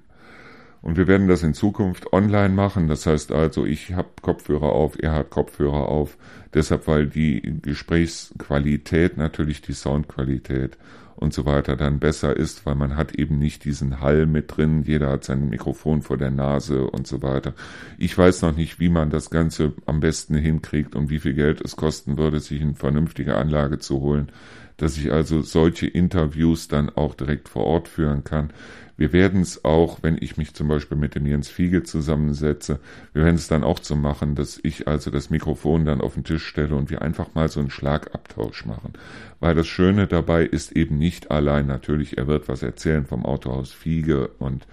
Und 0.86 0.98
wir 0.98 1.08
werden 1.08 1.28
das 1.28 1.42
in 1.42 1.56
Zukunft 1.56 2.14
online 2.14 2.54
machen. 2.54 2.88
Das 2.88 3.08
heißt 3.08 3.32
also, 3.32 3.66
ich 3.66 3.96
habe 3.96 4.10
Kopfhörer 4.22 4.72
auf, 4.72 5.02
er 5.02 5.14
hat 5.14 5.32
Kopfhörer 5.32 5.90
auf. 5.90 6.16
Deshalb, 6.54 6.88
weil 6.88 7.08
die 7.08 7.42
Gesprächsqualität 7.64 9.18
natürlich 9.18 9.64
die 9.64 9.74
Soundqualität 9.74 10.78
und 11.16 11.34
so 11.34 11.46
weiter 11.48 11.76
dann 11.76 11.98
besser 11.98 12.38
ist, 12.38 12.68
weil 12.68 12.76
man 12.76 12.96
hat 12.96 13.16
eben 13.16 13.40
nicht 13.40 13.66
diesen 13.66 14.00
Hall 14.00 14.28
mit 14.28 14.56
drin, 14.56 14.84
jeder 14.84 15.10
hat 15.10 15.24
sein 15.24 15.50
Mikrofon 15.50 16.04
vor 16.04 16.18
der 16.18 16.30
Nase 16.30 16.84
und 16.84 17.08
so 17.08 17.24
weiter. 17.24 17.56
Ich 17.98 18.16
weiß 18.16 18.44
noch 18.44 18.56
nicht, 18.56 18.80
wie 18.80 18.90
man 18.90 19.10
das 19.10 19.32
Ganze 19.32 19.74
am 19.88 20.02
besten 20.02 20.36
hinkriegt 20.36 20.96
und 20.96 21.10
wie 21.10 21.20
viel 21.20 21.34
Geld 21.34 21.62
es 21.62 21.76
kosten 21.78 22.20
würde, 22.20 22.40
sich 22.40 22.62
eine 22.62 22.76
vernünftige 22.76 23.38
Anlage 23.38 23.80
zu 23.80 24.02
holen, 24.02 24.32
dass 24.78 24.98
ich 24.98 25.12
also 25.12 25.42
solche 25.42 25.88
Interviews 25.88 26.68
dann 26.68 26.90
auch 26.90 27.16
direkt 27.16 27.50
vor 27.50 27.66
Ort 27.66 27.88
führen 27.88 28.24
kann. 28.24 28.52
Wir 28.98 29.12
werden 29.12 29.42
es 29.42 29.66
auch, 29.66 30.00
wenn 30.04 30.18
ich 30.20 30.38
mich 30.38 30.54
zum 30.54 30.68
Beispiel 30.68 30.98
mit 30.98 31.16
dem 31.16 31.26
Jens 31.26 31.50
Fiege 31.50 31.84
zusammensetze, 31.84 32.80
wir 33.14 33.24
werden 33.24 33.36
es 33.36 33.48
dann 33.48 33.64
auch 33.64 33.80
so 33.82 33.96
machen, 33.96 34.36
dass 34.36 34.60
ich 34.64 34.88
also 34.88 35.12
das 35.12 35.30
Mikrofon 35.30 35.86
dann 35.86 36.02
auf 36.02 36.14
den 36.14 36.24
Tisch 36.24 36.46
stelle 36.46 36.76
und 36.76 36.90
wir 36.90 37.02
einfach 37.02 37.36
mal 37.36 37.50
so 37.50 37.60
einen 37.60 37.70
Schlagabtausch 37.70 38.66
machen. 38.66 38.94
Weil 39.40 39.56
das 39.56 39.68
Schöne 39.68 40.08
dabei 40.08 40.44
ist 40.46 40.72
eben 40.72 40.98
nicht 40.98 41.32
allein, 41.32 41.68
natürlich, 41.68 42.18
er 42.18 42.28
wird 42.28 42.48
was 42.48 42.64
erzählen 42.64 43.06
vom 43.06 43.26
Autohaus 43.26 43.72
Fiege 43.74 44.30
und 44.40 44.66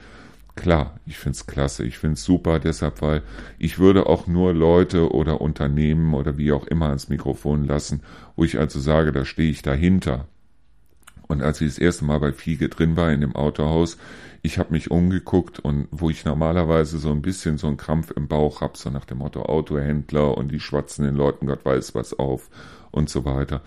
Klar, 0.54 1.00
ich 1.06 1.16
find's 1.16 1.46
klasse, 1.46 1.82
ich 1.84 1.96
find's 1.96 2.24
super, 2.24 2.58
deshalb, 2.58 3.00
weil 3.00 3.22
ich 3.58 3.78
würde 3.78 4.06
auch 4.06 4.26
nur 4.26 4.52
Leute 4.52 5.10
oder 5.10 5.40
Unternehmen 5.40 6.12
oder 6.12 6.36
wie 6.36 6.52
auch 6.52 6.66
immer 6.66 6.88
ans 6.88 7.08
Mikrofon 7.08 7.66
lassen, 7.66 8.02
wo 8.36 8.44
ich 8.44 8.58
also 8.58 8.78
sage, 8.78 9.12
da 9.12 9.24
stehe 9.24 9.50
ich 9.50 9.62
dahinter. 9.62 10.28
Und 11.32 11.42
als 11.42 11.62
ich 11.62 11.68
das 11.68 11.78
erste 11.78 12.04
Mal 12.04 12.20
bei 12.20 12.32
Fiege 12.32 12.68
drin 12.68 12.94
war 12.94 13.10
in 13.10 13.22
dem 13.22 13.34
Autohaus, 13.34 13.96
ich 14.42 14.58
habe 14.58 14.72
mich 14.72 14.90
umgeguckt 14.90 15.60
und 15.60 15.88
wo 15.90 16.10
ich 16.10 16.26
normalerweise 16.26 16.98
so 16.98 17.10
ein 17.10 17.22
bisschen 17.22 17.56
so 17.56 17.68
einen 17.68 17.78
Krampf 17.78 18.10
im 18.10 18.28
Bauch 18.28 18.60
hab, 18.60 18.76
so 18.76 18.90
nach 18.90 19.06
dem 19.06 19.18
Motto 19.18 19.42
Autohändler 19.42 20.36
und 20.36 20.52
die 20.52 20.60
schwatzen 20.60 21.06
den 21.06 21.16
Leuten 21.16 21.46
Gott 21.46 21.64
weiß 21.64 21.94
was 21.94 22.18
auf 22.18 22.50
und 22.90 23.08
so 23.08 23.24
weiter. 23.24 23.62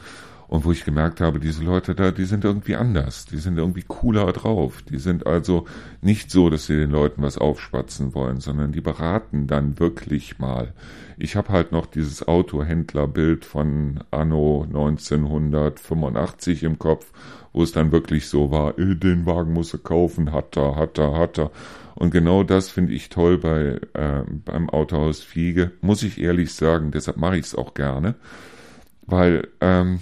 Und 0.47 0.63
wo 0.63 0.71
ich 0.71 0.85
gemerkt 0.85 1.21
habe, 1.21 1.39
diese 1.39 1.63
Leute 1.63 1.95
da, 1.95 2.11
die 2.11 2.25
sind 2.25 2.45
irgendwie 2.45 2.75
anders, 2.75 3.25
die 3.25 3.37
sind 3.37 3.57
irgendwie 3.57 3.83
cooler 3.87 4.31
drauf. 4.31 4.83
Die 4.83 4.99
sind 4.99 5.25
also 5.25 5.65
nicht 6.01 6.29
so, 6.29 6.51
dass 6.51 6.67
sie 6.67 6.75
den 6.75 6.91
Leuten 6.91 7.23
was 7.23 7.39
aufschwatzen 7.39 8.13
wollen, 8.13 8.39
sondern 8.41 8.71
die 8.71 8.81
beraten 8.81 9.47
dann 9.47 9.79
wirklich 9.79 10.37
mal. 10.37 10.73
Ich 11.17 11.35
habe 11.35 11.49
halt 11.49 11.71
noch 11.71 11.87
dieses 11.87 12.27
Autohändlerbild 12.27 13.43
von 13.43 14.01
Anno 14.11 14.65
1985 14.67 16.61
im 16.63 16.77
Kopf, 16.77 17.11
wo 17.55 17.63
es 17.63 17.71
dann 17.71 17.93
wirklich 17.93 18.27
so 18.27 18.51
war, 18.51 18.77
äh, 18.77 18.95
den 18.95 19.25
Wagen 19.25 19.53
muss 19.53 19.73
er 19.73 19.79
kaufen, 19.79 20.33
hat 20.33 20.57
er, 20.57 20.75
hat 20.75 20.97
er, 20.97 21.17
hat 21.17 21.39
er. 21.39 21.51
Und 21.95 22.11
genau 22.11 22.43
das 22.43 22.69
finde 22.69 22.91
ich 22.93 23.07
toll 23.07 23.37
bei 23.37 23.79
äh, 23.93 24.23
beim 24.43 24.69
Autohaus 24.69 25.21
Fiege, 25.21 25.71
muss 25.79 26.03
ich 26.03 26.19
ehrlich 26.19 26.53
sagen, 26.53 26.91
deshalb 26.91 27.15
mache 27.15 27.37
ich 27.37 27.45
es 27.45 27.55
auch 27.55 27.73
gerne, 27.73 28.15
weil 29.05 29.47
ähm, 29.61 30.01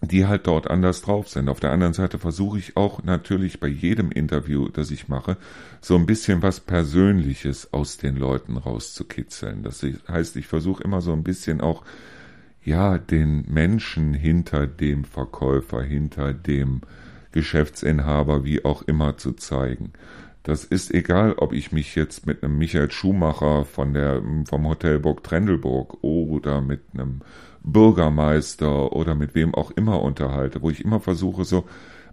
die 0.00 0.26
halt 0.26 0.48
dort 0.48 0.68
anders 0.68 1.02
drauf 1.02 1.28
sind. 1.28 1.48
Auf 1.48 1.60
der 1.60 1.70
anderen 1.70 1.92
Seite 1.92 2.18
versuche 2.18 2.58
ich 2.58 2.76
auch 2.76 3.04
natürlich 3.04 3.60
bei 3.60 3.68
jedem 3.68 4.10
Interview, 4.10 4.68
das 4.68 4.90
ich 4.90 5.06
mache, 5.06 5.36
so 5.80 5.94
ein 5.94 6.06
bisschen 6.06 6.42
was 6.42 6.58
Persönliches 6.58 7.72
aus 7.72 7.98
den 7.98 8.16
Leuten 8.16 8.56
rauszukitzeln. 8.56 9.62
Das 9.62 9.86
heißt, 10.08 10.34
ich 10.34 10.48
versuche 10.48 10.82
immer 10.82 11.00
so 11.00 11.12
ein 11.12 11.22
bisschen 11.22 11.60
auch, 11.60 11.84
ja, 12.64 12.98
den 12.98 13.44
Menschen 13.48 14.14
hinter 14.14 14.66
dem 14.66 15.04
Verkäufer, 15.04 15.82
hinter 15.82 16.32
dem 16.32 16.82
Geschäftsinhaber, 17.32 18.44
wie 18.44 18.64
auch 18.64 18.82
immer 18.82 19.16
zu 19.16 19.32
zeigen. 19.32 19.92
Das 20.42 20.64
ist 20.64 20.92
egal, 20.92 21.34
ob 21.36 21.52
ich 21.52 21.70
mich 21.72 21.94
jetzt 21.94 22.26
mit 22.26 22.42
einem 22.42 22.58
Michael 22.58 22.90
Schumacher 22.90 23.64
von 23.64 23.94
der, 23.94 24.22
vom 24.48 24.66
Hotel 24.66 24.98
Burg 24.98 25.22
Trendelburg 25.22 26.02
oder 26.02 26.60
mit 26.60 26.80
einem 26.94 27.20
Bürgermeister 27.62 28.92
oder 28.92 29.14
mit 29.14 29.34
wem 29.34 29.54
auch 29.54 29.70
immer 29.70 30.02
unterhalte, 30.02 30.60
wo 30.62 30.70
ich 30.70 30.84
immer 30.84 30.98
versuche 30.98 31.44
so, 31.44 31.64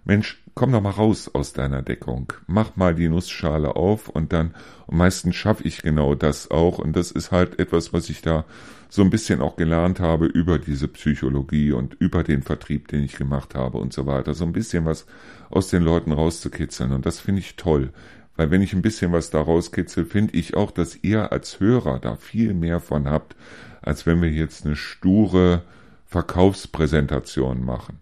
Mensch, 0.04 0.39
komm 0.54 0.72
doch 0.72 0.82
mal 0.82 0.90
raus 0.90 1.30
aus 1.32 1.52
deiner 1.52 1.82
Deckung, 1.82 2.32
mach 2.46 2.76
mal 2.76 2.94
die 2.94 3.08
Nussschale 3.08 3.76
auf 3.76 4.08
und 4.08 4.32
dann, 4.32 4.54
und 4.86 4.98
meistens 4.98 5.36
schaffe 5.36 5.64
ich 5.64 5.82
genau 5.82 6.14
das 6.14 6.50
auch. 6.50 6.78
Und 6.78 6.96
das 6.96 7.10
ist 7.10 7.30
halt 7.30 7.58
etwas, 7.58 7.92
was 7.92 8.08
ich 8.10 8.22
da 8.22 8.44
so 8.88 9.02
ein 9.02 9.10
bisschen 9.10 9.40
auch 9.40 9.56
gelernt 9.56 10.00
habe 10.00 10.26
über 10.26 10.58
diese 10.58 10.88
Psychologie 10.88 11.72
und 11.72 11.94
über 11.94 12.24
den 12.24 12.42
Vertrieb, 12.42 12.88
den 12.88 13.04
ich 13.04 13.16
gemacht 13.16 13.54
habe 13.54 13.78
und 13.78 13.92
so 13.92 14.06
weiter, 14.06 14.34
so 14.34 14.44
ein 14.44 14.52
bisschen 14.52 14.84
was 14.84 15.06
aus 15.48 15.68
den 15.68 15.82
Leuten 15.82 16.12
rauszukitzeln. 16.12 16.92
Und 16.92 17.06
das 17.06 17.20
finde 17.20 17.40
ich 17.40 17.56
toll, 17.56 17.92
weil 18.36 18.50
wenn 18.50 18.62
ich 18.62 18.72
ein 18.72 18.82
bisschen 18.82 19.12
was 19.12 19.30
da 19.30 19.40
rauskitzel, 19.40 20.04
finde 20.04 20.36
ich 20.36 20.54
auch, 20.54 20.72
dass 20.72 20.98
ihr 21.02 21.30
als 21.30 21.60
Hörer 21.60 22.00
da 22.00 22.16
viel 22.16 22.52
mehr 22.52 22.80
von 22.80 23.08
habt, 23.08 23.36
als 23.80 24.06
wenn 24.06 24.20
wir 24.20 24.30
jetzt 24.30 24.66
eine 24.66 24.76
sture 24.76 25.62
Verkaufspräsentation 26.06 27.64
machen. 27.64 28.00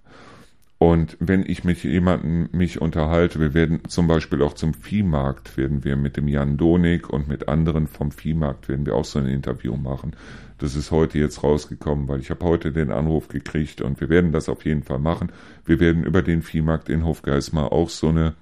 Und 0.79 1.17
wenn 1.19 1.45
ich 1.45 1.65
mit 1.65 1.83
jemandem 1.83 2.49
mich 2.53 2.81
unterhalte, 2.81 3.41
wir 3.41 3.53
werden 3.53 3.81
zum 3.89 4.07
Beispiel 4.07 4.43
auch 4.43 4.53
zum 4.53 4.75
Viehmarkt, 4.75 5.57
werden 5.57 5.83
wir 5.83 5.97
mit 5.97 6.17
dem 6.17 6.29
Jan 6.29 6.57
Donig 6.57 7.11
und 7.11 7.27
mit 7.27 7.49
anderen 7.49 7.89
vom 7.89 8.13
Viehmarkt 8.13 8.69
werden 8.69 8.87
wir 8.87 8.95
auch 8.95 9.05
so 9.05 9.19
ein 9.19 9.27
Interview 9.27 9.77
machen. 9.77 10.15
Das 10.59 10.77
ist 10.77 10.93
heute 10.93 11.19
jetzt 11.19 11.43
rausgekommen, 11.43 12.07
weil 12.07 12.21
ich 12.21 12.31
habe 12.31 12.45
heute 12.45 12.71
den 12.71 12.93
Anruf 12.93 13.27
gekriegt 13.27 13.81
und 13.81 14.01
wir 14.01 14.09
werden 14.09 14.31
das 14.31 14.49
auf 14.49 14.65
jeden 14.65 14.85
Fall 14.85 15.01
machen. 15.01 15.33
Wir 15.65 15.81
werden 15.81 16.05
über 16.05 16.23
den 16.23 16.43
Viehmarkt 16.43 16.89
in 16.89 17.05
Hofgeismar 17.05 17.73
auch 17.73 17.91
so 17.91 18.09
eine 18.09 18.35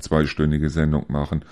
zweistündige 0.00 0.68
Sendung 0.68 1.06
machen 1.08 1.44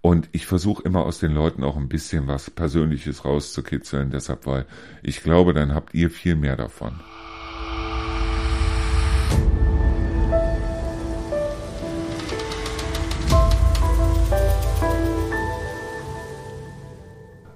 und 0.00 0.28
ich 0.32 0.46
versuche 0.46 0.82
immer 0.82 1.04
aus 1.06 1.18
den 1.18 1.32
Leuten 1.32 1.64
auch 1.64 1.76
ein 1.76 1.88
bisschen 1.88 2.26
was 2.26 2.50
Persönliches 2.50 3.24
rauszukitzeln, 3.24 4.10
deshalb, 4.10 4.46
weil 4.46 4.66
ich 5.02 5.22
glaube, 5.22 5.54
dann 5.54 5.74
habt 5.74 5.94
ihr 5.94 6.10
viel 6.10 6.36
mehr 6.36 6.56
davon. 6.56 7.00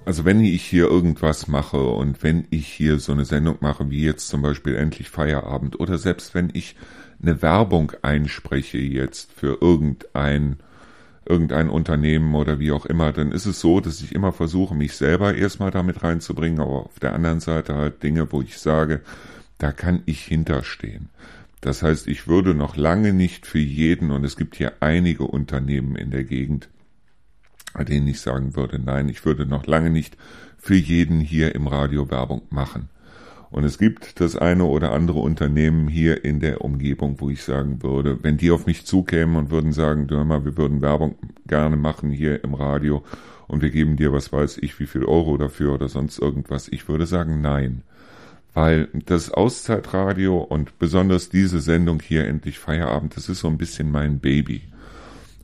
Also 0.09 0.25
wenn 0.25 0.43
ich 0.43 0.65
hier 0.65 0.85
irgendwas 0.85 1.47
mache 1.47 1.77
und 1.77 2.23
wenn 2.23 2.47
ich 2.49 2.65
hier 2.65 2.97
so 2.97 3.11
eine 3.11 3.25
Sendung 3.25 3.57
mache, 3.59 3.91
wie 3.91 4.01
jetzt 4.01 4.27
zum 4.27 4.41
Beispiel 4.41 4.73
endlich 4.73 5.07
Feierabend 5.07 5.79
oder 5.79 5.99
selbst 5.99 6.33
wenn 6.33 6.49
ich 6.51 6.75
eine 7.21 7.43
Werbung 7.43 7.91
einspreche 8.01 8.79
jetzt 8.79 9.31
für 9.31 9.59
irgendein 9.61 10.57
irgendein 11.27 11.69
Unternehmen 11.69 12.33
oder 12.33 12.57
wie 12.57 12.71
auch 12.71 12.87
immer, 12.87 13.13
dann 13.13 13.31
ist 13.31 13.45
es 13.45 13.59
so, 13.59 13.81
dass 13.81 14.01
ich 14.01 14.15
immer 14.15 14.33
versuche, 14.33 14.73
mich 14.73 14.93
selber 14.93 15.35
erstmal 15.35 15.69
damit 15.69 16.01
reinzubringen, 16.01 16.59
aber 16.59 16.87
auf 16.87 16.97
der 16.97 17.13
anderen 17.13 17.39
Seite 17.39 17.75
halt 17.75 18.01
Dinge, 18.01 18.31
wo 18.31 18.41
ich 18.41 18.57
sage, 18.57 19.01
da 19.59 19.71
kann 19.71 20.01
ich 20.07 20.23
hinterstehen. 20.23 21.09
Das 21.61 21.83
heißt, 21.83 22.07
ich 22.07 22.27
würde 22.27 22.55
noch 22.55 22.75
lange 22.75 23.13
nicht 23.13 23.45
für 23.45 23.59
jeden, 23.59 24.09
und 24.09 24.23
es 24.23 24.37
gibt 24.37 24.55
hier 24.55 24.73
einige 24.79 25.25
Unternehmen 25.25 25.95
in 25.95 26.09
der 26.09 26.23
Gegend, 26.23 26.67
bei 27.73 27.83
denen 27.83 28.07
ich 28.07 28.21
sagen 28.21 28.55
würde, 28.55 28.79
nein, 28.79 29.09
ich 29.09 29.25
würde 29.25 29.45
noch 29.45 29.65
lange 29.65 29.89
nicht 29.89 30.17
für 30.57 30.75
jeden 30.75 31.19
hier 31.19 31.55
im 31.55 31.67
Radio 31.67 32.09
Werbung 32.09 32.41
machen. 32.49 32.89
Und 33.51 33.63
es 33.63 33.79
gibt 33.79 34.19
das 34.19 34.35
eine 34.35 34.65
oder 34.65 34.91
andere 34.91 35.19
Unternehmen 35.19 35.87
hier 35.87 36.23
in 36.23 36.39
der 36.39 36.61
Umgebung, 36.61 37.15
wo 37.19 37.29
ich 37.29 37.43
sagen 37.43 37.81
würde, 37.81 38.19
wenn 38.21 38.37
die 38.37 38.51
auf 38.51 38.67
mich 38.67 38.85
zukämen 38.85 39.35
und 39.37 39.49
würden 39.49 39.73
sagen, 39.73 40.07
Dörmer, 40.07 40.45
wir 40.45 40.55
würden 40.55 40.81
Werbung 40.81 41.15
gerne 41.47 41.75
machen 41.75 42.11
hier 42.11 42.43
im 42.43 42.53
Radio 42.53 43.03
und 43.47 43.63
wir 43.63 43.71
geben 43.71 43.95
dir, 43.95 44.13
was 44.13 44.31
weiß 44.31 44.59
ich, 44.59 44.79
wie 44.79 44.85
viel 44.85 45.03
Euro 45.03 45.37
dafür 45.37 45.73
oder 45.73 45.87
sonst 45.87 46.19
irgendwas, 46.19 46.67
ich 46.67 46.87
würde 46.87 47.07
sagen, 47.07 47.41
nein. 47.41 47.81
Weil 48.53 48.87
das 48.93 49.31
Auszeitradio 49.31 50.37
und 50.37 50.77
besonders 50.77 51.29
diese 51.29 51.59
Sendung 51.59 52.01
hier 52.01 52.27
endlich 52.27 52.59
Feierabend, 52.59 53.15
das 53.15 53.29
ist 53.29 53.39
so 53.39 53.47
ein 53.47 53.57
bisschen 53.57 53.89
mein 53.89 54.19
Baby. 54.19 54.61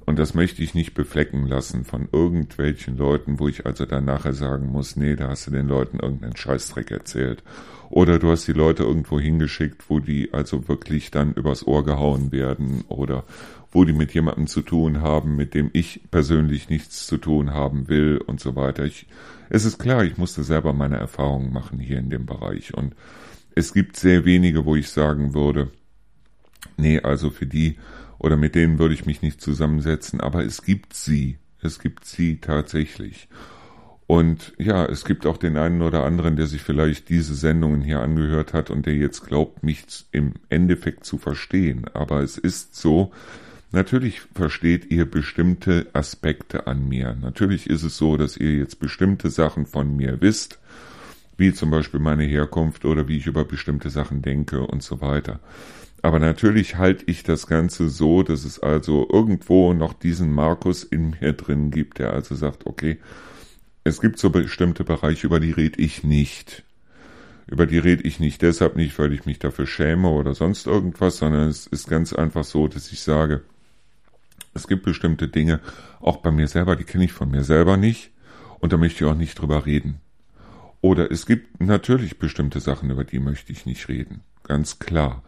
Und 0.05 0.19
das 0.19 0.35
möchte 0.35 0.61
ich 0.61 0.75
nicht 0.75 0.93
beflecken 0.93 1.47
lassen 1.47 1.83
von 1.83 2.07
irgendwelchen 2.11 2.95
Leuten, 2.95 3.39
wo 3.39 3.47
ich 3.47 3.65
also 3.65 3.85
dann 3.85 4.05
nachher 4.05 4.33
sagen 4.33 4.67
muss, 4.67 4.95
nee, 4.95 5.15
da 5.15 5.29
hast 5.29 5.47
du 5.47 5.51
den 5.51 5.67
Leuten 5.67 5.99
irgendeinen 5.99 6.35
Scheißdreck 6.35 6.91
erzählt. 6.91 7.43
Oder 7.89 8.19
du 8.19 8.29
hast 8.29 8.47
die 8.47 8.53
Leute 8.53 8.83
irgendwo 8.83 9.19
hingeschickt, 9.19 9.89
wo 9.89 9.99
die 9.99 10.33
also 10.33 10.67
wirklich 10.67 11.09
dann 11.09 11.33
übers 11.33 11.65
Ohr 11.65 11.83
gehauen 11.83 12.31
werden 12.31 12.83
oder 12.87 13.23
wo 13.71 13.83
die 13.83 13.93
mit 13.93 14.13
jemandem 14.13 14.47
zu 14.47 14.61
tun 14.61 15.01
haben, 15.01 15.35
mit 15.35 15.53
dem 15.53 15.69
ich 15.73 16.01
persönlich 16.11 16.69
nichts 16.69 17.07
zu 17.07 17.17
tun 17.17 17.51
haben 17.51 17.87
will 17.87 18.21
und 18.25 18.39
so 18.39 18.55
weiter. 18.55 18.85
Ich, 18.85 19.07
es 19.49 19.65
ist 19.65 19.79
klar, 19.79 20.03
ich 20.03 20.17
musste 20.17 20.43
selber 20.43 20.71
meine 20.73 20.97
Erfahrungen 20.97 21.51
machen 21.51 21.79
hier 21.79 21.97
in 21.99 22.09
dem 22.09 22.25
Bereich 22.25 22.73
und 22.73 22.95
es 23.55 23.73
gibt 23.73 23.97
sehr 23.97 24.23
wenige, 24.23 24.65
wo 24.65 24.75
ich 24.75 24.89
sagen 24.89 25.33
würde, 25.33 25.71
nee, 26.77 26.99
also 26.99 27.29
für 27.29 27.45
die 27.45 27.77
oder 28.25 28.37
mit 28.37 28.55
denen 28.55 28.79
würde 28.79 28.95
ich 28.95 29.05
mich 29.05 29.21
nicht 29.21 29.39
zusammensetzen, 29.39 30.19
aber 30.19 30.43
es 30.43 30.63
gibt 30.63 30.95
sie. 30.95 31.37
Es 31.61 31.77
gibt 31.77 32.05
sie 32.05 32.37
tatsächlich. 32.37 33.27
Und 34.07 34.53
ja, 34.57 34.83
es 34.83 35.05
gibt 35.05 35.27
auch 35.27 35.37
den 35.37 35.57
einen 35.57 35.83
oder 35.83 36.03
anderen, 36.03 36.35
der 36.35 36.47
sich 36.47 36.63
vielleicht 36.63 37.09
diese 37.09 37.35
Sendungen 37.35 37.83
hier 37.83 37.99
angehört 37.99 38.53
hat 38.53 38.71
und 38.71 38.87
der 38.87 38.95
jetzt 38.95 39.27
glaubt, 39.27 39.61
mich 39.61 39.85
im 40.11 40.33
Endeffekt 40.49 41.05
zu 41.05 41.19
verstehen. 41.19 41.85
Aber 41.93 42.21
es 42.21 42.39
ist 42.39 42.75
so, 42.75 43.11
natürlich 43.71 44.21
versteht 44.33 44.89
ihr 44.89 45.05
bestimmte 45.05 45.85
Aspekte 45.93 46.65
an 46.65 46.89
mir. 46.89 47.15
Natürlich 47.21 47.69
ist 47.69 47.83
es 47.83 47.95
so, 47.95 48.17
dass 48.17 48.37
ihr 48.37 48.55
jetzt 48.55 48.79
bestimmte 48.79 49.29
Sachen 49.29 49.67
von 49.67 49.95
mir 49.95 50.19
wisst, 50.21 50.57
wie 51.37 51.53
zum 51.53 51.69
Beispiel 51.69 51.99
meine 51.99 52.23
Herkunft 52.23 52.85
oder 52.85 53.07
wie 53.07 53.17
ich 53.17 53.27
über 53.27 53.45
bestimmte 53.45 53.91
Sachen 53.91 54.23
denke 54.23 54.61
und 54.61 54.81
so 54.81 54.99
weiter. 54.99 55.39
Aber 56.05 56.19
natürlich 56.19 56.77
halte 56.77 57.03
ich 57.07 57.23
das 57.23 57.47
Ganze 57.47 57.89
so, 57.89 58.21
dass 58.21 58.45
es 58.45 58.59
also 58.59 59.09
irgendwo 59.11 59.73
noch 59.73 59.93
diesen 59.93 60.31
Markus 60.31 60.83
in 60.83 61.15
mir 61.19 61.33
drin 61.33 61.71
gibt, 61.71 61.97
der 61.97 62.13
also 62.13 62.35
sagt, 62.35 62.67
okay, 62.67 62.99
es 63.83 64.01
gibt 64.01 64.19
so 64.19 64.29
bestimmte 64.29 64.83
Bereiche, 64.83 65.25
über 65.25 65.39
die 65.39 65.49
rede 65.49 65.81
ich 65.81 66.03
nicht. 66.03 66.63
Über 67.47 67.65
die 67.65 67.79
rede 67.79 68.03
ich 68.03 68.19
nicht 68.19 68.43
deshalb 68.43 68.75
nicht, 68.75 68.99
weil 68.99 69.13
ich 69.13 69.25
mich 69.25 69.39
dafür 69.39 69.65
schäme 69.65 70.09
oder 70.09 70.35
sonst 70.35 70.67
irgendwas, 70.67 71.17
sondern 71.17 71.49
es 71.49 71.65
ist 71.65 71.89
ganz 71.89 72.13
einfach 72.13 72.43
so, 72.43 72.67
dass 72.67 72.91
ich 72.91 73.01
sage, 73.01 73.41
es 74.53 74.67
gibt 74.67 74.83
bestimmte 74.83 75.27
Dinge, 75.27 75.59
auch 76.01 76.17
bei 76.17 76.29
mir 76.29 76.47
selber, 76.47 76.75
die 76.75 76.83
kenne 76.83 77.05
ich 77.05 77.13
von 77.13 77.31
mir 77.31 77.43
selber 77.43 77.77
nicht 77.77 78.11
und 78.59 78.71
da 78.71 78.77
möchte 78.77 79.03
ich 79.03 79.09
auch 79.09 79.17
nicht 79.17 79.41
drüber 79.41 79.65
reden. 79.65 80.01
Oder 80.81 81.09
es 81.09 81.25
gibt 81.25 81.59
natürlich 81.59 82.19
bestimmte 82.19 82.59
Sachen, 82.59 82.91
über 82.91 83.05
die 83.05 83.17
möchte 83.19 83.51
ich 83.51 83.65
nicht 83.65 83.89
reden. 83.89 84.21
Ganz 84.43 84.77
klar. 84.77 85.23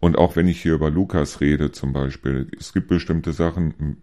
Und 0.00 0.18
auch 0.18 0.36
wenn 0.36 0.48
ich 0.48 0.60
hier 0.60 0.74
über 0.74 0.90
Lukas 0.90 1.40
rede 1.40 1.72
zum 1.72 1.92
Beispiel, 1.92 2.50
es 2.58 2.72
gibt 2.72 2.88
bestimmte 2.88 3.32
Sachen, 3.32 3.96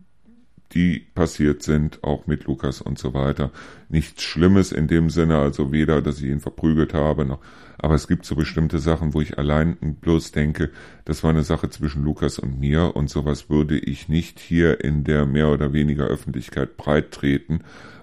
die 0.73 0.99
passiert 1.13 1.61
sind, 1.61 2.03
auch 2.03 2.25
mit 2.25 2.45
Lukas 2.45 2.81
und 2.81 2.97
so 2.97 3.13
weiter. 3.13 3.51
Nichts 3.89 4.23
Schlimmes 4.23 4.71
in 4.71 4.87
dem 4.87 5.09
Sinne, 5.09 5.37
also 5.37 5.71
weder, 5.71 6.01
dass 6.01 6.19
ich 6.19 6.29
ihn 6.29 6.39
verprügelt 6.39 6.93
habe, 6.93 7.25
noch, 7.25 7.39
aber 7.77 7.95
es 7.95 8.07
gibt 8.07 8.25
so 8.25 8.35
bestimmte 8.35 8.79
Sachen, 8.79 9.13
wo 9.13 9.21
ich 9.21 9.37
allein 9.37 9.77
bloß 10.01 10.31
denke, 10.31 10.71
das 11.05 11.23
war 11.23 11.31
eine 11.31 11.43
Sache 11.43 11.69
zwischen 11.69 12.03
Lukas 12.03 12.39
und 12.39 12.59
mir 12.59 12.95
und 12.95 13.09
sowas 13.09 13.49
würde 13.49 13.77
ich 13.77 14.09
nicht 14.09 14.39
hier 14.39 14.83
in 14.83 15.03
der 15.03 15.25
mehr 15.25 15.49
oder 15.49 15.73
weniger 15.73 16.05
Öffentlichkeit 16.05 16.77
breit 16.77 17.11
treten, 17.11 17.61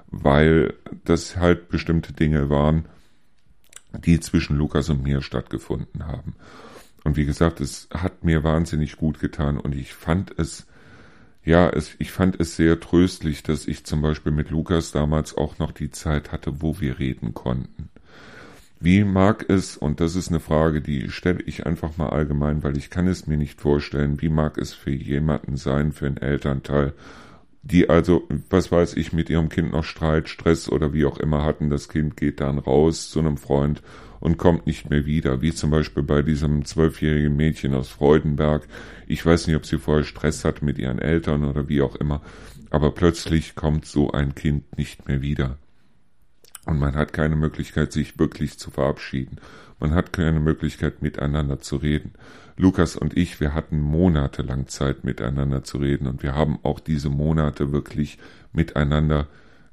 weil 0.09 0.75
das 1.05 1.37
halt 1.37 1.69
bestimmte 1.69 2.13
Dinge 2.13 2.51
waren, 2.51 2.85
die 4.05 4.21
zwischen 4.21 4.57
Lukas 4.57 4.89
und 4.89 5.03
mir 5.03 5.23
stattgefunden 5.23 6.07
haben. 6.07 6.35
Und 7.05 7.17
wie 7.17 7.25
gesagt, 7.25 7.61
es 7.61 7.89
hat 7.93 8.25
mir 8.25 8.45
wahnsinnig 8.45 8.97
gut 8.97 9.21
getan 9.21 9.59
und 9.59 9.75
ich 9.75 9.95
fand 9.95 10.39
es, 10.39 10.67
ja, 11.45 11.71
es, 11.71 11.95
ich 11.99 12.13
fand 12.13 12.39
es 12.39 12.57
sehr 12.57 12.79
tröstlich, 12.79 13.43
dass 13.43 13.67
ich 13.67 13.85
zum 13.85 14.03
Beispiel 14.03 14.33
mit 14.33 14.51
Lukas 14.51 14.93
damals 14.93 15.37
auch 15.37 15.59
noch 15.59 15.73
die 15.73 15.91
Zeit 15.91 16.33
hatte, 16.33 16.61
wo 16.61 16.81
wir 16.81 16.99
reden 16.99 17.33
konnten. 17.33 17.89
Wie 18.83 19.05
mag 19.05 19.45
es, 19.49 19.77
und 19.77 20.01
das 20.01 20.17
ist 20.17 20.31
eine 20.31 20.41
Frage, 20.41 20.81
die 20.81 21.11
stelle 21.11 21.43
ich 21.45 21.67
einfach 21.67 21.99
mal 21.99 22.11
allgemein, 22.11 22.63
weil 22.63 22.79
ich 22.79 22.89
kann 22.89 23.09
es 23.09 23.27
mir 23.27 23.37
nicht 23.37 23.61
vorstellen, 23.61 24.23
wie 24.23 24.31
mag 24.31 24.57
es 24.57 24.73
für 24.73 24.91
jemanden 24.91 25.57
sein, 25.57 25.93
für 25.93 26.07
einen 26.07 26.17
Elternteil, 26.17 26.95
die 27.63 27.91
also, 27.91 28.27
was 28.49 28.73
weiß 28.73 28.95
ich, 28.97 29.13
mit 29.13 29.29
ihrem 29.29 29.51
Kind 29.51 29.73
noch 29.73 29.85
Streit, 29.85 30.31
Stress 30.31 30.69
oder 30.71 30.95
wie 30.95 31.05
auch 31.05 31.19
immer 31.19 31.45
hatten, 31.45 31.69
das 31.69 31.91
Kind 31.91 32.17
geht 32.17 32.41
dann 32.41 32.59
raus 32.59 33.11
zu 33.11 33.19
einem 33.19 33.37
Freund 33.37 33.83
und 34.21 34.37
kommt 34.37 34.67
nicht 34.67 34.91
mehr 34.91 35.07
wieder, 35.07 35.43
wie 35.43 35.53
zum 35.53 35.71
Beispiel 35.71 36.03
bei 36.03 36.23
diesem 36.23 36.65
zwölfjährigen 36.65 37.35
Mädchen 37.35 37.75
aus 37.75 37.89
Freudenberg. 37.89 38.69
Ich 39.07 39.25
weiß 39.25 39.47
nicht, 39.47 39.57
ob 39.57 39.67
sie 39.67 39.79
vorher 39.79 40.05
Stress 40.05 40.45
hat 40.45 40.63
mit 40.63 40.79
ihren 40.79 40.99
Eltern 40.99 41.45
oder 41.45 41.69
wie 41.69 41.83
auch 41.83 41.97
immer, 41.97 42.21
aber 42.71 42.93
plötzlich 42.93 43.55
kommt 43.55 43.87
so 43.87 44.13
ein 44.13 44.35
Kind 44.35 44.77
nicht 44.79 45.09
mehr 45.09 45.23
wieder. 45.23 45.59
Und 46.67 46.79
man 46.79 46.95
hat 46.95 47.13
keine 47.13 47.37
Möglichkeit, 47.37 47.93
sich 47.93 48.19
wirklich 48.19 48.59
zu 48.59 48.71
verabschieden. 48.71 49.39
Man 49.81 49.95
hat 49.95 50.13
keine 50.13 50.41
Möglichkeit, 50.41 51.01
miteinander 51.01 51.59
zu 51.59 51.77
reden. 51.77 52.13
Lukas 52.57 52.97
und 52.97 53.17
ich, 53.17 53.41
wir 53.41 53.55
hatten 53.55 53.81
monatelang 53.81 54.69
Zeit, 54.69 55.03
miteinander 55.03 55.65
zu 55.65 55.79
reden 55.79 56.07
und 56.07 56.23
wir 56.23 56.35
haben 56.35 56.59
auch 56.63 56.79
diese 56.79 57.09
Monate 57.09 57.73
wirklich 57.73 58.19
miteinander 58.53 59.29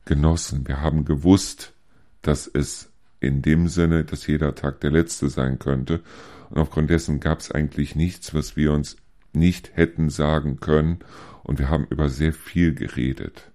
genossen. 0.06 0.66
Wir 0.68 0.82
haben 0.82 1.04
gewusst, 1.04 1.74
dass 2.22 2.48
es 2.48 2.94
in 3.20 3.42
dem 3.42 3.68
Sinne, 3.68 4.04
dass 4.04 4.28
jeder 4.28 4.56
Tag 4.56 4.82
der 4.82 4.92
letzte 4.92 5.30
sein 5.30 5.60
könnte. 5.60 6.02
Und 6.50 6.60
aufgrund 6.60 6.90
dessen 6.90 7.20
gab 7.20 7.40
es 7.40 7.52
eigentlich 7.52 7.96
nichts, 7.96 8.34
was 8.34 8.56
wir 8.56 8.72
uns 8.72 8.98
nicht 9.34 9.76
hätten 9.76 10.10
sagen 10.10 10.60
können. 10.60 11.00
Und 11.44 11.60
wir 11.60 11.70
haben 11.70 11.88
über 11.90 12.10
sehr 12.10 12.34
viel 12.34 12.74
geredet. 12.74 13.52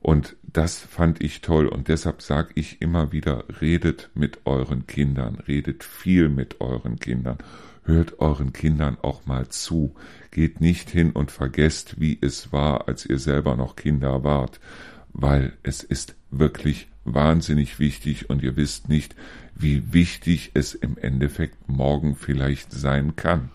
Und 0.00 0.36
das 0.42 0.78
fand 0.78 1.22
ich 1.22 1.40
toll. 1.40 1.66
Und 1.66 1.88
deshalb 1.88 2.22
sage 2.22 2.50
ich 2.54 2.80
immer 2.80 3.12
wieder, 3.12 3.44
redet 3.60 4.10
mit 4.14 4.46
euren 4.46 4.86
Kindern, 4.86 5.36
redet 5.48 5.82
viel 5.82 6.28
mit 6.28 6.60
euren 6.60 7.00
Kindern. 7.00 7.38
Hört 7.82 8.18
euren 8.20 8.52
Kindern 8.52 8.98
auch 9.02 9.26
mal 9.26 9.48
zu. 9.48 9.94
Geht 10.30 10.60
nicht 10.60 10.90
hin 10.90 11.12
und 11.12 11.30
vergesst, 11.30 12.00
wie 12.00 12.18
es 12.20 12.52
war, 12.52 12.88
als 12.88 13.06
ihr 13.06 13.18
selber 13.18 13.56
noch 13.56 13.76
Kinder 13.76 14.24
wart, 14.24 14.60
weil 15.12 15.52
es 15.62 15.82
ist 15.82 16.16
wirklich 16.30 16.88
wahnsinnig 17.06 17.78
wichtig 17.78 18.28
und 18.28 18.42
ihr 18.42 18.56
wisst 18.56 18.88
nicht, 18.88 19.14
wie 19.54 19.92
wichtig 19.92 20.50
es 20.54 20.74
im 20.74 20.98
Endeffekt 20.98 21.68
morgen 21.68 22.16
vielleicht 22.16 22.72
sein 22.72 23.16
kann. 23.16 23.50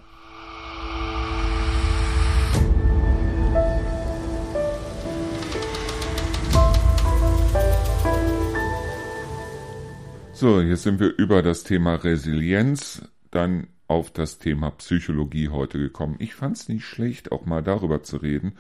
So, 10.34 10.60
jetzt 10.60 10.82
sind 10.82 11.00
wir 11.00 11.16
über 11.20 11.44
das 11.44 11.64
Thema 11.64 11.94
Resilienz, 11.94 13.04
dann 13.30 13.68
auf 13.88 14.10
das 14.10 14.40
Thema 14.40 14.72
Psychologie 14.72 15.50
heute 15.50 15.78
gekommen. 15.78 16.16
Ich 16.18 16.34
fand 16.34 16.58
es 16.58 16.68
nicht 16.68 16.84
schlecht, 16.84 17.32
auch 17.32 17.46
mal 17.46 17.62
darüber 17.62 18.02
zu 18.02 18.18
reden. 18.18 18.54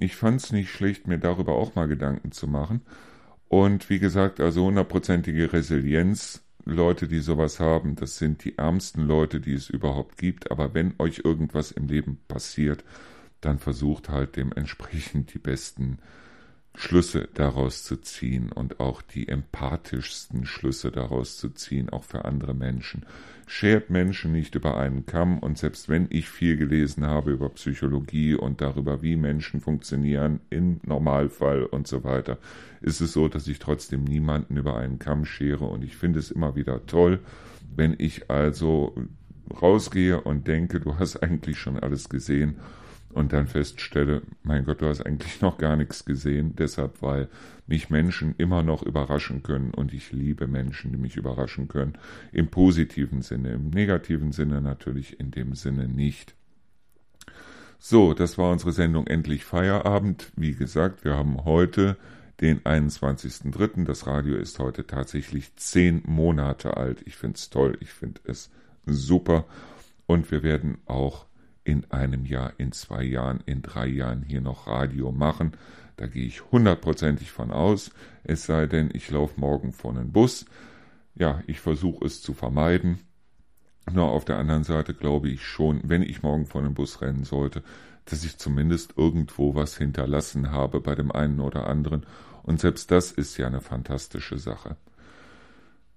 Ich 0.00 0.16
fand 0.16 0.42
es 0.42 0.50
nicht 0.50 0.70
schlecht, 0.70 1.06
mir 1.06 1.18
darüber 1.18 1.52
auch 1.52 1.76
mal 1.76 1.86
Gedanken 1.86 2.32
zu 2.32 2.48
machen. 2.48 2.80
Und 3.52 3.90
wie 3.90 3.98
gesagt, 3.98 4.40
also 4.40 4.64
hundertprozentige 4.64 5.52
Resilienz, 5.52 6.42
Leute, 6.64 7.06
die 7.06 7.20
sowas 7.20 7.60
haben, 7.60 7.96
das 7.96 8.16
sind 8.16 8.46
die 8.46 8.56
ärmsten 8.56 9.06
Leute, 9.06 9.40
die 9.40 9.52
es 9.52 9.68
überhaupt 9.68 10.16
gibt. 10.16 10.50
Aber 10.50 10.72
wenn 10.72 10.94
euch 10.98 11.20
irgendwas 11.22 11.70
im 11.70 11.86
Leben 11.86 12.18
passiert, 12.28 12.82
dann 13.42 13.58
versucht 13.58 14.08
halt 14.08 14.36
dementsprechend 14.36 15.34
die 15.34 15.38
besten 15.38 15.98
Schlüsse 16.74 17.28
daraus 17.34 17.84
zu 17.84 17.96
ziehen 17.96 18.50
und 18.50 18.80
auch 18.80 19.02
die 19.02 19.28
empathischsten 19.28 20.46
Schlüsse 20.46 20.90
daraus 20.90 21.36
zu 21.36 21.50
ziehen, 21.50 21.90
auch 21.90 22.04
für 22.04 22.24
andere 22.24 22.54
Menschen. 22.54 23.04
Schert 23.46 23.90
Menschen 23.90 24.32
nicht 24.32 24.54
über 24.54 24.78
einen 24.78 25.04
Kamm 25.04 25.38
und 25.38 25.58
selbst 25.58 25.90
wenn 25.90 26.06
ich 26.08 26.30
viel 26.30 26.56
gelesen 26.56 27.04
habe 27.04 27.32
über 27.32 27.50
Psychologie 27.50 28.34
und 28.34 28.62
darüber, 28.62 29.02
wie 29.02 29.16
Menschen 29.16 29.60
funktionieren 29.60 30.40
im 30.48 30.80
Normalfall 30.84 31.64
und 31.64 31.86
so 31.86 32.04
weiter, 32.04 32.38
ist 32.80 33.02
es 33.02 33.12
so, 33.12 33.28
dass 33.28 33.48
ich 33.48 33.58
trotzdem 33.58 34.04
niemanden 34.04 34.56
über 34.56 34.76
einen 34.76 34.98
Kamm 34.98 35.26
schere 35.26 35.66
und 35.66 35.84
ich 35.84 35.96
finde 35.96 36.20
es 36.20 36.30
immer 36.30 36.56
wieder 36.56 36.86
toll, 36.86 37.20
wenn 37.76 37.94
ich 37.98 38.30
also 38.30 38.94
rausgehe 39.60 40.22
und 40.22 40.48
denke, 40.48 40.80
du 40.80 40.98
hast 40.98 41.22
eigentlich 41.22 41.58
schon 41.58 41.78
alles 41.78 42.08
gesehen 42.08 42.56
und 43.12 43.32
dann 43.32 43.46
feststelle, 43.46 44.22
mein 44.42 44.64
Gott, 44.64 44.80
du 44.80 44.86
hast 44.86 45.04
eigentlich 45.04 45.40
noch 45.40 45.58
gar 45.58 45.76
nichts 45.76 46.04
gesehen, 46.04 46.54
deshalb, 46.56 47.02
weil 47.02 47.28
mich 47.66 47.90
Menschen 47.90 48.34
immer 48.38 48.62
noch 48.62 48.82
überraschen 48.82 49.42
können 49.42 49.72
und 49.72 49.92
ich 49.92 50.12
liebe 50.12 50.46
Menschen, 50.46 50.92
die 50.92 50.98
mich 50.98 51.16
überraschen 51.16 51.68
können, 51.68 51.94
im 52.32 52.48
positiven 52.48 53.22
Sinne, 53.22 53.52
im 53.52 53.70
negativen 53.70 54.32
Sinne 54.32 54.60
natürlich 54.60 55.20
in 55.20 55.30
dem 55.30 55.54
Sinne 55.54 55.88
nicht. 55.88 56.34
So, 57.78 58.14
das 58.14 58.38
war 58.38 58.50
unsere 58.52 58.72
Sendung 58.72 59.06
Endlich 59.06 59.44
Feierabend. 59.44 60.32
Wie 60.36 60.54
gesagt, 60.54 61.04
wir 61.04 61.14
haben 61.14 61.44
heute 61.44 61.96
den 62.40 62.60
21.03. 62.60 63.84
Das 63.84 64.06
Radio 64.06 64.36
ist 64.36 64.58
heute 64.58 64.86
tatsächlich 64.86 65.56
zehn 65.56 66.02
Monate 66.06 66.76
alt. 66.76 67.02
Ich 67.06 67.16
finde 67.16 67.36
es 67.36 67.50
toll, 67.50 67.76
ich 67.80 67.90
finde 67.90 68.20
es 68.24 68.50
super. 68.86 69.46
Und 70.06 70.30
wir 70.30 70.42
werden 70.42 70.78
auch 70.86 71.26
in 71.64 71.90
einem 71.90 72.24
Jahr, 72.24 72.52
in 72.58 72.72
zwei 72.72 73.02
Jahren, 73.02 73.40
in 73.46 73.62
drei 73.62 73.86
Jahren 73.86 74.22
hier 74.22 74.40
noch 74.40 74.66
Radio 74.66 75.12
machen. 75.12 75.52
Da 75.96 76.06
gehe 76.06 76.26
ich 76.26 76.50
hundertprozentig 76.50 77.30
von 77.30 77.50
aus. 77.50 77.90
Es 78.24 78.44
sei 78.44 78.66
denn, 78.66 78.90
ich 78.92 79.10
laufe 79.10 79.38
morgen 79.38 79.72
vor 79.72 79.92
einen 79.92 80.12
Bus. 80.12 80.46
Ja, 81.14 81.42
ich 81.46 81.60
versuche 81.60 82.04
es 82.04 82.22
zu 82.22 82.34
vermeiden. 82.34 82.98
Nur 83.90 84.10
auf 84.10 84.24
der 84.24 84.38
anderen 84.38 84.64
Seite 84.64 84.94
glaube 84.94 85.28
ich 85.28 85.44
schon, 85.44 85.80
wenn 85.84 86.02
ich 86.02 86.22
morgen 86.22 86.46
vor 86.46 86.62
einen 86.62 86.74
Bus 86.74 87.00
rennen 87.00 87.24
sollte, 87.24 87.62
dass 88.04 88.24
ich 88.24 88.38
zumindest 88.38 88.94
irgendwo 88.96 89.54
was 89.54 89.76
hinterlassen 89.76 90.50
habe 90.50 90.80
bei 90.80 90.94
dem 90.94 91.12
einen 91.12 91.40
oder 91.40 91.66
anderen. 91.66 92.06
Und 92.42 92.60
selbst 92.60 92.90
das 92.90 93.12
ist 93.12 93.36
ja 93.36 93.46
eine 93.46 93.60
fantastische 93.60 94.38
Sache. 94.38 94.76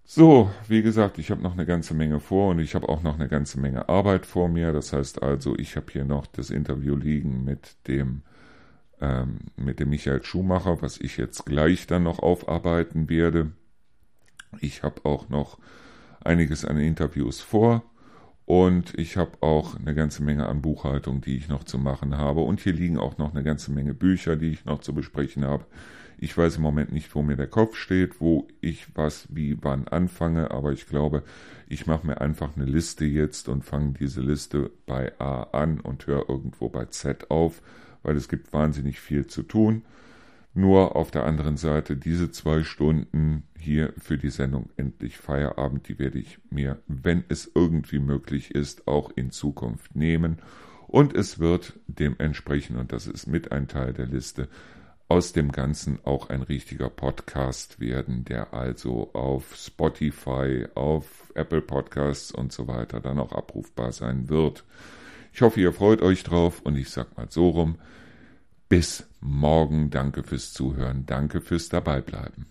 So, 0.07 0.51
wie 0.67 0.83
gesagt, 0.83 1.17
ich 1.17 1.31
habe 1.31 1.41
noch 1.41 1.53
eine 1.53 1.65
ganze 1.65 1.95
Menge 1.95 2.19
vor 2.19 2.51
und 2.51 2.59
ich 2.59 2.75
habe 2.75 2.87
auch 2.89 3.01
noch 3.01 3.15
eine 3.15 3.27
ganze 3.27 3.59
Menge 3.59 3.89
Arbeit 3.89 4.25
vor 4.27 4.47
mir. 4.47 4.71
Das 4.71 4.93
heißt 4.93 5.23
also, 5.23 5.57
ich 5.57 5.75
habe 5.75 5.87
hier 5.91 6.05
noch 6.05 6.27
das 6.27 6.51
Interview 6.51 6.95
liegen 6.95 7.43
mit 7.43 7.75
dem 7.87 8.21
ähm, 9.01 9.39
mit 9.57 9.79
dem 9.79 9.89
Michael 9.89 10.23
Schumacher, 10.23 10.81
was 10.81 10.99
ich 11.01 11.17
jetzt 11.17 11.45
gleich 11.45 11.87
dann 11.87 12.03
noch 12.03 12.19
aufarbeiten 12.19 13.09
werde. 13.09 13.51
Ich 14.61 14.83
habe 14.83 15.03
auch 15.05 15.27
noch 15.29 15.57
einiges 16.23 16.65
an 16.65 16.77
Interviews 16.77 17.41
vor 17.41 17.83
und 18.45 18.93
ich 18.97 19.17
habe 19.17 19.31
auch 19.41 19.75
eine 19.75 19.95
ganze 19.95 20.23
Menge 20.23 20.47
an 20.47 20.61
Buchhaltung, 20.61 21.21
die 21.21 21.35
ich 21.35 21.49
noch 21.49 21.63
zu 21.63 21.79
machen 21.79 22.15
habe. 22.15 22.41
Und 22.41 22.59
hier 22.61 22.73
liegen 22.73 22.99
auch 22.99 23.17
noch 23.17 23.33
eine 23.33 23.43
ganze 23.43 23.71
Menge 23.71 23.95
Bücher, 23.95 24.35
die 24.35 24.51
ich 24.51 24.65
noch 24.65 24.79
zu 24.81 24.93
besprechen 24.93 25.43
habe. 25.45 25.65
Ich 26.17 26.37
weiß 26.37 26.57
im 26.57 26.61
Moment 26.61 26.91
nicht, 26.91 27.13
wo 27.15 27.21
mir 27.21 27.35
der 27.35 27.47
Kopf 27.47 27.75
steht, 27.75 28.21
wo 28.21 28.47
ich 28.61 28.87
was 28.95 29.27
wie 29.29 29.57
wann 29.61 29.87
anfange, 29.87 30.51
aber 30.51 30.71
ich 30.71 30.87
glaube, 30.87 31.23
ich 31.67 31.87
mache 31.87 32.07
mir 32.07 32.21
einfach 32.21 32.55
eine 32.55 32.65
Liste 32.65 33.05
jetzt 33.05 33.49
und 33.49 33.63
fange 33.65 33.93
diese 33.93 34.21
Liste 34.21 34.71
bei 34.85 35.19
A 35.19 35.43
an 35.43 35.79
und 35.79 36.07
höre 36.07 36.29
irgendwo 36.29 36.69
bei 36.69 36.85
Z 36.85 37.29
auf, 37.31 37.61
weil 38.03 38.15
es 38.15 38.29
gibt 38.29 38.53
wahnsinnig 38.53 38.99
viel 38.99 39.25
zu 39.27 39.43
tun. 39.43 39.83
Nur 40.57 40.95
auf 40.95 41.11
der 41.11 41.25
anderen 41.25 41.57
Seite, 41.57 41.97
diese 41.97 42.31
zwei 42.31 42.63
Stunden 42.63 43.43
hier 43.59 43.93
für 43.97 44.17
die 44.17 44.29
Sendung 44.29 44.69
Endlich 44.77 45.17
Feierabend, 45.17 45.89
die 45.89 45.99
werde 45.99 46.17
ich 46.17 46.39
mir, 46.49 46.81
wenn 46.87 47.25
es 47.27 47.51
irgendwie 47.53 47.99
möglich 47.99 48.55
ist, 48.55 48.87
auch 48.87 49.11
in 49.17 49.31
Zukunft 49.31 49.97
nehmen. 49.97 50.37
Und 50.87 51.13
es 51.13 51.39
wird 51.39 51.73
dementsprechend, 51.87 52.77
und 52.77 52.93
das 52.93 53.05
ist 53.05 53.27
mit 53.27 53.51
ein 53.51 53.67
Teil 53.67 53.91
der 53.91 54.05
Liste, 54.05 54.47
aus 55.07 55.33
dem 55.33 55.51
Ganzen 55.51 55.99
auch 56.03 56.29
ein 56.29 56.41
richtiger 56.41 56.89
Podcast 56.89 57.79
werden, 57.79 58.25
der 58.25 58.53
also 58.53 59.11
auf 59.13 59.55
Spotify, 59.55 60.65
auf 60.73 61.31
Apple 61.35 61.61
Podcasts 61.61 62.31
und 62.31 62.51
so 62.51 62.67
weiter 62.67 62.99
dann 62.99 63.19
auch 63.19 63.31
abrufbar 63.31 63.91
sein 63.91 64.29
wird. 64.29 64.63
Ich 65.31 65.41
hoffe, 65.41 65.59
ihr 65.59 65.73
freut 65.73 66.01
euch 66.01 66.23
drauf 66.23 66.61
und 66.63 66.75
ich 66.75 66.89
sag 66.89 67.17
mal 67.17 67.27
so 67.29 67.49
rum. 67.49 67.75
Bis 68.67 69.05
morgen. 69.19 69.89
Danke 69.89 70.23
fürs 70.23 70.53
Zuhören. 70.53 71.05
Danke 71.05 71.41
fürs 71.41 71.69
Dabeibleiben. 71.69 72.47